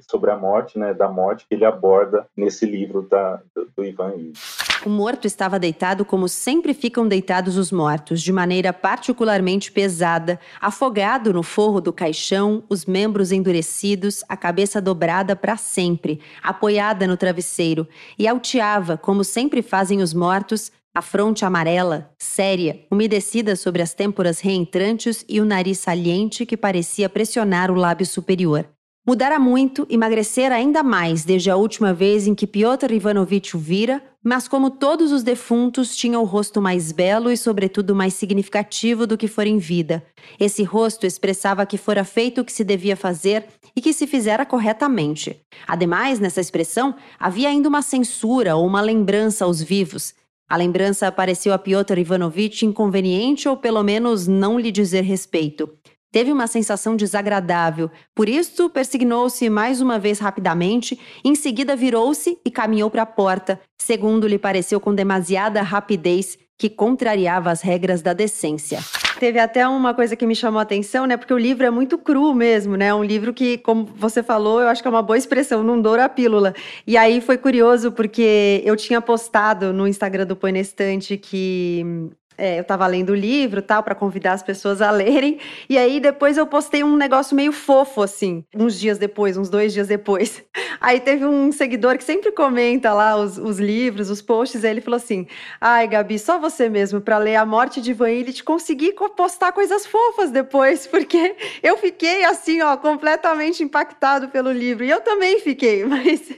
sobre 0.09 0.31
a 0.31 0.35
morte, 0.35 0.79
né, 0.79 0.95
da 0.95 1.07
morte 1.07 1.45
que 1.47 1.53
ele 1.53 1.63
aborda 1.63 2.25
nesse 2.35 2.65
livro 2.65 3.03
da, 3.03 3.39
do, 3.77 3.85
Ivan. 3.85 4.13
O 4.83 4.89
morto 4.89 5.27
estava 5.27 5.59
deitado 5.59 6.03
como 6.03 6.27
sempre 6.27 6.73
ficam 6.73 7.07
deitados 7.07 7.55
os 7.55 7.71
mortos, 7.71 8.21
de 8.21 8.33
maneira 8.33 8.73
particularmente 8.73 9.71
pesada, 9.71 10.39
afogado 10.59 11.31
no 11.31 11.43
forro 11.43 11.79
do 11.79 11.93
caixão, 11.93 12.63
os 12.67 12.85
membros 12.85 13.31
endurecidos, 13.31 14.23
a 14.27 14.35
cabeça 14.35 14.81
dobrada 14.81 15.35
para 15.35 15.55
sempre, 15.55 16.19
apoiada 16.41 17.05
no 17.05 17.15
travesseiro, 17.15 17.87
e 18.17 18.27
alteava, 18.27 18.97
como 18.97 19.23
sempre 19.23 19.61
fazem 19.61 20.01
os 20.01 20.13
mortos, 20.13 20.71
a 20.93 21.01
fronte 21.01 21.43
amarela, 21.43 22.11
séria, 22.19 22.85
umedecida 22.91 23.55
sobre 23.55 23.81
as 23.81 23.93
têmporas 23.93 24.39
reentrantes 24.39 25.25
e 25.27 25.41
o 25.41 25.45
nariz 25.45 25.79
saliente 25.79 26.45
que 26.45 26.55
parecia 26.55 27.09
pressionar 27.09 27.71
o 27.71 27.75
lábio 27.75 28.05
superior. 28.05 28.67
Mudara 29.05 29.37
muito, 29.37 29.85
emagrecera 29.89 30.55
ainda 30.55 30.81
mais 30.81 31.25
desde 31.25 31.49
a 31.49 31.57
última 31.57 31.93
vez 31.93 32.25
em 32.25 32.33
que 32.33 32.47
Piotr 32.47 32.89
Ivanovitch 32.93 33.53
o 33.53 33.59
vira, 33.59 34.01
mas 34.23 34.47
como 34.47 34.69
todos 34.69 35.11
os 35.11 35.23
defuntos, 35.23 35.93
tinha 35.93 36.17
o 36.17 36.23
rosto 36.23 36.61
mais 36.61 36.93
belo 36.93 37.29
e, 37.29 37.35
sobretudo, 37.35 37.93
mais 37.93 38.13
significativo 38.13 39.05
do 39.05 39.17
que 39.17 39.27
fora 39.27 39.49
em 39.49 39.57
vida. 39.57 40.01
Esse 40.39 40.63
rosto 40.63 41.05
expressava 41.05 41.65
que 41.65 41.77
fora 41.77 42.05
feito 42.05 42.39
o 42.39 42.45
que 42.45 42.53
se 42.53 42.63
devia 42.63 42.95
fazer 42.95 43.45
e 43.75 43.81
que 43.81 43.91
se 43.91 44.07
fizera 44.07 44.45
corretamente. 44.45 45.37
Ademais, 45.67 46.21
nessa 46.21 46.39
expressão, 46.39 46.95
havia 47.19 47.49
ainda 47.49 47.67
uma 47.67 47.81
censura 47.81 48.55
ou 48.55 48.65
uma 48.65 48.79
lembrança 48.79 49.43
aos 49.43 49.61
vivos, 49.61 50.13
a 50.53 50.55
lembrança 50.55 51.11
pareceu 51.11 51.51
a 51.51 51.57
Piotr 51.57 51.97
Ivanovitch 51.97 52.61
inconveniente 52.61 53.49
ou 53.49 53.57
pelo 53.57 53.81
menos 53.81 54.27
não 54.27 54.59
lhe 54.59 54.71
dizer 54.71 55.01
respeito. 55.01 55.67
Teve 56.11 56.31
uma 56.31 56.45
sensação 56.45 56.95
desagradável, 56.95 57.89
por 58.13 58.29
isso 58.29 58.69
persignou-se 58.69 59.49
mais 59.49 59.81
uma 59.81 59.97
vez 59.97 60.19
rapidamente, 60.19 60.99
em 61.25 61.33
seguida 61.33 61.75
virou-se 61.75 62.37
e 62.45 62.51
caminhou 62.51 62.91
para 62.91 63.01
a 63.01 63.07
porta, 63.07 63.59
segundo 63.81 64.27
lhe 64.27 64.37
pareceu 64.37 64.79
com 64.79 64.93
demasiada 64.93 65.59
rapidez 65.63 66.37
que 66.55 66.69
contrariava 66.69 67.49
as 67.49 67.61
regras 67.61 68.03
da 68.03 68.13
decência. 68.13 68.77
Teve 69.23 69.39
até 69.39 69.65
uma 69.65 69.93
coisa 69.93 70.17
que 70.17 70.27
me 70.27 70.35
chamou 70.35 70.59
a 70.59 70.63
atenção, 70.63 71.05
né? 71.05 71.15
Porque 71.15 71.33
o 71.33 71.37
livro 71.37 71.65
é 71.65 71.69
muito 71.69 71.97
cru 71.97 72.33
mesmo, 72.33 72.75
né? 72.75 72.93
Um 72.93 73.05
livro 73.05 73.33
que, 73.33 73.57
como 73.57 73.85
você 73.85 74.21
falou, 74.21 74.59
eu 74.59 74.67
acho 74.67 74.81
que 74.81 74.87
é 74.89 74.91
uma 74.91 75.01
boa 75.01 75.17
expressão, 75.17 75.63
não 75.63 75.81
doura 75.81 76.03
a 76.03 76.09
pílula. 76.09 76.53
E 76.85 76.97
aí 76.97 77.21
foi 77.21 77.37
curioso 77.37 77.89
porque 77.93 78.61
eu 78.65 78.75
tinha 78.75 78.99
postado 78.99 79.71
no 79.71 79.87
Instagram 79.87 80.25
do 80.25 80.35
Põe 80.35 80.51
na 80.51 80.59
Estante 80.59 81.15
que 81.15 81.85
é, 82.37 82.57
eu 82.57 82.61
estava 82.61 82.85
lendo 82.87 83.11
o 83.11 83.15
livro 83.15 83.61
tal 83.61 83.83
para 83.83 83.95
convidar 83.95 84.33
as 84.33 84.43
pessoas 84.43 84.81
a 84.81 84.91
lerem. 84.91 85.39
E 85.69 85.77
aí 85.77 85.99
depois 85.99 86.37
eu 86.37 86.47
postei 86.47 86.83
um 86.83 86.95
negócio 86.95 87.35
meio 87.35 87.51
fofo 87.51 88.01
assim 88.01 88.43
uns 88.55 88.79
dias 88.79 88.97
depois 88.97 89.37
uns 89.37 89.49
dois 89.49 89.73
dias 89.73 89.87
depois. 89.87 90.43
Aí 90.81 90.99
teve 90.99 91.25
um 91.25 91.51
seguidor 91.51 91.97
que 91.97 92.03
sempre 92.03 92.31
comenta 92.31 92.93
lá 92.93 93.15
os, 93.15 93.37
os 93.37 93.57
livros 93.57 94.09
os 94.09 94.21
posts 94.21 94.63
e 94.63 94.67
ele 94.67 94.81
falou 94.81 94.97
assim 94.97 95.27
ai 95.61 95.87
Gabi 95.87 96.19
só 96.19 96.37
você 96.37 96.67
mesmo 96.67 96.99
para 96.99 97.17
ler 97.17 97.35
a 97.35 97.45
morte 97.45 97.79
de 97.79 97.93
Van 97.93 98.23
te 98.23 98.43
conseguir 98.43 98.93
postar 99.15 99.51
coisas 99.53 99.85
fofas 99.85 100.29
depois 100.29 100.85
porque 100.87 101.35
eu 101.61 101.77
fiquei 101.77 102.25
assim 102.25 102.61
ó 102.61 102.75
completamente 102.75 103.63
impactado 103.63 104.29
pelo 104.29 104.51
livro. 104.51 104.83
E 104.83 104.89
eu 104.89 105.01
também 105.01 105.39
fiquei 105.39 105.85
mas 105.85 106.31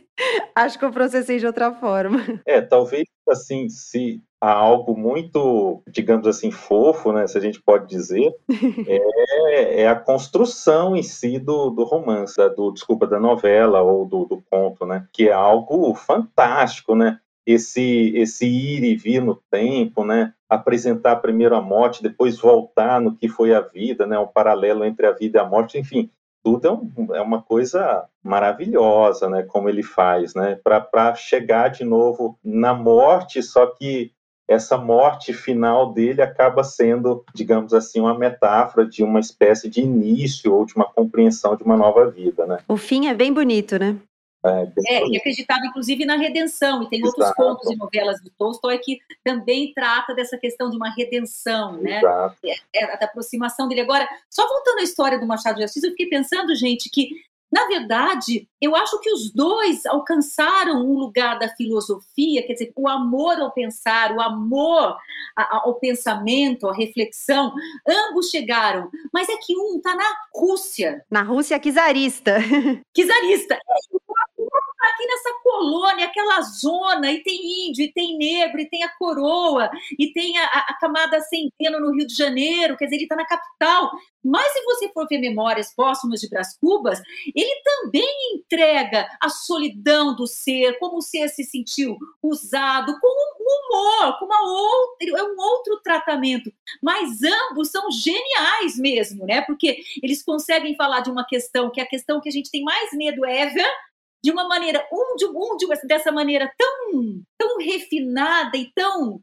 acho 0.56 0.80
que 0.80 0.86
eu 0.86 0.92
processei 0.92 1.40
de 1.40 1.46
outra 1.46 1.72
forma. 1.74 2.42
É 2.46 2.62
talvez 2.62 3.04
assim 3.30 3.68
se 3.70 4.22
a 4.46 4.52
algo 4.52 4.96
muito, 4.96 5.82
digamos 5.88 6.28
assim, 6.28 6.52
fofo, 6.52 7.12
né, 7.12 7.26
se 7.26 7.36
a 7.36 7.42
gente 7.42 7.60
pode 7.60 7.88
dizer, 7.88 8.32
é, 8.88 9.82
é 9.82 9.88
a 9.88 9.96
construção 9.96 10.96
em 10.96 11.02
si 11.02 11.40
do, 11.40 11.72
do 11.72 11.84
romance, 11.84 12.38
da, 12.38 12.48
do, 12.48 12.72
desculpa, 12.72 13.08
da 13.08 13.20
novela 13.20 13.82
ou 13.82 14.06
do, 14.06 14.26
do 14.26 14.44
conto, 14.52 14.86
né, 14.86 15.08
que 15.12 15.30
é 15.30 15.34
algo 15.34 15.96
fantástico, 15.96 16.96
né, 16.96 17.20
esse, 17.44 18.14
esse 18.16 18.46
ir 18.46 18.84
e 18.84 18.96
vir 18.96 19.20
no 19.20 19.42
tempo, 19.50 20.06
né, 20.06 20.32
apresentar 20.48 21.16
primeiro 21.16 21.56
a 21.56 21.62
morte, 21.62 22.04
depois 22.04 22.38
voltar 22.38 23.02
no 23.02 23.16
que 23.16 23.28
foi 23.28 23.52
a 23.52 23.62
vida, 23.62 24.06
né, 24.06 24.20
um 24.20 24.28
paralelo 24.28 24.86
entre 24.86 25.08
a 25.08 25.12
vida 25.12 25.40
e 25.40 25.42
a 25.42 25.46
morte, 25.46 25.80
enfim, 25.80 26.12
tudo 26.44 26.68
é, 26.68 26.72
um, 26.72 27.16
é 27.16 27.22
uma 27.22 27.42
coisa 27.42 28.06
maravilhosa, 28.24 29.28
né, 29.28 29.42
como 29.42 29.70
ele 29.70 29.82
faz, 29.82 30.36
né, 30.36 30.60
para 30.64 31.16
chegar 31.16 31.70
de 31.70 31.84
novo 31.84 32.38
na 32.44 32.76
morte, 32.76 33.42
só 33.42 33.66
que 33.66 34.14
essa 34.48 34.78
morte 34.78 35.34
final 35.34 35.92
dele 35.94 36.22
acaba 36.22 36.64
sendo, 36.64 37.24
digamos 37.34 37.74
assim, 37.74 38.00
uma 38.00 38.18
metáfora 38.18 38.86
de 38.86 39.04
uma 39.04 39.20
espécie 39.20 39.70
de 39.70 39.82
início 39.82 40.54
ou 40.54 40.66
de 40.66 40.76
uma 40.76 40.86
compreensão 40.86 41.56
de 41.56 41.64
uma 41.64 41.76
nova 41.76 42.10
vida, 42.10 42.46
né? 42.46 42.60
O 42.68 42.78
fim 42.78 43.08
é 43.08 43.14
bem 43.14 43.34
bonito, 43.34 43.78
né? 43.80 43.98
É, 44.46 44.98
é, 44.98 45.08
e 45.08 45.18
acreditava 45.18 45.66
inclusive 45.66 46.06
na 46.06 46.18
redenção, 46.18 46.84
e 46.84 46.90
tem 46.90 47.00
Exato. 47.00 47.20
outros 47.20 47.36
contos 47.36 47.72
e 47.72 47.76
novelas 47.76 48.22
do 48.22 48.30
Tolstói 48.30 48.78
que 48.78 49.00
também 49.24 49.74
trata 49.74 50.14
dessa 50.14 50.38
questão 50.38 50.70
de 50.70 50.78
uma 50.78 50.94
redenção, 50.94 51.82
né? 51.82 52.00
É, 52.44 52.84
é, 52.84 52.98
da 52.98 53.06
aproximação 53.06 53.68
dele. 53.68 53.82
Agora, 53.82 54.08
só 54.30 54.48
voltando 54.48 54.80
à 54.80 54.84
história 54.84 55.20
do 55.20 55.26
Machado 55.26 55.58
de 55.58 55.64
Assis, 55.64 55.84
eu 55.84 55.90
fiquei 55.92 56.06
pensando, 56.06 56.56
gente, 56.56 56.92
que 56.92 57.10
na 57.52 57.68
verdade, 57.68 58.50
eu 58.62 58.76
acho 58.76 59.00
que 59.00 59.12
os 59.12 59.32
dois 59.32 59.86
alcançaram 59.86 60.86
um 60.86 60.98
lugar 60.98 61.40
da 61.40 61.48
filosofia, 61.50 62.46
quer 62.46 62.54
dizer, 62.54 62.74
o 62.76 62.88
amor 62.88 63.40
ao 63.40 63.52
pensar, 63.52 64.12
o 64.12 64.22
amor 64.22 64.98
ao 65.36 65.76
pensamento, 65.76 66.68
à 66.68 66.74
reflexão, 66.74 67.54
ambos 67.88 68.30
chegaram. 68.30 68.90
Mas 69.14 69.30
é 69.30 69.38
que 69.38 69.56
um 69.56 69.78
está 69.78 69.96
na 69.96 70.10
Rússia. 70.34 71.06
Na 71.10 71.22
Rússia 71.22 71.60
czarista. 71.60 72.38
Czarista. 72.94 73.60
Tá 74.16 74.35
aqui 74.90 75.06
nessa 75.06 75.34
colônia, 75.44 76.06
aquela 76.06 76.42
zona, 76.42 77.12
e 77.12 77.24
tem 77.24 77.68
índio, 77.68 77.84
e 77.84 77.92
tem 77.92 78.18
negro, 78.18 78.60
e 78.60 78.70
tem 78.70 78.84
a 78.84 78.90
coroa, 78.98 79.70
e 79.98 80.12
tem 80.14 80.38
a, 80.38 80.46
a 80.46 80.78
camada 80.80 81.20
centeno 81.22 81.80
no 81.80 81.92
Rio 81.92 82.08
de 82.08 82.16
Janeiro, 82.16 82.78
quer 82.78 82.86
dizer, 82.86 82.96
ele 82.96 83.04
está 83.04 83.16
na 83.16 83.26
capital. 83.26 83.92
Mas 84.24 84.52
se 84.54 84.64
você 84.64 84.90
for 84.90 85.08
ver 85.08 85.20
Memórias 85.20 85.74
Póstumas 85.76 86.20
de 86.20 86.28
Brás 86.28 86.58
Cubas, 86.58 87.00
ele 87.36 87.62
também 87.64 88.10
entrega 88.34 89.08
a 89.22 89.30
solidão 89.30 90.16
do 90.16 90.26
ser, 90.26 90.80
como 90.80 90.98
o 90.98 91.02
ser 91.02 91.30
se 91.30 91.44
sentiu 91.44 91.96
usado, 92.24 93.00
com 93.00 93.08
um 93.08 93.36
humor, 93.46 94.18
com 94.18 94.26
uma 94.26 94.42
outra, 94.42 95.10
é 95.20 95.24
um 95.24 95.36
outro 95.38 95.80
tratamento. 95.84 96.52
Mas 96.82 97.20
ambos 97.24 97.70
são 97.70 97.92
geniais 97.92 98.78
mesmo, 98.78 99.26
né? 99.26 99.42
Porque 99.42 99.78
eles 100.02 100.24
conseguem 100.24 100.76
falar 100.76 101.02
de 101.02 101.12
uma 101.12 101.26
questão 101.26 101.70
que 101.70 101.80
é 101.80 101.84
a 101.84 101.88
questão 101.88 102.20
que 102.20 102.30
a 102.30 102.32
gente 102.32 102.50
tem 102.50 102.64
mais 102.64 102.92
medo 102.94 103.24
é 103.26 103.36
de 104.26 104.32
uma 104.32 104.48
maneira, 104.48 104.84
um, 104.92 105.16
de, 105.16 105.26
um 105.28 105.56
de, 105.56 105.68
dessa 105.88 106.12
maneira 106.12 106.52
tão, 106.58 107.22
tão 107.38 107.60
refinada 107.60 108.58
e 108.58 108.72
tão, 108.74 109.22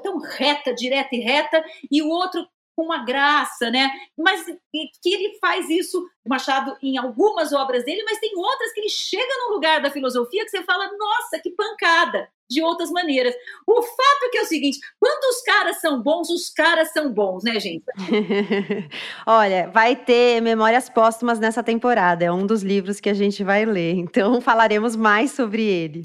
tão 0.00 0.18
reta, 0.18 0.72
direta 0.72 1.08
e 1.12 1.18
reta, 1.18 1.64
e 1.90 2.00
o 2.00 2.08
outro 2.08 2.46
com 2.76 2.84
uma 2.84 3.04
graça, 3.04 3.68
né? 3.68 3.90
Mas 4.16 4.44
que 4.72 5.12
ele 5.12 5.36
faz 5.40 5.68
isso, 5.68 6.08
Machado, 6.24 6.76
em 6.80 6.96
algumas 6.96 7.52
obras 7.52 7.84
dele, 7.84 8.04
mas 8.04 8.20
tem 8.20 8.32
outras 8.36 8.72
que 8.72 8.80
ele 8.80 8.88
chega 8.88 9.32
no 9.44 9.54
lugar 9.54 9.82
da 9.82 9.90
filosofia 9.90 10.44
que 10.44 10.50
você 10.50 10.62
fala, 10.62 10.88
nossa, 10.96 11.40
que 11.40 11.50
pancada! 11.50 12.28
De 12.50 12.62
outras 12.62 12.90
maneiras. 12.90 13.34
O 13.66 13.82
fato 13.82 14.24
é 14.24 14.28
que 14.28 14.38
é 14.38 14.42
o 14.42 14.46
seguinte: 14.46 14.78
quando 15.00 15.24
os 15.34 15.42
caras 15.42 15.80
são 15.80 16.02
bons, 16.02 16.28
os 16.30 16.50
caras 16.50 16.92
são 16.92 17.12
bons, 17.12 17.42
né, 17.42 17.58
gente? 17.58 17.84
Olha, 19.26 19.70
vai 19.72 19.96
ter 19.96 20.40
Memórias 20.40 20.88
Póstumas 20.88 21.38
nessa 21.38 21.62
temporada, 21.62 22.24
é 22.24 22.32
um 22.32 22.46
dos 22.46 22.62
livros 22.62 23.00
que 23.00 23.08
a 23.08 23.14
gente 23.14 23.42
vai 23.42 23.64
ler, 23.64 23.94
então 23.94 24.40
falaremos 24.42 24.94
mais 24.94 25.30
sobre 25.30 25.62
ele. 25.62 26.02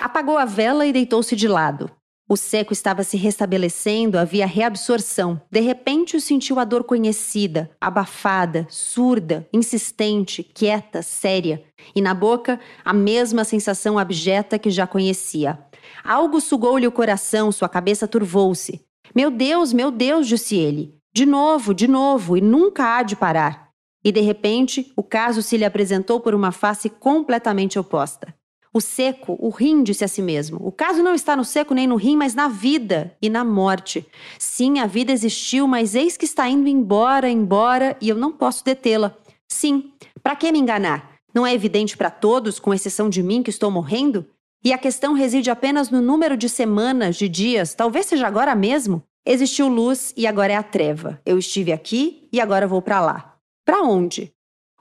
Apagou 0.00 0.38
a 0.38 0.44
vela 0.44 0.86
e 0.86 0.92
deitou-se 0.92 1.36
de 1.36 1.46
lado. 1.46 1.90
O 2.32 2.36
seco 2.36 2.72
estava 2.72 3.02
se 3.02 3.18
restabelecendo, 3.18 4.18
havia 4.18 4.46
reabsorção. 4.46 5.38
De 5.50 5.60
repente, 5.60 6.18
sentiu 6.18 6.58
a 6.58 6.64
dor 6.64 6.82
conhecida, 6.84 7.70
abafada, 7.78 8.66
surda, 8.70 9.46
insistente, 9.52 10.42
quieta, 10.42 11.02
séria. 11.02 11.62
E 11.94 12.00
na 12.00 12.14
boca, 12.14 12.58
a 12.82 12.94
mesma 12.94 13.44
sensação 13.44 13.98
abjeta 13.98 14.58
que 14.58 14.70
já 14.70 14.86
conhecia. 14.86 15.58
Algo 16.04 16.40
sugou-lhe 16.40 16.86
o 16.86 16.92
coração, 16.92 17.52
sua 17.52 17.68
cabeça 17.68 18.08
turvou-se. 18.08 18.84
Meu 19.14 19.30
Deus, 19.30 19.72
meu 19.72 19.90
Deus, 19.90 20.26
disse 20.26 20.56
ele. 20.56 20.94
De 21.14 21.26
novo, 21.26 21.74
de 21.74 21.86
novo, 21.86 22.36
e 22.36 22.40
nunca 22.40 22.96
há 22.96 23.02
de 23.02 23.14
parar. 23.14 23.68
E 24.04 24.10
de 24.10 24.20
repente, 24.20 24.92
o 24.96 25.02
caso 25.02 25.42
se 25.42 25.56
lhe 25.56 25.64
apresentou 25.64 26.20
por 26.20 26.34
uma 26.34 26.50
face 26.50 26.88
completamente 26.88 27.78
oposta. 27.78 28.34
O 28.74 28.80
seco, 28.80 29.36
o 29.38 29.50
rim 29.50 29.82
disse 29.82 30.02
a 30.02 30.08
si 30.08 30.22
mesmo. 30.22 30.58
O 30.62 30.72
caso 30.72 31.02
não 31.02 31.14
está 31.14 31.36
no 31.36 31.44
seco 31.44 31.74
nem 31.74 31.86
no 31.86 31.96
rim, 31.96 32.16
mas 32.16 32.34
na 32.34 32.48
vida 32.48 33.14
e 33.20 33.28
na 33.28 33.44
morte. 33.44 34.06
Sim, 34.38 34.78
a 34.78 34.86
vida 34.86 35.12
existiu, 35.12 35.68
mas 35.68 35.94
eis 35.94 36.16
que 36.16 36.24
está 36.24 36.48
indo 36.48 36.66
embora, 36.66 37.28
embora, 37.28 37.94
e 38.00 38.08
eu 38.08 38.16
não 38.16 38.32
posso 38.32 38.64
detê-la. 38.64 39.14
Sim, 39.46 39.92
para 40.22 40.34
que 40.34 40.50
me 40.50 40.58
enganar? 40.58 41.12
Não 41.34 41.46
é 41.46 41.52
evidente 41.52 41.98
para 41.98 42.10
todos, 42.10 42.58
com 42.58 42.72
exceção 42.72 43.10
de 43.10 43.22
mim 43.22 43.42
que 43.42 43.50
estou 43.50 43.70
morrendo? 43.70 44.26
E 44.64 44.72
a 44.72 44.78
questão 44.78 45.12
reside 45.12 45.50
apenas 45.50 45.90
no 45.90 46.00
número 46.00 46.36
de 46.36 46.48
semanas, 46.48 47.16
de 47.16 47.28
dias, 47.28 47.74
talvez 47.74 48.06
seja 48.06 48.26
agora 48.26 48.54
mesmo. 48.54 49.02
Existiu 49.26 49.68
luz 49.68 50.12
e 50.16 50.26
agora 50.26 50.52
é 50.52 50.56
a 50.56 50.62
treva. 50.62 51.20
Eu 51.26 51.38
estive 51.38 51.72
aqui 51.72 52.28
e 52.32 52.40
agora 52.40 52.66
vou 52.66 52.80
para 52.80 53.00
lá. 53.00 53.36
Para 53.64 53.82
onde? 53.82 54.32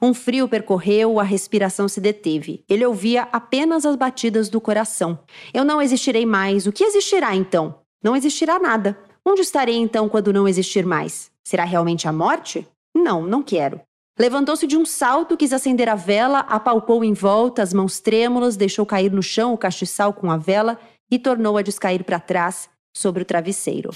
Um 0.02 0.14
frio 0.14 0.48
percorreu, 0.48 1.20
a 1.20 1.24
respiração 1.24 1.88
se 1.88 2.02
deteve. 2.02 2.64
Ele 2.68 2.86
ouvia 2.86 3.28
apenas 3.32 3.86
as 3.86 3.96
batidas 3.96 4.50
do 4.50 4.60
coração. 4.60 5.20
Eu 5.54 5.64
não 5.64 5.82
existirei 5.82 6.26
mais. 6.26 6.66
O 6.66 6.72
que 6.72 6.84
existirá 6.84 7.36
então? 7.36 7.82
Não 8.04 8.16
existirá 8.16 8.60
nada. 8.60 8.98
Onde 9.24 9.42
estarei 9.42 9.76
então 9.76 10.10
quando 10.10 10.34
não 10.34 10.48
existir 10.48 10.86
mais? 10.86 11.32
Será 11.44 11.64
realmente 11.64 12.08
a 12.08 12.14
morte? 12.14 12.68
Não, 12.96 13.22
não 13.22 13.44
quero. 13.44 13.80
Levantou-se 14.22 14.68
de 14.68 14.78
um 14.78 14.86
salto, 14.86 15.36
quis 15.36 15.52
acender 15.52 15.90
a 15.90 15.96
vela, 15.96 16.42
apalpou 16.42 17.04
em 17.04 17.12
volta, 17.12 17.64
as 17.64 17.74
mãos 17.74 18.00
trêmulas, 18.00 18.56
deixou 18.56 18.86
cair 18.86 19.12
no 19.12 19.24
chão 19.24 19.52
o 19.52 19.58
castiçal 19.58 20.14
com 20.14 20.30
a 20.30 20.38
vela 20.38 20.78
e 21.10 21.18
tornou 21.18 21.58
a 21.58 21.64
descair 21.64 22.04
para 22.04 22.20
trás 22.20 22.70
sobre 22.94 23.24
o 23.24 23.26
travesseiro. 23.26 23.92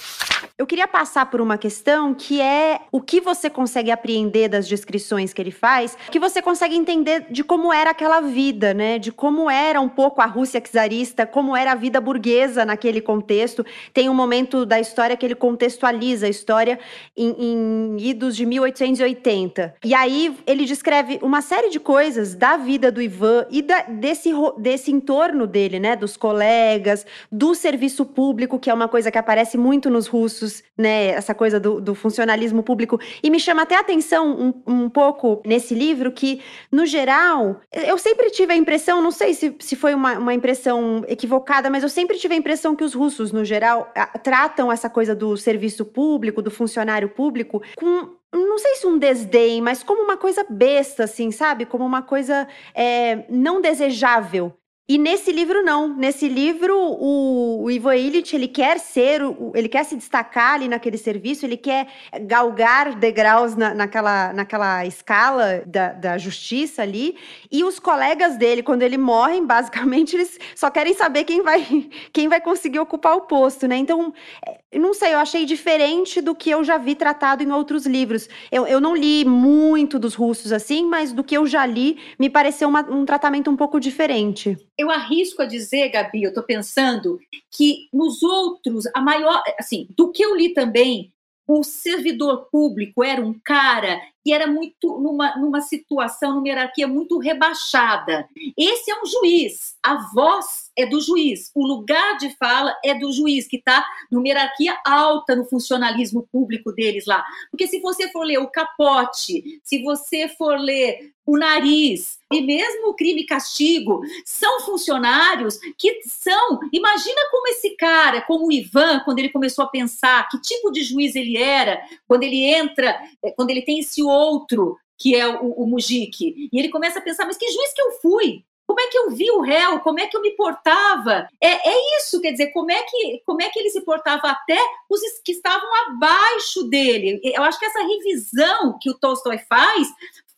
Eu 0.57 0.65
queria 0.65 0.87
passar 0.87 1.29
por 1.29 1.41
uma 1.41 1.57
questão 1.57 2.13
que 2.13 2.39
é 2.39 2.79
o 2.89 3.01
que 3.01 3.19
você 3.19 3.49
consegue 3.49 3.91
apreender 3.91 4.47
das 4.47 4.65
descrições 4.65 5.33
que 5.33 5.41
ele 5.41 5.51
faz, 5.51 5.97
que 6.09 6.17
você 6.17 6.41
consegue 6.41 6.77
entender 6.77 7.25
de 7.29 7.43
como 7.43 7.73
era 7.73 7.89
aquela 7.89 8.21
vida, 8.21 8.73
né? 8.73 8.97
De 8.97 9.11
como 9.11 9.49
era 9.49 9.81
um 9.81 9.89
pouco 9.89 10.21
a 10.21 10.25
Rússia 10.25 10.61
czarista, 10.61 11.25
como 11.25 11.57
era 11.57 11.73
a 11.73 11.75
vida 11.75 11.99
burguesa 11.99 12.63
naquele 12.63 13.01
contexto. 13.01 13.65
Tem 13.93 14.07
um 14.07 14.13
momento 14.13 14.65
da 14.65 14.79
história 14.79 15.17
que 15.17 15.25
ele 15.25 15.35
contextualiza 15.35 16.27
a 16.27 16.29
história 16.29 16.79
em, 17.17 17.35
em 17.37 17.97
idos 17.99 18.33
de 18.33 18.45
1880. 18.45 19.75
E 19.83 19.93
aí 19.93 20.37
ele 20.47 20.63
descreve 20.63 21.19
uma 21.21 21.41
série 21.41 21.69
de 21.69 21.81
coisas 21.81 22.33
da 22.33 22.55
vida 22.55 22.89
do 22.89 23.01
Ivan 23.01 23.45
e 23.51 23.61
da, 23.61 23.81
desse, 23.81 24.31
desse 24.57 24.89
entorno 24.89 25.45
dele, 25.45 25.81
né? 25.81 25.97
Dos 25.97 26.15
colegas, 26.15 27.05
do 27.29 27.53
serviço 27.53 28.05
público, 28.05 28.57
que 28.57 28.69
é 28.69 28.73
uma 28.73 28.84
coisa 28.87 29.11
que 29.11 29.17
aparece 29.17 29.57
muito 29.57 29.89
nos 29.89 30.07
russos 30.07 30.63
né? 30.77 31.07
Essa 31.07 31.33
coisa 31.33 31.59
do, 31.59 31.79
do 31.79 31.95
funcionalismo 31.95 32.61
público. 32.61 32.99
E 33.23 33.29
me 33.29 33.39
chama 33.39 33.61
até 33.61 33.75
a 33.75 33.79
atenção 33.79 34.53
um, 34.67 34.73
um, 34.83 34.89
pouco 34.89 35.41
nesse 35.45 35.73
livro 35.73 36.11
que, 36.11 36.41
no 36.71 36.85
geral, 36.85 37.61
eu 37.71 37.97
sempre 37.97 38.29
tive 38.29 38.53
a 38.53 38.55
impressão, 38.55 39.01
não 39.01 39.11
sei 39.11 39.33
se, 39.33 39.55
se 39.59 39.75
foi 39.75 39.93
uma, 39.93 40.17
uma 40.17 40.33
impressão 40.33 41.03
equivocada, 41.07 41.69
mas 41.69 41.83
eu 41.83 41.89
sempre 41.89 42.17
tive 42.17 42.33
a 42.33 42.37
impressão 42.37 42.75
que 42.75 42.83
os 42.83 42.93
russos, 42.93 43.31
no 43.31 43.45
geral, 43.45 43.91
tratam 44.21 44.71
essa 44.71 44.89
coisa 44.89 45.15
do 45.15 45.37
serviço 45.37 45.85
público, 45.85 46.41
do 46.41 46.51
funcionário 46.51 47.09
público, 47.09 47.61
com 47.77 48.15
não 48.33 48.57
sei 48.57 48.75
se 48.75 48.85
um 48.85 48.97
desdém, 48.97 49.61
mas 49.61 49.81
como 49.81 50.03
uma 50.03 50.17
coisa 50.17 50.45
besta, 50.49 51.05
assim, 51.05 51.31
sabe? 51.31 51.65
Como 51.65 51.85
uma 51.85 52.01
coisa 52.01 52.45
é, 52.73 53.23
não 53.29 53.61
desejável. 53.61 54.53
E 54.87 54.99
nesse 54.99 55.31
livro 55.31 55.63
não, 55.63 55.87
nesse 55.87 56.27
livro 56.27 56.77
o, 56.77 57.63
o 57.63 57.71
Ivo 57.71 57.91
Illich, 57.91 58.35
ele 58.35 58.47
quer 58.47 58.79
ser, 58.79 59.23
o, 59.23 59.51
ele 59.55 59.67
quer 59.67 59.83
se 59.83 59.95
destacar 59.95 60.53
ali 60.53 60.67
naquele 60.67 60.95
serviço, 60.95 61.43
ele 61.43 61.57
quer 61.57 61.87
galgar 62.21 62.93
degraus 62.93 63.55
na, 63.55 63.73
naquela, 63.73 64.31
naquela 64.31 64.85
escala 64.85 65.63
da, 65.65 65.91
da 65.91 66.17
justiça 66.19 66.83
ali, 66.83 67.17
e 67.51 67.63
os 67.63 67.79
colegas 67.79 68.37
dele, 68.37 68.61
quando 68.61 68.83
ele 68.83 68.95
morre, 68.97 69.41
basicamente 69.41 70.15
eles 70.15 70.37
só 70.55 70.69
querem 70.69 70.93
saber 70.93 71.23
quem 71.23 71.41
vai, 71.41 71.65
quem 72.13 72.27
vai 72.27 72.39
conseguir 72.39 72.77
ocupar 72.77 73.15
o 73.15 73.21
posto, 73.21 73.67
né? 73.67 73.77
Então, 73.77 74.13
é, 74.47 74.59
não 74.79 74.93
sei, 74.93 75.13
eu 75.13 75.19
achei 75.19 75.45
diferente 75.45 76.21
do 76.21 76.35
que 76.35 76.49
eu 76.49 76.63
já 76.63 76.77
vi 76.77 76.95
tratado 76.95 77.43
em 77.43 77.51
outros 77.51 77.85
livros. 77.85 78.27
Eu, 78.51 78.67
eu 78.67 78.79
não 78.79 78.95
li 78.95 79.25
muito 79.25 79.97
dos 79.99 80.15
russos 80.15 80.51
assim, 80.51 80.85
mas 80.85 81.11
do 81.11 81.23
que 81.23 81.37
eu 81.37 81.45
já 81.45 81.65
li, 81.65 81.97
me 82.19 82.29
pareceu 82.29 82.67
uma, 82.67 82.81
um 82.91 83.05
tratamento 83.05 83.49
um 83.49 83.55
pouco 83.55 83.79
diferente 83.79 84.57
eu 84.77 84.91
arrisco 84.91 85.41
a 85.41 85.45
dizer, 85.45 85.89
Gabi, 85.89 86.23
eu 86.23 86.29
estou 86.29 86.43
pensando 86.43 87.19
que 87.51 87.87
nos 87.93 88.21
outros, 88.21 88.85
a 88.93 89.01
maior, 89.01 89.41
assim, 89.57 89.87
do 89.95 90.11
que 90.11 90.23
eu 90.23 90.35
li 90.35 90.53
também, 90.53 91.13
o 91.47 91.63
servidor 91.63 92.49
público 92.51 93.03
era 93.03 93.23
um 93.23 93.33
cara 93.33 94.01
que 94.25 94.33
era 94.33 94.47
muito 94.47 94.99
numa, 94.99 95.37
numa 95.37 95.61
situação, 95.61 96.33
numa 96.33 96.47
hierarquia 96.47 96.87
muito 96.87 97.19
rebaixada. 97.19 98.27
Esse 98.57 98.89
é 98.89 98.99
um 98.99 99.05
juiz, 99.05 99.75
a 99.83 100.11
voz 100.15 100.71
é 100.75 100.83
do 100.83 100.99
juiz, 100.99 101.51
o 101.53 101.63
lugar 101.63 102.17
de 102.17 102.35
fala 102.35 102.75
é 102.83 102.95
do 102.95 103.13
juiz, 103.13 103.47
que 103.47 103.57
está 103.57 103.85
numa 104.11 104.27
hierarquia 104.27 104.75
alta 104.83 105.35
no 105.35 105.45
funcionalismo 105.45 106.27
público 106.31 106.71
deles 106.71 107.05
lá. 107.05 107.23
Porque 107.51 107.67
se 107.67 107.79
você 107.79 108.11
for 108.11 108.23
ler 108.23 108.39
o 108.39 108.49
capote, 108.49 109.61
se 109.63 109.83
você 109.83 110.27
for 110.27 110.57
ler 110.59 111.13
o 111.25 111.37
nariz 111.37 112.19
e 112.31 112.41
mesmo 112.41 112.89
o 112.89 112.93
crime 112.93 113.21
e 113.21 113.25
castigo 113.25 114.01
são 114.23 114.61
funcionários 114.61 115.57
que 115.77 116.01
são. 116.03 116.59
Imagina 116.71 117.21
como 117.31 117.47
esse 117.47 117.71
cara, 117.75 118.21
como 118.21 118.47
o 118.47 118.51
Ivan, 118.51 118.99
quando 118.99 119.19
ele 119.19 119.29
começou 119.29 119.65
a 119.65 119.69
pensar 119.69 120.27
que 120.29 120.39
tipo 120.39 120.71
de 120.71 120.83
juiz 120.83 121.15
ele 121.15 121.37
era, 121.37 121.81
quando 122.07 122.23
ele 122.23 122.43
entra, 122.43 122.99
eh, 123.23 123.31
quando 123.31 123.49
ele 123.49 123.63
tem 123.63 123.79
esse 123.79 124.03
outro 124.15 124.77
que 124.97 125.15
é 125.15 125.27
o, 125.27 125.51
o 125.51 125.67
Mujik, 125.67 126.49
e 126.51 126.57
ele 126.57 126.69
começa 126.69 126.99
a 126.99 127.01
pensar, 127.01 127.25
mas 127.25 127.37
que 127.37 127.51
juiz 127.51 127.73
que 127.73 127.81
eu 127.81 127.91
fui? 128.01 128.45
Como 128.65 128.79
é 128.79 128.87
que 128.87 128.97
eu 128.97 129.11
vi 129.11 129.29
o 129.29 129.41
réu? 129.41 129.79
Como 129.81 129.99
é 129.99 130.07
que 130.07 130.17
eu 130.17 130.21
me 130.21 130.31
portava? 130.31 131.27
É, 131.39 131.69
é 131.69 131.97
isso, 131.97 132.19
quer 132.19 132.31
dizer, 132.31 132.47
como 132.47 132.71
é, 132.71 132.81
que, 132.81 133.21
como 133.25 133.41
é 133.41 133.49
que 133.49 133.59
ele 133.59 133.69
se 133.69 133.81
portava 133.81 134.29
até 134.29 134.57
os 134.89 135.01
que 135.23 135.33
estavam 135.33 135.69
abaixo 135.87 136.63
dele? 136.63 137.21
Eu 137.23 137.43
acho 137.43 137.59
que 137.59 137.65
essa 137.65 137.83
revisão 137.83 138.77
que 138.81 138.89
o 138.89 138.97
Tolstói 138.97 139.37
faz 139.37 139.87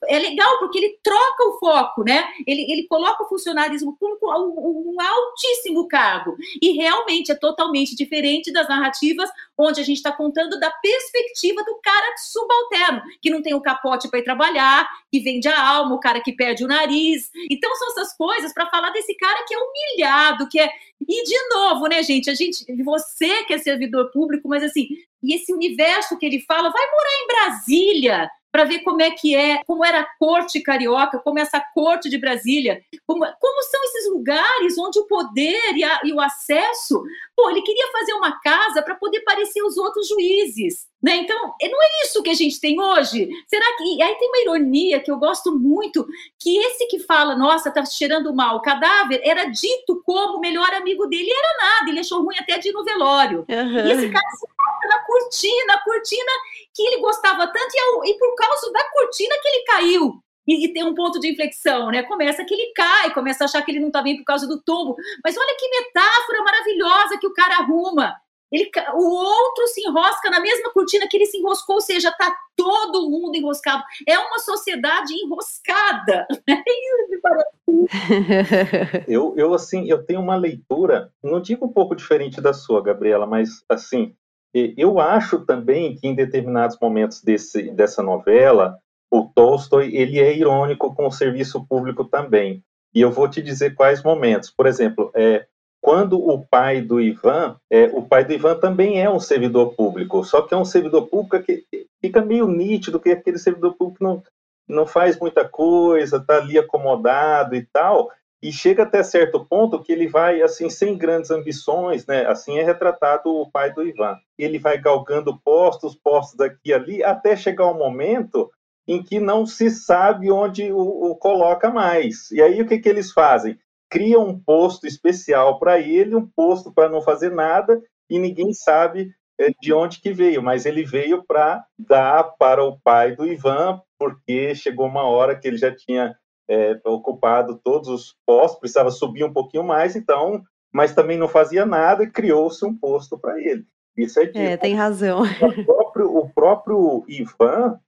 é 0.06 0.20
legal 0.20 0.60
porque 0.60 0.78
ele 0.78 1.00
troca 1.02 1.44
o 1.50 1.60
foco, 1.60 2.04
né? 2.04 2.28
Ele, 2.46 2.72
ele 2.72 2.88
coloca 2.88 3.24
o 3.24 3.28
funcionarismo 3.28 3.98
a 4.02 4.40
um, 4.40 4.94
um 4.94 5.02
altíssimo 5.02 5.88
cargo. 5.88 6.36
E 6.62 6.72
realmente 6.72 7.32
é 7.32 7.36
totalmente 7.36 7.96
diferente 7.96 8.52
das 8.52 8.68
narrativas 8.68 9.30
onde 9.58 9.82
a 9.82 9.84
gente 9.84 9.98
está 9.98 10.12
contando 10.12 10.60
da 10.60 10.70
perspectiva 10.70 11.64
do 11.64 11.80
cara 11.82 12.16
subalterno, 12.18 13.02
que 13.22 13.30
não 13.30 13.42
tem 13.42 13.56
o 13.56 13.62
capote 13.62 14.08
para 14.08 14.20
ir 14.20 14.24
trabalhar, 14.24 14.88
que 15.12 15.20
vende 15.20 15.48
a 15.48 15.60
alma, 15.60 15.96
o 15.96 16.00
cara 16.00 16.22
que 16.22 16.34
perde 16.34 16.64
o 16.64 16.68
nariz. 16.68 17.32
Então 17.50 17.74
são 17.76 17.90
essas 17.90 18.16
coisas 18.16 18.54
para 18.54 18.70
falar 18.70 18.92
desse 18.92 19.16
cara 19.16 19.44
que 19.48 19.54
é 19.54 19.58
humilhado, 19.58 20.48
que 20.48 20.60
é. 20.60 20.70
E 21.02 21.24
de 21.24 21.50
novo, 21.50 21.88
né, 21.88 22.04
gente? 22.04 22.30
A 22.30 22.36
gente, 22.36 22.66
você 22.84 23.44
que 23.46 23.54
é 23.54 23.58
servidor 23.58 24.12
público, 24.12 24.48
mas 24.48 24.64
assim, 24.64 24.88
e 25.24 25.36
esse 25.36 25.52
universo 25.52 26.18
que 26.18 26.26
ele 26.26 26.42
fala, 26.42 26.70
vai 26.70 26.86
morar 26.92 27.24
em 27.24 27.28
Brasília 27.28 28.30
para 28.52 28.64
ver 28.64 28.80
como 28.80 29.02
é 29.02 29.12
que 29.12 29.36
é, 29.36 29.64
como 29.66 29.84
era 29.84 30.02
a 30.02 30.08
corte 30.18 30.62
carioca, 30.62 31.20
como 31.20 31.40
é 31.40 31.42
essa 31.42 31.64
corte 31.74 32.10
de 32.10 32.18
Brasília, 32.18 32.82
como, 33.06 33.26
como 33.40 33.64
são 33.64 33.84
esses 33.84 34.10
lugares 34.12 34.78
onde 34.78 35.00
o 35.00 35.08
poder 35.08 35.76
e, 35.76 35.84
a, 35.84 36.02
e 36.04 36.14
o 36.14 36.20
acesso. 36.20 37.04
Pô, 37.36 37.50
ele 37.50 37.62
queria 37.62 37.92
fazer 37.92 38.14
uma 38.14 38.40
casa 38.40 38.82
para 38.82 38.96
poder 38.96 39.22
parecer 39.22 39.62
os 39.64 39.78
outros 39.78 40.08
juízes. 40.08 40.88
Né? 41.08 41.16
Então, 41.16 41.38
não 41.40 41.84
é 41.84 41.88
isso 42.04 42.22
que 42.22 42.30
a 42.30 42.34
gente 42.34 42.60
tem 42.60 42.78
hoje? 42.78 43.30
Será 43.48 43.66
que. 43.78 43.96
E 43.96 44.02
aí 44.04 44.14
tem 44.16 44.28
uma 44.28 44.42
ironia 44.42 45.00
que 45.00 45.10
eu 45.10 45.16
gosto 45.18 45.58
muito: 45.58 46.06
que 46.38 46.58
esse 46.58 46.86
que 46.88 47.00
fala, 47.00 47.34
nossa, 47.34 47.72
tá 47.72 47.86
cheirando 47.86 48.36
mal 48.36 48.58
o 48.58 48.62
cadáver, 48.62 49.22
era 49.24 49.46
dito 49.46 50.04
como 50.04 50.38
o 50.38 50.42
melhor 50.42 50.70
amigo 50.74 51.06
dele, 51.06 51.30
era 51.32 51.70
nada, 51.70 51.90
ele 51.90 52.02
achou 52.02 52.22
ruim 52.22 52.36
até 52.38 52.58
de 52.58 52.68
ir 52.68 52.74
no 52.74 52.84
velório. 52.84 53.46
Uhum. 53.48 53.88
E 53.88 53.92
esse 53.94 54.10
cara 54.10 54.30
se 54.32 54.48
na 54.90 55.00
cortina, 55.00 55.74
a 55.76 55.80
cortina 55.80 56.32
que 56.76 56.84
ele 56.84 57.00
gostava 57.00 57.48
tanto, 57.48 57.74
e, 57.74 58.12
e 58.12 58.18
por 58.18 58.36
causa 58.36 58.70
da 58.74 58.84
cortina 58.92 59.36
que 59.42 59.48
ele 59.48 59.64
caiu. 59.64 60.22
E, 60.46 60.66
e, 60.66 60.74
tem 60.74 60.84
um 60.84 60.94
ponto 60.94 61.22
de 61.22 61.32
inflexão, 61.32 61.90
né? 61.90 62.04
Começa 62.04 62.44
que 62.44 62.54
ele 62.54 62.74
cai, 62.74 63.14
começa 63.14 63.44
a 63.44 63.46
achar 63.46 63.62
que 63.62 63.72
ele 63.72 63.80
não 63.80 63.88
está 63.88 64.02
bem 64.02 64.18
por 64.18 64.26
causa 64.26 64.46
do 64.46 64.62
tombo. 64.62 64.96
Mas 65.24 65.38
olha 65.38 65.56
que 65.58 65.70
metáfora 65.70 66.44
maravilhosa 66.44 67.18
que 67.18 67.28
o 67.28 67.34
cara 67.34 67.60
arruma. 67.60 68.14
Ele, 68.52 68.70
o 68.94 69.04
outro 69.04 69.68
se 69.68 69.82
enrosca 69.82 70.30
na 70.30 70.40
mesma 70.40 70.72
cortina 70.72 71.08
que 71.10 71.18
ele 71.18 71.26
se 71.26 71.38
enroscou, 71.38 71.76
ou 71.76 71.82
seja, 71.82 72.10
está 72.10 72.34
todo 72.56 73.10
mundo 73.10 73.36
enroscado. 73.36 73.84
É 74.08 74.18
uma 74.18 74.40
sociedade 74.40 75.14
enroscada. 75.14 76.26
eu, 79.08 79.34
eu, 79.36 79.54
assim, 79.54 79.90
eu 79.90 80.04
tenho 80.04 80.22
uma 80.22 80.36
leitura, 80.36 81.12
não 81.22 81.42
digo 81.42 81.66
um 81.66 81.72
pouco 81.72 81.96
diferente 81.96 82.40
da 82.40 82.54
sua, 82.54 82.82
Gabriela, 82.82 83.26
mas, 83.26 83.64
assim, 83.70 84.16
eu 84.54 85.00
acho 85.00 85.46
também 85.46 85.96
que 85.96 86.08
em 86.08 86.16
determinados 86.16 86.78
momentos 86.82 87.22
desse, 87.22 87.72
dessa 87.72 88.02
novela, 88.02 88.78
o 89.12 89.24
Tolstói 89.24 89.96
ele 89.96 90.20
é 90.20 90.36
irônico 90.36 90.96
com 90.96 91.08
o 91.08 91.12
serviço 91.12 91.66
público 91.68 92.06
também. 92.06 92.64
E 92.94 93.02
eu 93.02 93.12
vou 93.12 93.30
te 93.30 93.42
dizer 93.42 93.76
quais 93.76 94.02
momentos. 94.02 94.50
Por 94.50 94.66
exemplo, 94.66 95.12
é, 95.14 95.46
quando 95.82 96.20
o 96.20 96.46
pai 96.46 96.82
do 96.82 97.00
Ivan, 97.00 97.58
é, 97.70 97.86
o 97.86 98.02
pai 98.02 98.26
do 98.26 98.34
Ivan 98.34 98.56
também 98.60 99.02
é 99.02 99.10
um 99.10 99.20
servidor 99.20 99.74
público, 99.74 100.24
só 100.24 100.42
que 100.42 100.54
é 100.54 100.58
um 100.58 100.66
servidor 100.66 101.08
público 101.08 101.44
que 101.44 101.66
fica 102.02 102.22
meio 102.22 102.48
nítido 102.48 103.00
que 103.00 103.12
aquele 103.12 103.38
servidor 103.38 103.76
público 103.76 104.04
não, 104.04 104.24
não 104.68 104.86
faz 104.86 105.20
muita 105.20 105.48
coisa, 105.48 106.18
está 106.18 106.38
ali 106.38 106.58
acomodado 106.58 107.56
e 107.56 107.66
tal, 107.66 108.10
e 108.42 108.52
chega 108.52 108.84
até 108.84 109.02
certo 109.02 109.46
ponto 109.46 109.82
que 109.82 109.92
ele 109.92 110.08
vai 110.08 110.42
assim 110.42 110.70
sem 110.70 110.98
grandes 110.98 111.32
ambições, 111.32 112.06
né? 112.06 112.26
Assim 112.28 112.58
é 112.60 112.64
retratado 112.64 113.30
o 113.30 113.50
pai 113.50 113.74
do 113.74 113.84
Ivan. 113.84 114.16
Ele 114.38 114.60
vai 114.60 114.78
galgando 114.78 115.40
postos, 115.44 115.96
postos 115.96 116.40
aqui 116.40 116.58
e 116.66 116.74
ali, 116.74 117.04
até 117.04 117.36
chegar 117.36 117.66
um 117.68 117.78
momento 117.78 118.52
em 118.88 119.04
que 119.04 119.20
não 119.20 119.46
se 119.46 119.70
sabe 119.70 120.32
onde 120.32 120.72
o, 120.72 120.78
o 120.78 121.16
coloca 121.16 121.70
mais. 121.70 122.30
E 122.32 122.42
aí 122.42 122.62
o 122.62 122.68
que, 122.68 122.78
que 122.78 122.88
eles 122.88 123.12
fazem? 123.12 123.58
Criam 123.90 124.28
um 124.28 124.40
posto 124.40 124.86
especial 124.86 125.60
para 125.60 125.80
ele, 125.80 126.16
um 126.16 126.28
posto 126.28 126.72
para 126.72 126.90
não 126.90 127.02
fazer 127.02 127.32
nada, 127.32 127.82
e 128.10 128.20
ninguém 128.20 128.54
sabe 128.54 129.12
é, 129.40 129.52
de 129.62 129.72
onde 129.72 130.00
que 130.02 130.12
veio, 130.12 130.42
mas 130.42 130.66
ele 130.66 130.84
veio 130.84 131.24
para 131.24 131.64
dar 131.78 132.24
para 132.40 132.64
o 132.64 132.80
pai 132.80 133.16
do 133.16 133.26
Ivan, 133.26 133.82
porque 134.00 134.56
chegou 134.56 134.88
uma 134.88 135.04
hora 135.04 135.36
que 135.36 135.48
ele 135.48 135.58
já 135.58 135.74
tinha 135.74 136.16
é, 136.50 136.80
ocupado 136.86 137.60
todos 137.64 137.88
os 137.88 138.16
postos, 138.26 138.60
precisava 138.60 138.90
subir 138.90 139.24
um 139.24 139.34
pouquinho 139.34 139.64
mais, 139.64 139.96
então, 139.96 140.42
mas 140.74 140.94
também 140.94 141.18
não 141.18 141.28
fazia 141.28 141.66
nada 141.66 142.04
e 142.04 142.12
criou-se 142.12 142.66
um 142.66 142.76
posto 142.76 143.18
para 143.18 143.40
ele. 143.40 143.66
Isso 143.96 144.20
é, 144.20 144.32
é, 144.36 144.58
tem 144.58 144.76
razão. 144.76 145.24
O 145.24 145.66
próprio, 145.66 146.18
o 146.18 146.30
próprio 146.30 147.06
Ivan, 147.08 147.80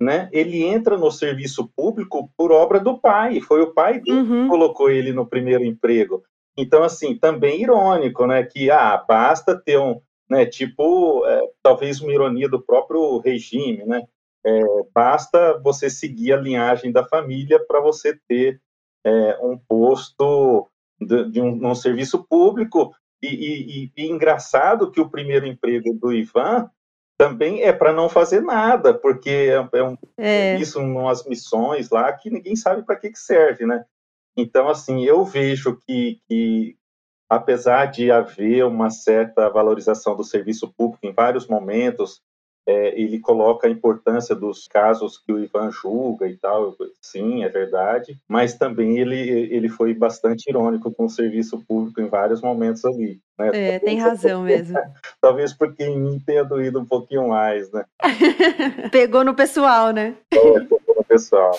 né, 0.00 0.28
ele 0.32 0.62
entra 0.62 0.96
no 0.96 1.10
serviço 1.10 1.70
público 1.76 2.30
por 2.36 2.50
obra 2.50 2.80
do 2.80 2.98
pai, 2.98 3.40
foi 3.40 3.62
o 3.62 3.72
pai 3.72 4.00
que 4.00 4.12
uhum. 4.12 4.48
colocou 4.48 4.90
ele 4.90 5.12
no 5.12 5.26
primeiro 5.26 5.64
emprego. 5.64 6.22
Então, 6.56 6.82
assim, 6.82 7.16
também 7.16 7.62
irônico, 7.62 8.26
né, 8.26 8.42
que, 8.44 8.70
ah, 8.70 8.96
basta 8.96 9.56
ter 9.56 9.78
um, 9.78 10.00
né, 10.28 10.46
tipo, 10.46 11.24
é, 11.26 11.42
talvez 11.62 12.00
uma 12.00 12.12
ironia 12.12 12.48
do 12.48 12.60
próprio 12.60 13.18
regime, 13.18 13.84
né, 13.84 14.02
é, 14.46 14.62
basta 14.92 15.58
você 15.58 15.88
seguir 15.88 16.32
a 16.32 16.40
linhagem 16.40 16.92
da 16.92 17.04
família 17.04 17.58
para 17.66 17.80
você 17.80 18.18
ter 18.28 18.60
é, 19.04 19.38
um 19.42 19.56
posto 19.56 20.68
de, 21.00 21.30
de 21.30 21.40
um, 21.40 21.66
um, 21.66 21.74
serviço 21.74 22.24
público. 22.24 22.94
E, 23.22 23.26
e, 23.26 23.92
e, 23.96 24.06
engraçado 24.10 24.90
que 24.90 25.00
o 25.00 25.08
primeiro 25.08 25.46
emprego 25.46 25.94
do 25.94 26.12
Ivan 26.12 26.68
também 27.24 27.62
é 27.62 27.72
para 27.72 27.90
não 27.90 28.06
fazer 28.06 28.42
nada, 28.42 28.92
porque 28.92 29.30
é, 29.30 29.78
é, 29.78 29.82
um, 29.82 29.96
é. 30.18 30.56
isso 30.56 30.78
umas 30.78 31.24
missões 31.24 31.88
lá 31.88 32.12
que 32.12 32.28
ninguém 32.28 32.54
sabe 32.54 32.82
para 32.82 32.96
que, 32.96 33.08
que 33.08 33.18
serve, 33.18 33.64
né? 33.64 33.82
Então, 34.36 34.68
assim, 34.68 35.04
eu 35.04 35.24
vejo 35.24 35.78
que, 35.86 36.20
que, 36.28 36.76
apesar 37.26 37.86
de 37.86 38.10
haver 38.10 38.66
uma 38.66 38.90
certa 38.90 39.48
valorização 39.48 40.14
do 40.14 40.22
serviço 40.22 40.70
público 40.76 41.06
em 41.06 41.14
vários 41.14 41.46
momentos, 41.46 42.20
é, 42.66 42.98
ele 42.98 43.18
coloca 43.18 43.66
a 43.66 43.70
importância 43.70 44.34
dos 44.34 44.66
casos 44.66 45.18
que 45.18 45.32
o 45.32 45.38
Ivan 45.38 45.70
julga 45.70 46.26
e 46.26 46.36
tal, 46.36 46.74
sim, 47.00 47.44
é 47.44 47.48
verdade, 47.48 48.18
mas 48.28 48.54
também 48.54 48.98
ele, 48.98 49.18
ele 49.54 49.68
foi 49.68 49.92
bastante 49.94 50.48
irônico 50.48 50.90
com 50.92 51.04
o 51.04 51.10
serviço 51.10 51.62
público 51.66 52.00
em 52.00 52.08
vários 52.08 52.40
momentos 52.40 52.84
ali. 52.84 53.20
Né? 53.38 53.50
É, 53.52 53.78
tem 53.78 53.98
razão 53.98 54.42
mesmo. 54.44 54.78
Talvez 55.20 55.52
porque 55.52 55.84
em 55.84 55.98
mim 55.98 56.22
tenha 56.24 56.44
doído 56.44 56.80
um 56.80 56.86
pouquinho 56.86 57.28
mais, 57.28 57.70
né? 57.70 57.84
pegou 58.90 59.24
no 59.24 59.34
pessoal, 59.34 59.90
né? 59.90 60.16
É, 60.30 60.60
pegou 60.60 60.96
no 60.96 61.04
pessoal. 61.04 61.52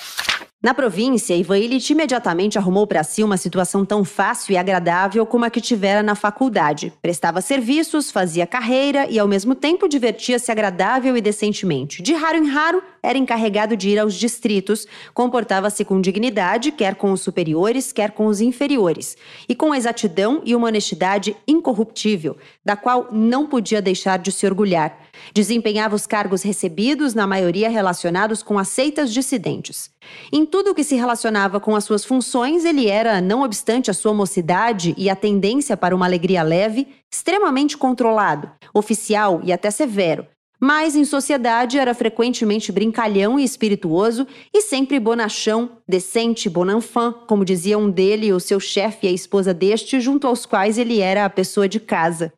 Na 0.65 0.73
província, 0.73 1.35
Ivan 1.35 1.59
Illich 1.59 1.93
imediatamente 1.93 2.57
arrumou 2.57 2.87
para 2.87 3.03
si 3.03 3.21
uma 3.21 3.37
situação 3.37 3.85
tão 3.85 4.03
fácil 4.03 4.51
e 4.51 4.57
agradável 4.57 5.23
como 5.23 5.45
a 5.45 5.49
que 5.51 5.61
tivera 5.61 6.01
na 6.01 6.15
faculdade. 6.15 6.91
Prestava 7.03 7.39
serviços, 7.39 8.09
fazia 8.09 8.47
carreira 8.47 9.05
e, 9.07 9.19
ao 9.19 9.27
mesmo 9.27 9.53
tempo, 9.53 9.87
divertia-se 9.87 10.51
agradável 10.51 11.15
e 11.15 11.21
decentemente. 11.21 12.01
De 12.01 12.15
raro 12.15 12.39
em 12.39 12.47
raro, 12.47 12.81
era 13.03 13.15
encarregado 13.15 13.77
de 13.77 13.89
ir 13.89 13.99
aos 13.99 14.15
distritos, 14.15 14.87
comportava-se 15.13 15.85
com 15.85 16.01
dignidade, 16.01 16.71
quer 16.71 16.95
com 16.95 17.11
os 17.11 17.21
superiores, 17.21 17.91
quer 17.91 18.09
com 18.09 18.25
os 18.25 18.41
inferiores, 18.41 19.15
e 19.47 19.53
com 19.53 19.75
exatidão 19.75 20.41
e 20.43 20.55
uma 20.55 20.69
honestidade 20.69 21.37
incorruptível, 21.47 22.35
da 22.65 22.75
qual 22.75 23.09
não 23.11 23.45
podia 23.45 23.83
deixar 23.83 24.17
de 24.17 24.31
se 24.31 24.47
orgulhar. 24.47 24.97
Desempenhava 25.31 25.95
os 25.95 26.07
cargos 26.07 26.41
recebidos, 26.41 27.13
na 27.13 27.27
maioria 27.27 27.69
relacionados 27.69 28.41
com 28.41 28.57
aceitas 28.57 29.13
dissidentes. 29.13 29.91
Em 30.31 30.45
tudo 30.55 30.71
o 30.71 30.73
que 30.73 30.85
se 30.85 30.95
relacionava 30.95 31.59
com 31.59 31.75
as 31.75 31.83
suas 31.83 32.05
funções, 32.05 32.63
ele 32.63 32.87
era, 32.87 33.19
não 33.19 33.41
obstante 33.41 33.91
a 33.91 33.93
sua 33.93 34.13
mocidade 34.13 34.95
e 34.97 35.09
a 35.09 35.15
tendência 35.15 35.75
para 35.75 35.93
uma 35.93 36.05
alegria 36.05 36.41
leve, 36.43 36.87
extremamente 37.13 37.77
controlado, 37.77 38.49
oficial 38.73 39.41
e 39.43 39.51
até 39.51 39.69
severo, 39.69 40.25
Mas 40.57 40.95
em 40.95 41.03
sociedade 41.03 41.77
era 41.77 41.93
frequentemente 41.93 42.71
brincalhão 42.71 43.37
e 43.37 43.43
espirituoso 43.43 44.25
e 44.53 44.61
sempre 44.61 44.97
bonachão, 44.97 45.71
decente, 45.85 46.49
bonenfant, 46.49 47.13
como 47.27 47.43
dizia 47.43 47.77
um 47.77 47.89
dele, 47.89 48.31
o 48.31 48.39
seu 48.39 48.57
chefe 48.57 49.07
e 49.07 49.09
a 49.09 49.13
esposa 49.13 49.53
deste, 49.53 49.99
junto 49.99 50.25
aos 50.25 50.45
quais 50.45 50.77
ele 50.77 51.01
era 51.01 51.25
a 51.25 51.29
pessoa 51.29 51.67
de 51.67 51.81
casa. 51.81 52.31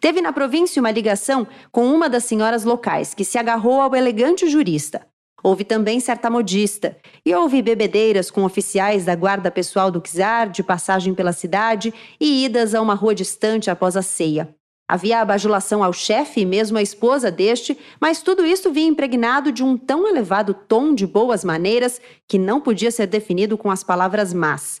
Teve 0.00 0.20
na 0.20 0.32
província 0.32 0.78
uma 0.78 0.92
ligação 0.92 1.44
com 1.72 1.92
uma 1.92 2.08
das 2.08 2.22
senhoras 2.22 2.62
locais, 2.62 3.14
que 3.14 3.24
se 3.24 3.36
agarrou 3.36 3.80
ao 3.80 3.96
elegante 3.96 4.48
jurista. 4.48 5.04
Houve 5.44 5.62
também 5.62 6.00
certa 6.00 6.30
modista, 6.30 6.96
e 7.22 7.34
houve 7.34 7.60
bebedeiras 7.60 8.30
com 8.30 8.44
oficiais 8.44 9.04
da 9.04 9.14
guarda 9.14 9.50
pessoal 9.50 9.90
do 9.90 10.00
czar, 10.00 10.48
de 10.48 10.62
passagem 10.62 11.14
pela 11.14 11.34
cidade 11.34 11.92
e 12.18 12.46
idas 12.46 12.74
a 12.74 12.80
uma 12.80 12.94
rua 12.94 13.14
distante 13.14 13.70
após 13.70 13.94
a 13.94 14.00
ceia. 14.00 14.48
Havia 14.88 15.20
a 15.20 15.24
bajulação 15.24 15.84
ao 15.84 15.92
chefe 15.92 16.40
e 16.40 16.46
mesmo 16.46 16.78
à 16.78 16.82
esposa 16.82 17.30
deste, 17.30 17.76
mas 18.00 18.22
tudo 18.22 18.46
isso 18.46 18.72
vinha 18.72 18.88
impregnado 18.88 19.52
de 19.52 19.62
um 19.62 19.76
tão 19.76 20.08
elevado 20.08 20.54
tom 20.54 20.94
de 20.94 21.06
boas 21.06 21.44
maneiras 21.44 22.00
que 22.26 22.38
não 22.38 22.58
podia 22.58 22.90
ser 22.90 23.06
definido 23.06 23.58
com 23.58 23.70
as 23.70 23.84
palavras 23.84 24.32
más. 24.32 24.80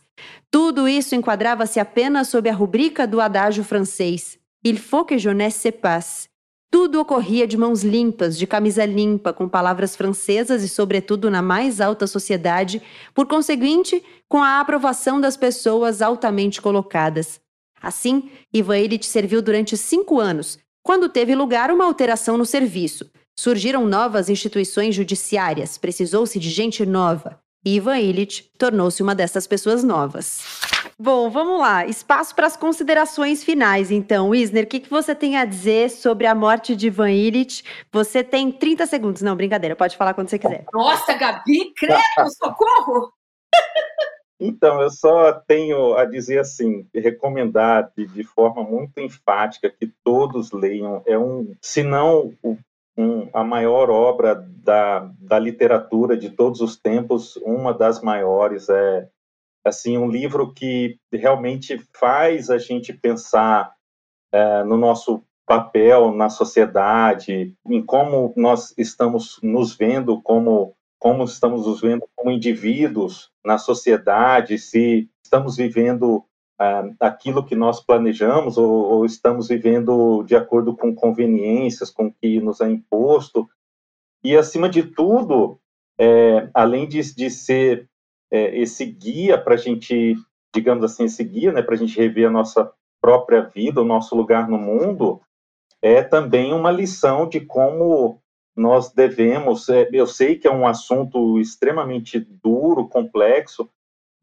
Tudo 0.50 0.88
isso 0.88 1.14
enquadrava-se 1.14 1.78
apenas 1.78 2.28
sob 2.28 2.48
a 2.48 2.54
rubrica 2.54 3.06
do 3.06 3.20
adágio 3.20 3.64
francês. 3.64 4.38
Il 4.64 4.78
faut 4.78 5.06
que 5.06 5.18
jeunesse 5.18 5.58
se 5.58 5.72
passe. 5.72 6.33
Tudo 6.74 7.00
ocorria 7.00 7.46
de 7.46 7.56
mãos 7.56 7.84
limpas, 7.84 8.36
de 8.36 8.48
camisa 8.48 8.84
limpa, 8.84 9.32
com 9.32 9.48
palavras 9.48 9.94
francesas 9.94 10.64
e, 10.64 10.68
sobretudo, 10.68 11.30
na 11.30 11.40
mais 11.40 11.80
alta 11.80 12.04
sociedade, 12.04 12.82
por 13.14 13.28
conseguinte, 13.28 14.02
com 14.28 14.42
a 14.42 14.58
aprovação 14.58 15.20
das 15.20 15.36
pessoas 15.36 16.02
altamente 16.02 16.60
colocadas. 16.60 17.40
Assim, 17.80 18.28
Ivan 18.52 18.76
Illich 18.76 19.06
serviu 19.06 19.40
durante 19.40 19.76
cinco 19.76 20.18
anos, 20.18 20.58
quando 20.82 21.08
teve 21.08 21.32
lugar 21.36 21.70
uma 21.70 21.84
alteração 21.84 22.36
no 22.36 22.44
serviço. 22.44 23.08
Surgiram 23.38 23.86
novas 23.86 24.28
instituições 24.28 24.96
judiciárias, 24.96 25.78
precisou-se 25.78 26.40
de 26.40 26.50
gente 26.50 26.84
nova. 26.84 27.38
Ivan 27.64 27.98
Illich 27.98 28.50
tornou-se 28.58 29.02
uma 29.02 29.14
dessas 29.14 29.46
pessoas 29.46 29.82
novas. 29.82 30.60
Bom, 30.98 31.30
vamos 31.30 31.60
lá. 31.60 31.86
Espaço 31.86 32.34
para 32.34 32.46
as 32.46 32.56
considerações 32.56 33.42
finais, 33.42 33.90
então. 33.90 34.34
Isner, 34.34 34.64
o 34.64 34.66
que, 34.66 34.80
que 34.80 34.90
você 34.90 35.14
tem 35.14 35.36
a 35.36 35.44
dizer 35.44 35.90
sobre 35.90 36.26
a 36.26 36.34
morte 36.34 36.76
de 36.76 36.88
Ivan 36.88 37.10
Illich? 37.10 37.64
Você 37.90 38.22
tem 38.22 38.52
30 38.52 38.86
segundos. 38.86 39.22
Não, 39.22 39.34
brincadeira, 39.34 39.74
pode 39.74 39.96
falar 39.96 40.14
quando 40.14 40.28
você 40.28 40.38
quiser. 40.38 40.64
Nossa, 40.72 41.14
Gabi, 41.14 41.72
credo, 41.74 42.30
socorro! 42.38 43.12
Então, 44.40 44.82
eu 44.82 44.90
só 44.90 45.32
tenho 45.32 45.94
a 45.94 46.04
dizer 46.04 46.40
assim, 46.40 46.86
recomendar 46.92 47.90
de, 47.96 48.04
de 48.06 48.24
forma 48.24 48.62
muito 48.62 48.98
enfática 48.98 49.70
que 49.70 49.90
todos 50.04 50.50
leiam. 50.50 51.02
É 51.06 51.16
um, 51.16 51.54
se 51.62 51.82
não 51.82 52.34
um, 52.96 53.28
a 53.32 53.42
maior 53.42 53.90
obra 53.90 54.34
da, 54.34 55.10
da 55.18 55.38
literatura 55.38 56.16
de 56.16 56.30
todos 56.30 56.60
os 56.60 56.76
tempos, 56.76 57.36
uma 57.38 57.72
das 57.72 58.00
maiores. 58.00 58.68
É 58.68 59.08
assim 59.64 59.96
um 59.96 60.10
livro 60.10 60.52
que 60.52 60.98
realmente 61.12 61.78
faz 61.98 62.50
a 62.50 62.58
gente 62.58 62.92
pensar 62.92 63.72
é, 64.32 64.62
no 64.62 64.76
nosso 64.76 65.22
papel 65.46 66.12
na 66.12 66.28
sociedade, 66.28 67.54
em 67.66 67.84
como 67.84 68.32
nós 68.36 68.74
estamos 68.78 69.38
nos 69.42 69.76
vendo 69.76 70.20
como 70.22 70.74
como 70.98 71.24
estamos 71.24 71.66
nos 71.66 71.82
vendo 71.82 72.08
como 72.16 72.30
indivíduos 72.30 73.30
na 73.44 73.58
sociedade, 73.58 74.56
se 74.56 75.06
estamos 75.22 75.56
vivendo 75.56 76.24
aquilo 77.00 77.44
que 77.44 77.56
nós 77.56 77.80
planejamos 77.80 78.56
ou, 78.56 78.70
ou, 78.70 79.04
estamos 79.04 79.48
vivendo 79.48 80.22
de 80.22 80.36
acordo 80.36 80.76
com 80.76 80.94
conveniências, 80.94 81.90
com 81.90 82.06
o 82.06 82.12
que 82.12 82.40
nos 82.40 82.60
é 82.60 82.70
imposto. 82.70 83.48
E, 84.22 84.36
acima 84.36 84.68
de 84.68 84.82
tudo, 84.82 85.58
é, 85.98 86.48
além 86.54 86.88
de, 86.88 87.00
de 87.14 87.30
ser 87.30 87.88
é, 88.30 88.56
esse 88.58 88.84
guia 88.86 89.36
para 89.36 89.54
a 89.54 89.58
gente, 89.58 90.16
digamos 90.54 90.84
assim, 90.84 91.04
esse 91.04 91.22
guia 91.24 91.52
né, 91.52 91.62
para 91.62 91.74
a 91.74 91.78
gente 91.78 91.98
rever 91.98 92.28
a 92.28 92.32
nossa 92.32 92.72
própria 93.00 93.42
vida, 93.42 93.82
o 93.82 93.84
nosso 93.84 94.16
lugar 94.16 94.48
no 94.48 94.56
mundo, 94.56 95.20
é 95.82 96.02
também 96.02 96.54
uma 96.54 96.70
lição 96.70 97.28
de 97.28 97.40
como 97.40 98.22
nós 98.56 98.92
devemos. 98.92 99.68
É, 99.68 99.88
eu 99.92 100.06
sei 100.06 100.36
que 100.36 100.46
é 100.46 100.50
um 100.50 100.66
assunto 100.66 101.38
extremamente 101.38 102.18
duro, 102.18 102.88
complexo, 102.88 103.68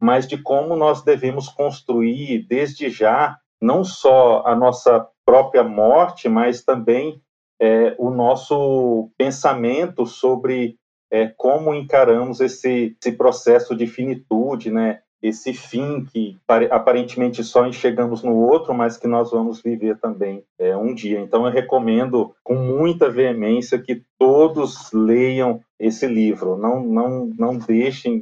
mas 0.02 0.28
de 0.28 0.38
como 0.38 0.76
nós 0.76 1.04
devemos 1.04 1.48
construir 1.48 2.48
desde 2.48 2.90
já 2.90 3.38
não 3.62 3.84
só 3.84 4.44
a 4.46 4.56
nossa 4.56 5.08
própria 5.24 5.64
morte, 5.64 6.28
mas 6.28 6.64
também 6.64 7.22
é, 7.62 7.96
o 8.00 8.10
nosso 8.10 9.12
pensamento 9.16 10.06
sobre 10.08 10.78
é, 11.12 11.28
como 11.28 11.76
encaramos 11.76 12.40
esse, 12.40 12.98
esse 13.00 13.16
processo 13.16 13.76
de 13.76 13.86
finitude, 13.86 14.72
né? 14.72 15.02
Esse 15.22 15.54
fim 15.54 16.04
que 16.04 16.38
aparentemente 16.70 17.44
só 17.44 17.66
enxergamos 17.68 18.24
no 18.24 18.36
outro, 18.36 18.74
mas 18.74 18.98
que 18.98 19.08
nós 19.08 19.32
vamos 19.32 19.62
viver 19.62 19.98
também 20.00 20.44
é, 20.58 20.76
um 20.76 20.94
dia. 20.94 21.20
Então 21.20 21.46
eu 21.46 21.52
recomendo 21.52 22.34
com 22.44 22.56
muita 22.56 23.10
veemência 23.10 23.82
que 23.82 24.04
todos 24.18 24.92
leiam 24.92 25.62
esse 25.80 26.08
livro. 26.08 26.58
Não, 26.58 26.84
não, 26.84 27.30
não 27.38 27.58
deixem. 27.58 28.22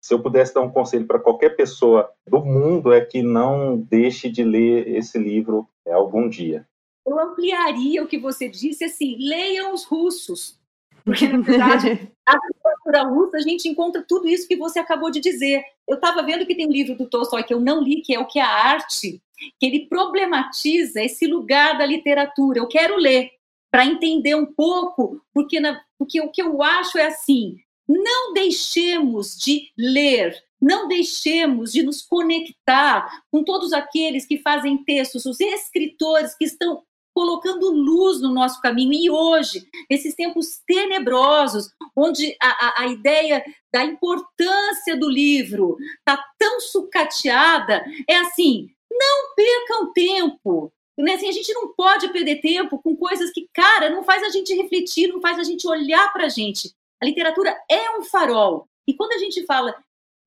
Se 0.00 0.14
eu 0.14 0.22
pudesse 0.22 0.54
dar 0.54 0.60
um 0.60 0.70
conselho 0.70 1.06
para 1.06 1.18
qualquer 1.18 1.56
pessoa 1.56 2.08
do 2.26 2.44
mundo 2.44 2.92
é 2.92 3.00
que 3.00 3.22
não 3.22 3.76
deixe 3.76 4.28
de 4.28 4.44
ler 4.44 4.88
esse 4.88 5.18
livro 5.18 5.68
é, 5.86 5.92
algum 5.92 6.28
dia. 6.28 6.66
Eu 7.06 7.18
ampliaria 7.20 8.02
o 8.02 8.06
que 8.08 8.18
você 8.18 8.48
disse 8.48 8.84
assim: 8.84 9.16
leiam 9.18 9.72
os 9.72 9.84
russos. 9.84 10.58
Porque, 11.06 11.28
na 11.28 11.38
verdade, 11.38 12.10
a 12.26 12.34
literatura 12.34 13.02
russa, 13.04 13.36
a 13.36 13.40
gente 13.40 13.68
encontra 13.68 14.04
tudo 14.06 14.26
isso 14.26 14.48
que 14.48 14.56
você 14.56 14.80
acabou 14.80 15.08
de 15.08 15.20
dizer. 15.20 15.62
Eu 15.88 15.94
estava 15.94 16.20
vendo 16.24 16.44
que 16.44 16.54
tem 16.56 16.66
um 16.66 16.72
livro 16.72 16.96
do 16.96 17.08
Tolstói 17.08 17.44
que 17.44 17.54
eu 17.54 17.60
não 17.60 17.80
li, 17.80 18.02
que 18.02 18.12
é 18.12 18.18
O 18.18 18.26
que 18.26 18.40
é 18.40 18.42
a 18.42 18.48
Arte, 18.48 19.22
que 19.60 19.66
ele 19.66 19.86
problematiza 19.86 21.00
esse 21.00 21.28
lugar 21.28 21.78
da 21.78 21.86
literatura. 21.86 22.58
Eu 22.58 22.66
quero 22.66 22.96
ler 22.96 23.30
para 23.70 23.86
entender 23.86 24.34
um 24.34 24.46
pouco, 24.46 25.22
porque, 25.32 25.60
na, 25.60 25.80
porque 25.96 26.20
o 26.20 26.28
que 26.28 26.42
eu 26.42 26.60
acho 26.60 26.98
é 26.98 27.06
assim: 27.06 27.54
não 27.88 28.32
deixemos 28.32 29.36
de 29.36 29.70
ler, 29.78 30.34
não 30.60 30.88
deixemos 30.88 31.70
de 31.70 31.84
nos 31.84 32.02
conectar 32.02 33.22
com 33.30 33.44
todos 33.44 33.72
aqueles 33.72 34.26
que 34.26 34.38
fazem 34.38 34.82
textos, 34.82 35.24
os 35.24 35.38
escritores 35.38 36.34
que 36.34 36.46
estão 36.46 36.82
colocando 37.16 37.70
luz 37.70 38.20
no 38.20 38.30
nosso 38.30 38.60
caminho. 38.60 38.92
E 38.92 39.08
hoje, 39.08 39.66
nesses 39.90 40.14
tempos 40.14 40.60
tenebrosos, 40.66 41.70
onde 41.96 42.36
a, 42.38 42.48
a, 42.48 42.82
a 42.82 42.86
ideia 42.88 43.42
da 43.72 43.82
importância 43.82 44.94
do 44.94 45.08
livro 45.08 45.78
está 45.98 46.22
tão 46.38 46.60
sucateada, 46.60 47.82
é 48.06 48.16
assim: 48.18 48.68
não 48.92 49.34
percam 49.34 49.92
tempo. 49.94 50.70
Né? 50.98 51.14
Assim, 51.14 51.30
a 51.30 51.32
gente 51.32 51.50
não 51.54 51.72
pode 51.72 52.12
perder 52.12 52.42
tempo 52.42 52.78
com 52.82 52.94
coisas 52.94 53.30
que, 53.30 53.48
cara, 53.54 53.88
não 53.88 54.04
faz 54.04 54.22
a 54.22 54.28
gente 54.28 54.54
refletir, 54.54 55.08
não 55.08 55.22
faz 55.22 55.38
a 55.38 55.42
gente 55.42 55.66
olhar 55.66 56.12
para 56.12 56.26
a 56.26 56.28
gente. 56.28 56.70
A 57.02 57.06
literatura 57.06 57.56
é 57.70 57.96
um 57.98 58.02
farol. 58.02 58.68
E 58.86 58.92
quando 58.92 59.12
a 59.12 59.18
gente 59.18 59.42
fala 59.46 59.74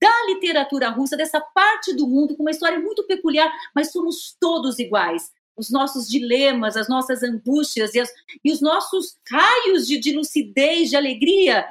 da 0.02 0.26
literatura 0.26 0.90
russa, 0.90 1.16
dessa 1.16 1.40
parte 1.40 1.94
do 1.96 2.08
mundo 2.08 2.36
com 2.36 2.42
uma 2.42 2.52
história 2.52 2.80
muito 2.80 3.06
peculiar, 3.06 3.52
mas 3.76 3.92
somos 3.92 4.36
todos 4.40 4.80
iguais 4.80 5.30
os 5.60 5.70
nossos 5.70 6.08
dilemas, 6.08 6.78
as 6.78 6.88
nossas 6.88 7.22
angústias 7.22 7.94
e, 7.94 8.00
as, 8.00 8.10
e 8.44 8.52
os 8.52 8.62
nossos 8.62 9.18
raios 9.30 9.86
de, 9.86 10.00
de 10.00 10.16
lucidez, 10.16 10.90
de 10.90 10.96
alegria, 10.96 11.68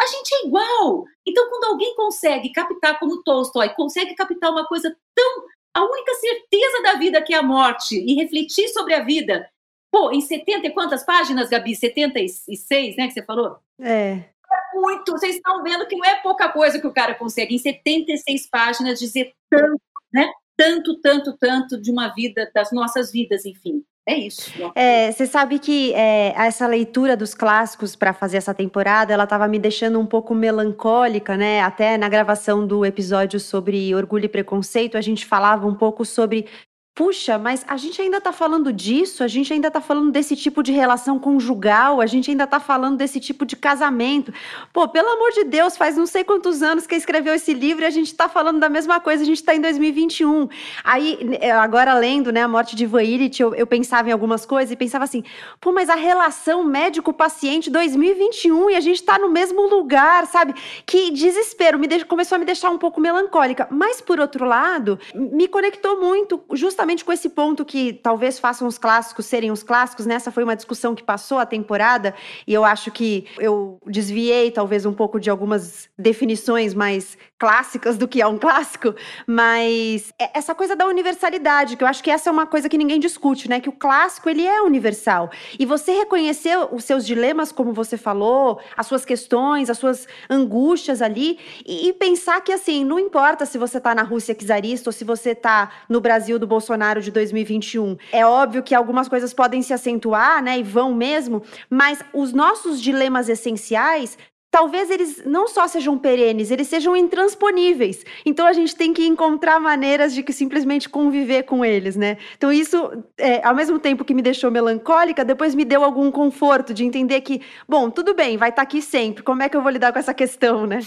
a 0.00 0.06
gente 0.06 0.34
é 0.34 0.46
igual. 0.46 1.04
Então, 1.26 1.48
quando 1.50 1.64
alguém 1.64 1.94
consegue 1.96 2.52
captar, 2.52 2.98
como 2.98 3.22
Tolstói, 3.22 3.70
consegue 3.70 4.14
captar 4.14 4.50
uma 4.50 4.66
coisa 4.66 4.96
tão. 5.14 5.44
a 5.74 5.84
única 5.84 6.14
certeza 6.14 6.82
da 6.82 6.94
vida 6.94 7.20
que 7.20 7.34
é 7.34 7.38
a 7.38 7.42
morte 7.42 7.96
e 7.96 8.14
refletir 8.14 8.68
sobre 8.68 8.94
a 8.94 9.02
vida. 9.02 9.48
Pô, 9.90 10.10
em 10.12 10.20
70 10.20 10.68
e 10.68 10.70
quantas 10.70 11.04
páginas, 11.04 11.50
Gabi? 11.50 11.76
76, 11.76 12.96
né, 12.96 13.08
que 13.08 13.12
você 13.12 13.22
falou? 13.22 13.58
É. 13.80 14.12
É 14.52 14.74
muito. 14.74 15.12
Vocês 15.12 15.36
estão 15.36 15.62
vendo 15.62 15.86
que 15.86 15.96
não 15.96 16.04
é 16.04 16.16
pouca 16.22 16.48
coisa 16.48 16.80
que 16.80 16.86
o 16.86 16.92
cara 16.92 17.14
consegue, 17.14 17.54
em 17.54 17.58
76 17.58 18.48
páginas, 18.48 18.98
dizer 18.98 19.34
tanto, 19.50 19.80
né? 20.12 20.30
Tanto, 20.56 21.00
tanto, 21.00 21.36
tanto 21.38 21.80
de 21.80 21.90
uma 21.90 22.08
vida, 22.08 22.50
das 22.54 22.72
nossas 22.72 23.10
vidas, 23.10 23.44
enfim. 23.44 23.84
É 24.04 24.16
isso. 24.16 24.50
É, 24.74 25.12
você 25.12 25.26
sabe 25.26 25.60
que 25.60 25.94
é, 25.94 26.34
essa 26.36 26.66
leitura 26.66 27.16
dos 27.16 27.34
clássicos 27.34 27.94
para 27.94 28.12
fazer 28.12 28.36
essa 28.36 28.52
temporada, 28.52 29.12
ela 29.12 29.24
estava 29.24 29.46
me 29.46 29.60
deixando 29.60 30.00
um 30.00 30.06
pouco 30.06 30.34
melancólica, 30.34 31.36
né? 31.36 31.60
Até 31.60 31.96
na 31.96 32.08
gravação 32.08 32.66
do 32.66 32.84
episódio 32.84 33.38
sobre 33.38 33.94
orgulho 33.94 34.24
e 34.24 34.28
preconceito, 34.28 34.96
a 34.96 35.00
gente 35.00 35.24
falava 35.24 35.68
um 35.68 35.74
pouco 35.74 36.04
sobre 36.04 36.46
puxa, 36.94 37.38
mas 37.38 37.64
a 37.66 37.76
gente 37.78 38.02
ainda 38.02 38.18
está 38.18 38.32
falando 38.32 38.70
disso, 38.70 39.24
a 39.24 39.28
gente 39.28 39.50
ainda 39.50 39.68
está 39.68 39.80
falando 39.80 40.10
desse 40.10 40.36
tipo 40.36 40.62
de 40.62 40.72
relação 40.72 41.18
conjugal, 41.18 42.02
a 42.02 42.06
gente 42.06 42.30
ainda 42.30 42.44
está 42.44 42.60
falando 42.60 42.98
desse 42.98 43.18
tipo 43.18 43.46
de 43.46 43.56
casamento. 43.56 44.32
Pô, 44.74 44.86
pelo 44.86 45.08
amor 45.08 45.30
de 45.32 45.44
Deus, 45.44 45.74
faz 45.74 45.96
não 45.96 46.04
sei 46.04 46.22
quantos 46.22 46.62
anos 46.62 46.86
que 46.86 46.94
escreveu 46.94 47.34
esse 47.34 47.54
livro 47.54 47.82
e 47.82 47.86
a 47.86 47.90
gente 47.90 48.08
está 48.08 48.28
falando 48.28 48.60
da 48.60 48.68
mesma 48.68 49.00
coisa, 49.00 49.22
a 49.22 49.26
gente 49.26 49.38
está 49.38 49.54
em 49.54 49.60
2021. 49.60 50.48
Aí, 50.84 51.18
é, 51.40 51.50
agora 51.50 51.94
lendo 51.94 52.30
né, 52.30 52.42
a 52.42 52.48
morte 52.48 52.76
de 52.76 52.84
Ivan 52.84 53.02
eu, 53.38 53.54
eu 53.54 53.66
pensava 53.66 54.10
em 54.10 54.12
algumas 54.12 54.44
coisas 54.44 54.70
e 54.70 54.76
pensava 54.76 55.04
assim, 55.04 55.24
pô, 55.60 55.72
mas 55.72 55.88
a 55.88 55.94
relação 55.94 56.62
médico-paciente 56.62 57.70
2021 57.70 58.70
e 58.70 58.76
a 58.76 58.80
gente 58.80 58.96
está 58.96 59.18
no 59.18 59.30
mesmo 59.30 59.66
lugar, 59.66 60.26
sabe? 60.26 60.54
Que 60.84 61.10
desespero, 61.10 61.78
me 61.78 61.88
começou 62.04 62.36
a 62.36 62.38
me 62.38 62.44
deixar 62.44 62.70
um 62.70 62.78
pouco 62.78 63.00
melancólica. 63.00 63.66
Mas, 63.70 64.00
por 64.00 64.20
outro 64.20 64.44
lado, 64.44 64.98
me 65.14 65.48
conectou 65.48 65.98
muito, 65.98 66.42
justamente 66.52 66.81
justamente 66.82 67.04
com 67.04 67.12
esse 67.12 67.28
ponto 67.28 67.64
que 67.64 67.92
talvez 67.92 68.40
façam 68.40 68.66
os 68.66 68.76
clássicos 68.76 69.26
serem 69.26 69.52
os 69.52 69.62
clássicos, 69.62 70.04
nessa 70.04 70.30
né? 70.30 70.34
foi 70.34 70.42
uma 70.42 70.56
discussão 70.56 70.96
que 70.96 71.02
passou 71.02 71.38
a 71.38 71.46
temporada, 71.46 72.12
e 72.44 72.52
eu 72.52 72.64
acho 72.64 72.90
que 72.90 73.24
eu 73.38 73.78
desviei 73.86 74.50
talvez 74.50 74.84
um 74.84 74.92
pouco 74.92 75.20
de 75.20 75.30
algumas 75.30 75.88
definições 75.96 76.74
mais 76.74 77.16
clássicas 77.38 77.96
do 77.96 78.08
que 78.08 78.20
é 78.20 78.26
um 78.26 78.36
clássico, 78.36 78.94
mas 79.26 80.12
é 80.20 80.30
essa 80.34 80.54
coisa 80.56 80.74
da 80.74 80.86
universalidade, 80.86 81.76
que 81.76 81.84
eu 81.84 81.88
acho 81.88 82.02
que 82.02 82.10
essa 82.10 82.30
é 82.30 82.32
uma 82.32 82.46
coisa 82.46 82.68
que 82.68 82.78
ninguém 82.78 82.98
discute, 82.98 83.48
né? 83.48 83.60
Que 83.60 83.68
o 83.68 83.72
clássico 83.72 84.28
ele 84.28 84.44
é 84.44 84.60
universal. 84.62 85.30
E 85.58 85.64
você 85.64 85.92
reconhecer 85.92 86.56
os 86.72 86.84
seus 86.84 87.06
dilemas, 87.06 87.52
como 87.52 87.72
você 87.72 87.96
falou, 87.96 88.60
as 88.76 88.86
suas 88.86 89.04
questões, 89.04 89.70
as 89.70 89.78
suas 89.78 90.06
angústias 90.28 91.00
ali, 91.00 91.38
e, 91.64 91.88
e 91.88 91.92
pensar 91.92 92.40
que 92.40 92.52
assim, 92.52 92.84
não 92.84 92.98
importa 92.98 93.46
se 93.46 93.58
você 93.58 93.78
está 93.78 93.94
na 93.94 94.02
Rússia 94.02 94.34
czarista 94.34 94.88
ou 94.88 94.92
se 94.92 95.04
você 95.04 95.30
está 95.30 95.70
no 95.88 96.00
Brasil 96.00 96.38
do 96.38 96.46
Bolsonaro 96.46 96.71
Bolsonaro 96.72 97.02
de 97.02 97.10
2021. 97.10 97.96
É 98.12 98.24
óbvio 98.24 98.62
que 98.62 98.74
algumas 98.74 99.08
coisas 99.08 99.34
podem 99.34 99.62
se 99.62 99.72
acentuar, 99.72 100.42
né, 100.42 100.58
e 100.58 100.62
vão 100.62 100.94
mesmo, 100.94 101.42
mas 101.68 102.02
os 102.14 102.32
nossos 102.32 102.80
dilemas 102.80 103.28
essenciais 103.28 104.16
talvez 104.50 104.90
eles 104.90 105.22
não 105.24 105.48
só 105.48 105.66
sejam 105.66 105.96
perenes, 105.96 106.50
eles 106.50 106.68
sejam 106.68 106.94
intransponíveis. 106.94 108.04
Então 108.24 108.46
a 108.46 108.52
gente 108.52 108.76
tem 108.76 108.92
que 108.92 109.06
encontrar 109.06 109.58
maneiras 109.58 110.12
de 110.12 110.22
que 110.22 110.30
simplesmente 110.30 110.90
conviver 110.90 111.44
com 111.44 111.64
eles, 111.64 111.96
né? 111.96 112.18
Então 112.36 112.52
isso, 112.52 112.76
é, 113.16 113.42
ao 113.46 113.54
mesmo 113.54 113.78
tempo 113.78 114.04
que 114.04 114.12
me 114.12 114.20
deixou 114.20 114.50
melancólica, 114.50 115.24
depois 115.24 115.54
me 115.54 115.64
deu 115.64 115.82
algum 115.82 116.10
conforto 116.10 116.74
de 116.74 116.84
entender 116.84 117.22
que, 117.22 117.40
bom, 117.66 117.88
tudo 117.88 118.14
bem, 118.14 118.36
vai 118.36 118.50
estar 118.50 118.60
tá 118.60 118.62
aqui 118.64 118.82
sempre. 118.82 119.22
Como 119.22 119.42
é 119.42 119.48
que 119.48 119.56
eu 119.56 119.62
vou 119.62 119.72
lidar 119.72 119.90
com 119.90 119.98
essa 119.98 120.12
questão, 120.12 120.66
né? 120.66 120.80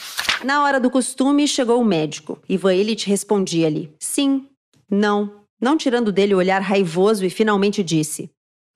Na 0.43 0.63
hora 0.63 0.79
do 0.79 0.91
costume 0.91 1.47
chegou 1.47 1.81
o 1.81 1.85
médico. 1.85 2.37
Ivan 2.47 2.75
Illich 2.75 3.09
respondia-lhe: 3.09 3.91
sim, 3.99 4.45
não, 4.89 5.44
não 5.65 5.75
tirando 5.75 6.11
dele 6.11 6.35
o 6.35 6.37
olhar 6.37 6.61
raivoso, 6.61 7.25
e 7.25 7.29
finalmente 7.29 7.83
disse: 7.83 8.29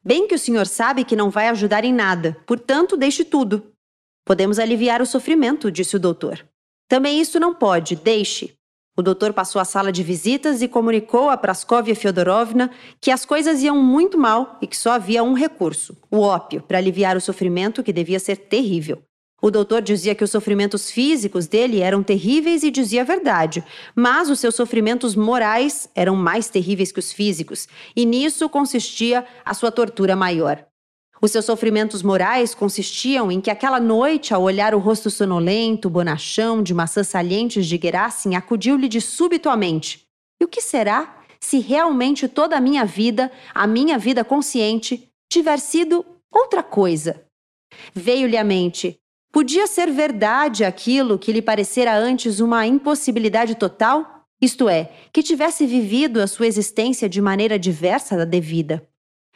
Bem 0.04 0.28
que 0.28 0.34
o 0.34 0.40
senhor 0.40 0.66
sabe 0.66 1.04
que 1.04 1.16
não 1.16 1.30
vai 1.30 1.48
ajudar 1.48 1.86
em 1.86 1.94
nada, 1.94 2.36
portanto, 2.48 2.98
deixe 2.98 3.24
tudo. 3.24 3.72
Podemos 4.26 4.58
aliviar 4.58 5.00
o 5.00 5.06
sofrimento, 5.06 5.72
disse 5.72 5.96
o 5.96 6.00
doutor. 6.00 6.44
Também 6.88 7.22
isso 7.22 7.40
não 7.40 7.54
pode, 7.54 7.96
deixe. 7.96 8.56
O 8.98 9.04
doutor 9.04 9.34
passou 9.34 9.62
à 9.62 9.66
sala 9.66 9.92
de 9.92 10.02
visitas 10.02 10.64
e 10.64 10.68
comunicou 10.68 11.30
a 11.30 11.38
Praskovia 11.38 11.96
Fyodorovna 11.96 12.72
que 13.00 13.12
as 13.12 13.24
coisas 13.24 13.62
iam 13.62 13.78
muito 13.78 14.18
mal 14.18 14.58
e 14.60 14.68
que 14.68 14.76
só 14.76 14.94
havia 14.94 15.24
um 15.24 15.34
recurso, 15.34 15.96
o 16.10 16.20
ópio, 16.20 16.62
para 16.64 16.80
aliviar 16.80 17.16
o 17.16 17.22
sofrimento 17.22 17.84
que 17.84 17.94
devia 17.94 18.20
ser 18.20 18.36
terrível. 18.36 19.02
O 19.42 19.50
doutor 19.50 19.82
dizia 19.82 20.14
que 20.14 20.24
os 20.24 20.32
sofrimentos 20.32 20.92
físicos 20.92 21.48
dele 21.48 21.80
eram 21.80 22.04
terríveis 22.04 22.62
e 22.64 22.70
dizia 22.70 23.02
a 23.02 23.06
verdade, 23.06 23.64
mas 23.96 24.30
os 24.30 24.40
seus 24.40 24.56
sofrimentos 24.56 25.16
morais 25.16 25.90
eram 25.96 26.16
mais 26.16 26.50
terríveis 26.50 26.92
que 26.92 27.00
os 27.00 27.14
físicos, 27.14 27.68
e 27.96 28.06
nisso 28.06 28.50
consistia 28.50 29.26
a 29.46 29.54
sua 29.54 29.72
tortura 29.72 30.16
maior. 30.16 30.66
Os 31.22 31.32
seus 31.32 31.46
sofrimentos 31.46 32.02
morais 32.02 32.56
consistiam 32.56 33.32
em 33.32 33.42
que 33.42 33.50
aquela 33.50 33.80
noite, 33.80 34.34
ao 34.34 34.42
olhar 34.42 34.74
o 34.74 34.80
rosto 34.80 35.10
sonolento, 35.10 35.90
bonachão, 35.90 36.64
de 36.64 36.74
maçãs 36.74 37.10
salientes 37.10 37.66
de 37.66 37.78
Gerassim, 37.78 38.36
acudiu-lhe 38.36 38.88
de 38.88 39.02
súbito 39.02 39.50
à 39.50 39.58
mente. 39.58 40.06
E 40.42 40.46
o 40.46 40.48
que 40.48 40.62
será 40.62 41.18
se 41.40 41.60
realmente 41.60 42.28
toda 42.28 42.56
a 42.56 42.62
minha 42.62 42.86
vida, 42.86 43.32
a 43.54 43.68
minha 43.68 43.98
vida 43.98 44.24
consciente, 44.24 45.10
tiver 45.30 45.60
sido 45.60 46.06
outra 46.32 46.64
coisa? 46.64 47.26
Veio-lhe 47.94 48.38
à 48.38 48.44
mente 48.44 48.98
Podia 49.32 49.68
ser 49.68 49.92
verdade 49.92 50.64
aquilo 50.66 51.20
que 51.20 51.32
lhe 51.32 51.42
parecera 51.42 51.96
antes 51.96 52.40
uma 52.40 52.66
impossibilidade 52.66 53.54
total? 53.54 54.26
Isto 54.42 54.68
é, 54.68 54.92
que 55.14 55.22
tivesse 55.22 55.68
vivido 55.68 56.20
a 56.20 56.26
sua 56.26 56.48
existência 56.48 57.08
de 57.08 57.22
maneira 57.22 57.60
diversa 57.60 58.18
da 58.18 58.26
devida. 58.26 58.88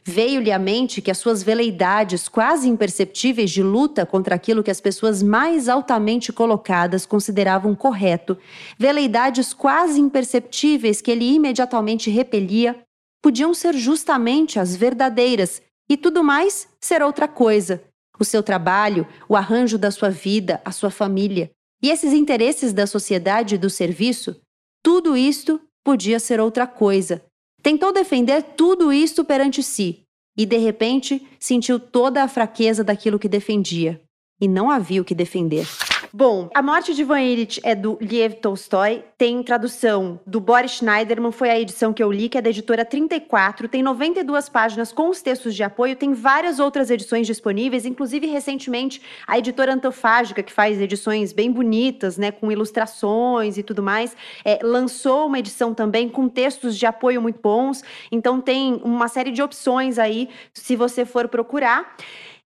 Veio-lhe 0.03 0.51
à 0.51 0.57
mente 0.57 0.99
que 0.99 1.11
as 1.11 1.19
suas 1.19 1.43
veleidades 1.43 2.27
quase 2.27 2.67
imperceptíveis 2.67 3.51
de 3.51 3.61
luta 3.61 4.05
contra 4.05 4.33
aquilo 4.33 4.63
que 4.63 4.71
as 4.71 4.81
pessoas 4.81 5.21
mais 5.21 5.69
altamente 5.69 6.33
colocadas 6.33 7.05
consideravam 7.05 7.75
correto, 7.75 8.37
veleidades 8.77 9.53
quase 9.53 10.01
imperceptíveis 10.01 11.01
que 11.01 11.11
ele 11.11 11.35
imediatamente 11.35 12.09
repelia, 12.09 12.83
podiam 13.21 13.53
ser 13.53 13.75
justamente 13.75 14.59
as 14.59 14.75
verdadeiras 14.75 15.61
e 15.87 15.95
tudo 15.95 16.23
mais 16.23 16.67
ser 16.81 17.01
outra 17.01 17.27
coisa, 17.27 17.81
o 18.23 18.25
seu 18.25 18.41
trabalho, 18.41 19.07
o 19.29 19.35
arranjo 19.35 19.77
da 19.77 19.91
sua 19.91 20.09
vida, 20.09 20.59
a 20.65 20.71
sua 20.71 20.89
família. 20.89 21.51
E 21.81 21.89
esses 21.89 22.13
interesses 22.13 22.73
da 22.73 22.87
sociedade 22.87 23.55
e 23.55 23.57
do 23.57 23.69
serviço, 23.69 24.41
tudo 24.81 25.15
isto 25.15 25.61
podia 25.83 26.19
ser 26.19 26.39
outra 26.39 26.65
coisa. 26.65 27.23
Tentou 27.61 27.93
defender 27.93 28.41
tudo 28.57 28.91
isto 28.91 29.23
perante 29.23 29.61
si 29.61 30.03
e, 30.37 30.45
de 30.45 30.57
repente, 30.57 31.25
sentiu 31.39 31.79
toda 31.79 32.23
a 32.23 32.27
fraqueza 32.27 32.83
daquilo 32.83 33.19
que 33.19 33.29
defendia. 33.29 34.01
E 34.41 34.47
não 34.47 34.71
havia 34.71 35.01
o 35.01 35.05
que 35.05 35.13
defender. 35.13 35.67
Bom, 36.15 36.47
A 36.53 36.61
Morte 36.61 36.93
de 36.93 37.01
Ivan 37.01 37.21
Illich 37.21 37.59
é 37.63 37.73
do 37.73 37.97
Liev 37.99 38.35
Tolstói, 38.35 39.03
tem 39.17 39.41
tradução 39.41 40.19
do 40.27 40.39
Boris 40.39 40.73
Schneiderman, 40.73 41.31
foi 41.31 41.49
a 41.49 41.59
edição 41.59 41.91
que 41.91 42.03
eu 42.03 42.11
li, 42.11 42.29
que 42.29 42.37
é 42.37 42.41
da 42.41 42.51
editora 42.51 42.85
34, 42.85 43.67
tem 43.67 43.81
92 43.81 44.47
páginas 44.47 44.93
com 44.93 45.09
os 45.09 45.23
textos 45.23 45.55
de 45.55 45.63
apoio, 45.63 45.95
tem 45.95 46.13
várias 46.13 46.59
outras 46.59 46.91
edições 46.91 47.25
disponíveis, 47.25 47.83
inclusive 47.83 48.27
recentemente 48.27 49.01
a 49.25 49.39
editora 49.39 49.73
Antofágica, 49.73 50.43
que 50.43 50.53
faz 50.53 50.79
edições 50.79 51.33
bem 51.33 51.51
bonitas, 51.51 52.15
né, 52.15 52.29
com 52.29 52.51
ilustrações 52.51 53.57
e 53.57 53.63
tudo 53.63 53.81
mais, 53.81 54.15
é, 54.45 54.59
lançou 54.61 55.25
uma 55.25 55.39
edição 55.39 55.73
também 55.73 56.07
com 56.07 56.29
textos 56.29 56.77
de 56.77 56.85
apoio 56.85 57.23
muito 57.23 57.39
bons, 57.41 57.83
então 58.11 58.39
tem 58.39 58.79
uma 58.83 59.07
série 59.07 59.31
de 59.31 59.41
opções 59.41 59.97
aí, 59.97 60.29
se 60.53 60.75
você 60.75 61.05
for 61.05 61.27
procurar. 61.27 61.95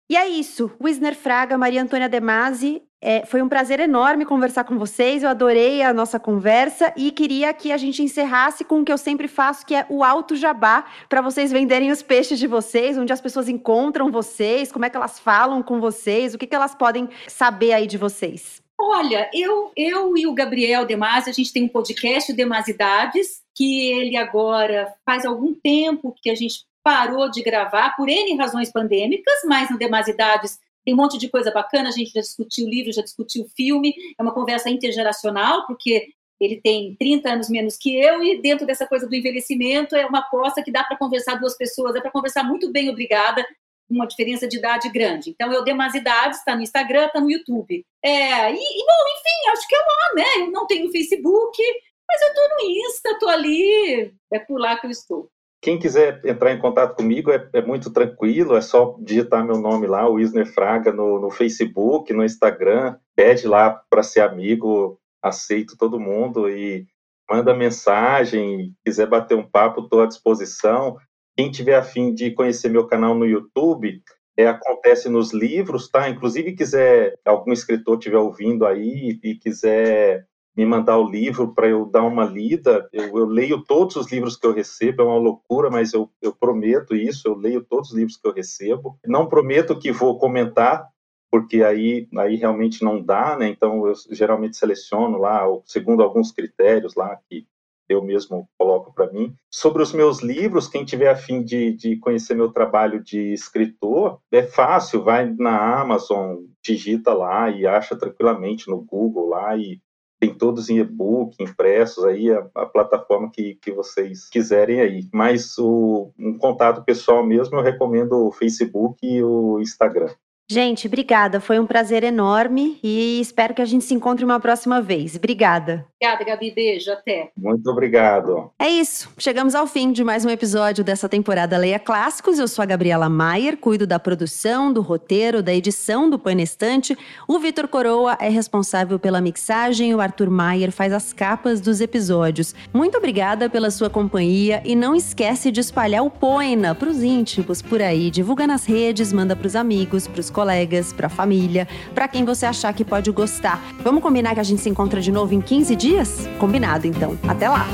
E 0.10 0.16
é 0.16 0.26
isso. 0.26 0.72
Wisner 0.82 1.16
Fraga, 1.16 1.58
Maria 1.58 1.84
Antônia 1.84 2.08
Demasi, 2.08 2.82
é, 3.08 3.26
foi 3.26 3.41
um 3.41 3.47
prazer 3.47 3.80
enorme 3.80 4.26
conversar 4.26 4.66
com 4.66 4.78
vocês. 4.78 5.24
Eu 5.24 5.30
adorei 5.30 5.82
a 5.82 5.93
nossa 5.93 6.20
conversa 6.20 6.91
e 6.97 7.10
queria 7.10 7.53
que 7.53 7.72
a 7.72 7.78
gente 7.78 8.03
encerrasse 8.03 8.66
com 8.66 8.82
o 8.82 8.84
que 8.84 8.91
eu 8.91 8.97
sempre 8.97 9.30
faço, 9.30 9.66
que 9.66 9.74
é 9.74 9.86
o 9.88 10.03
alto 10.03 10.36
jabá, 10.36 10.84
para 11.08 11.22
vocês 11.22 11.49
venderem 11.49 11.89
os 11.89 12.01
peixes 12.01 12.38
de 12.38 12.47
vocês, 12.47 12.97
onde 12.97 13.14
as 13.14 13.22
pessoas 13.22 13.47
encontram 13.47 14.12
vocês, 14.12 14.74
como 14.74 14.84
é 14.84 14.89
que 14.89 14.97
elas 14.97 15.22
falam 15.22 15.64
com 15.64 15.80
vocês, 15.80 16.34
o 16.34 16.38
que, 16.38 16.45
que 16.45 16.53
elas 16.53 16.76
podem 16.76 17.08
saber 17.30 17.72
aí 17.72 17.88
de 17.88 17.97
vocês. 17.97 18.62
Olha, 18.78 19.30
eu, 19.34 19.72
eu 19.78 20.18
e 20.18 20.28
o 20.28 20.34
Gabriel 20.34 20.86
Demasi, 20.86 21.30
a 21.30 21.34
gente 21.34 21.53
tem 21.53 21.64
um 21.64 21.70
podcast, 21.70 22.30
o 22.30 22.36
Demasidades, 22.36 23.41
que 23.55 23.89
ele 23.89 24.18
agora 24.18 24.93
faz 25.05 25.26
algum 25.26 25.53
tempo 25.53 26.14
que 26.22 26.30
a 26.30 26.36
gente 26.36 26.66
parou 26.84 27.32
de 27.32 27.41
gravar 27.41 27.95
por 27.95 28.10
N 28.10 28.36
razões 28.36 28.70
pandêmicas, 28.70 29.43
mas 29.45 29.70
no 29.70 29.78
Demasidades 29.78 30.60
tem 30.88 30.94
um 30.94 30.98
monte 30.98 31.18
de 31.18 31.28
coisa 31.28 31.52
bacana, 31.52 31.90
a 31.90 31.92
gente 31.92 32.14
já 32.14 32.22
discutiu 32.22 32.66
o 32.66 32.70
livro, 32.70 32.94
já 32.94 33.02
discutiu 33.02 33.44
o 33.44 33.50
filme, 33.50 33.94
é 34.18 34.24
uma 34.24 34.34
conversa 34.34 34.70
intergeracional, 34.70 35.68
porque 35.68 36.14
ele 36.40 36.62
tem 36.62 36.96
30 36.96 37.30
anos 37.30 37.50
menos 37.50 37.76
que 37.76 37.94
eu, 37.94 38.24
e 38.24 38.42
dentro 38.42 38.66
dessa 38.66 38.88
coisa 38.88 39.06
do 39.06 39.14
envelhecimento 39.14 39.98
é 39.98 40.06
uma 40.06 40.20
aposta 40.20 40.64
que 40.64 40.72
dá 40.72 40.86
para 40.86 40.96
conversar 40.96 41.36
duas 41.36 41.58
pessoas, 41.58 41.94
é 41.94 42.00
para 42.00 42.10
conversar 42.10 42.46
muito 42.46 42.72
bem, 42.72 42.90
obrigada, 42.90 43.46
uma 43.90 44.08
diferença 44.08 44.48
de 44.48 44.60
idade 44.60 44.90
grande. 44.90 45.32
Então, 45.32 45.52
eu 45.52 45.62
Demasidades, 45.62 46.40
está 46.40 46.56
no 46.56 46.62
Instagram, 46.62 47.08
está 47.08 47.20
no 47.20 47.30
YouTube. 47.30 47.86
É, 48.02 48.50
e, 48.50 48.56
e, 48.56 48.86
bom, 48.86 49.04
enfim, 49.18 49.52
acho 49.52 49.68
que 49.68 49.76
é 49.76 49.80
lá, 49.80 50.16
né? 50.16 50.46
Eu 50.46 50.52
não 50.52 50.66
tenho 50.68 50.90
Facebook, 50.90 51.62
mas 52.08 52.22
eu 52.22 52.28
estou 52.30 52.50
no 52.50 52.72
Insta, 52.72 53.10
estou 53.10 53.30
ali, 53.30 54.14
é 54.32 54.40
por 54.40 54.58
lá 54.58 54.80
que 54.80 54.88
eu 54.88 54.92
estou. 54.92 55.30
Quem 55.68 55.78
quiser 55.78 56.22
entrar 56.24 56.53
em 56.53 56.59
contato 56.59 56.95
comigo 56.95 57.30
é, 57.30 57.45
é 57.51 57.61
muito 57.61 57.91
tranquilo, 57.91 58.55
é 58.55 58.61
só 58.61 58.95
digitar 59.01 59.45
meu 59.45 59.57
nome 59.57 59.86
lá, 59.86 60.09
o 60.09 60.18
Isner 60.18 60.45
Fraga, 60.45 60.93
no, 60.93 61.20
no 61.20 61.30
Facebook, 61.30 62.13
no 62.13 62.24
Instagram, 62.24 62.95
pede 63.13 63.45
lá 63.45 63.72
para 63.89 64.01
ser 64.01 64.22
amigo, 64.22 64.97
aceito 65.22 65.76
todo 65.78 65.99
mundo 65.99 66.49
e 66.49 66.88
manda 67.30 67.53
mensagem, 67.53 68.74
quiser 68.86 69.07
bater 69.07 69.36
um 69.36 69.45
papo, 69.45 69.82
estou 69.82 70.01
à 70.01 70.05
disposição. 70.05 70.95
Quem 71.36 71.51
tiver 71.51 71.76
afim 71.76 72.13
de 72.13 72.32
conhecer 72.32 72.70
meu 72.70 72.88
canal 72.88 73.13
no 73.13 73.26
YouTube, 73.26 74.01
é, 74.38 74.47
acontece 74.47 75.09
nos 75.09 75.34
livros, 75.34 75.89
tá? 75.89 76.07
Inclusive 76.07 76.55
quiser 76.55 77.20
algum 77.26 77.51
escritor 77.51 77.97
estiver 77.97 78.20
ouvindo 78.20 78.65
aí 78.65 79.20
e 79.22 79.36
quiser 79.36 80.26
me 80.58 80.66
mandar 80.66 80.97
o 80.97 81.08
livro 81.08 81.53
para 81.53 81.68
eu 81.68 81.86
dar 81.86 82.01
uma 82.01 82.26
lida. 82.26 82.89
Eu, 82.91 83.16
eu, 83.16 83.26
leio 83.26 83.64
todos 83.64 83.95
os 83.95 84.12
livros 84.12 84.36
que 84.36 84.47
eu 84.47 84.51
recebo, 84.51 85.03
é 85.03 85.05
uma 85.05 85.20
loucura, 85.20 85.70
mas 85.70 85.93
eu, 85.93 86.10
eu 86.20 86.34
prometo 86.34 86.95
isso, 86.95 87.28
eu 87.28 87.36
leio 87.36 87.64
todos 87.64 87.91
os 87.91 87.95
livros 87.95 88.18
que 88.18 88.28
eu 88.28 88.34
recebo. 88.34 88.97
Não 89.05 89.30
prometo 89.30 89.78
que 89.78 89.91
vou 89.91 90.18
comentar, 90.18 90.89
porque 91.30 91.62
aí, 91.62 92.08
aí 92.18 92.36
realmente 92.36 92.84
não 92.84 92.99
dá, 92.99 93.38
né? 93.38 93.47
Então 93.49 93.86
eu 93.86 93.93
geralmente 94.10 94.58
seleciono 94.58 95.20
lá, 95.20 95.45
segundo 95.64 96.01
alguns 96.01 96.32
critérios 96.32 96.95
lá 96.95 97.16
que 97.30 97.45
eu 97.88 98.01
mesmo 98.01 98.49
coloco 98.58 98.91
para 98.91 99.12
mim. 99.12 99.34
Sobre 99.49 99.82
os 99.84 99.93
meus 99.93 100.22
livros, 100.22 100.68
quem 100.68 100.84
tiver 100.84 101.10
afim 101.10 101.43
de, 101.43 101.72
de 101.74 101.97
conhecer 101.97 102.36
meu 102.36 102.51
trabalho 102.51 103.01
de 103.01 103.32
escritor, 103.32 104.20
é 104.32 104.43
fácil, 104.43 105.03
vai 105.03 105.30
na 105.38 105.80
Amazon, 105.80 106.38
digita 106.62 107.14
lá 107.14 107.49
e 107.49 107.66
acha 107.66 107.95
tranquilamente 107.95 108.68
no 108.68 108.82
Google 108.82 109.30
lá 109.30 109.55
e 109.55 109.80
tem 110.20 110.34
todos 110.34 110.70
em 110.70 110.80
e-book, 110.80 111.41
impressos, 111.41 112.03
aí 112.03 112.32
a, 112.32 112.47
a, 112.55 112.65
plataforma 112.65 113.30
que, 113.32 113.55
que 113.55 113.72
vocês 113.72 114.28
quiserem 114.30 114.82
aí. 114.82 115.07
Mas 115.13 115.57
o, 115.57 116.11
um 116.18 116.38
contato 116.38 116.84
pessoal 116.84 117.26
mesmo, 117.26 117.57
eu 117.57 117.63
recomendo 117.63 118.26
o 118.26 118.32
Facebook 118.32 119.05
e 119.05 119.24
o 119.24 119.59
Instagram. 119.59 120.09
Gente, 120.50 120.88
obrigada. 120.88 121.41
Foi 121.41 121.60
um 121.60 121.68
prazer 121.68 122.06
enorme 122.06 122.80
e 122.82 123.20
espero 123.20 123.54
que 123.54 123.62
a 123.62 123.66
gente 123.66 123.84
se 123.84 123.93
encontre 123.93 124.24
uma 124.24 124.39
próxima 124.39 124.82
vez. 124.82 125.14
Obrigada. 125.14 125.86
Obrigada, 126.00 126.24
Gabi. 126.24 126.52
Beijo. 126.52 126.89
Até. 126.89 127.32
Muito 127.36 127.70
obrigado. 127.70 128.50
É 128.58 128.70
isso. 128.70 129.12
Chegamos 129.18 129.56
ao 129.56 129.68
fim 129.68 129.91
de 129.91 130.06
mais 130.06 130.24
um 130.24 130.30
episódio 130.30 130.86
dessa 130.86 131.10
temporada 131.10 131.58
Leia 131.58 131.80
Clássicos. 131.80 132.39
Eu 132.39 132.48
sou 132.48 132.64
a 132.64 132.66
Gabriela 132.66 133.10
Maier, 133.10 133.58
cuido 133.58 133.86
da 133.86 134.00
produção, 134.00 134.72
do 134.72 134.82
roteiro, 134.82 135.43
da 135.43 135.54
edição 135.54 136.10
do 136.10 136.18
Põe 136.18 136.41
Estante. 136.41 136.98
O 137.28 137.39
Vitor 137.39 137.68
Coroa 137.68 138.16
é 138.22 138.30
responsável 138.30 138.98
pela 138.98 139.20
mixagem. 139.20 139.93
O 139.93 140.00
Arthur 140.00 140.30
Maier 140.30 140.72
faz 140.72 140.93
as 140.93 141.12
capas 141.12 141.60
dos 141.60 141.82
episódios. 141.82 142.56
Muito 142.74 142.98
obrigada 142.98 143.50
pela 143.50 143.70
sua 143.70 143.89
companhia 143.89 144.62
e 144.64 144.78
não 144.78 144.95
esquece 144.95 145.52
de 145.52 145.60
espalhar 145.60 146.06
o 146.06 146.10
Poina 146.10 146.74
para 146.74 146.89
os 146.89 147.04
íntimos 147.04 147.62
por 147.62 147.82
aí. 147.82 148.10
Divulga 148.10 148.48
nas 148.48 148.66
redes, 148.66 149.12
manda 149.12 149.36
para 149.36 149.48
os 149.48 149.56
amigos, 149.56 150.08
para 150.08 150.22
os 150.22 150.30
colegas, 150.38 150.94
para 150.94 151.08
a 151.08 151.10
família, 151.10 151.68
para 151.96 152.08
quem 152.08 152.24
você 152.24 152.46
achar 152.46 152.72
que 152.72 152.86
pode 152.86 153.10
gostar. 153.10 153.60
Vamos 153.80 154.04
combinar 154.04 154.36
que 154.36 154.40
a 154.40 154.44
gente 154.44 154.62
se 154.62 154.70
encontra 154.70 155.02
de 155.02 155.12
novo 155.12 155.34
em 155.34 155.42
15 155.42 155.76
dias? 155.76 156.30
Combinado, 156.38 156.86
então. 156.86 157.18
Até 157.28 157.50
lá! 157.50 157.66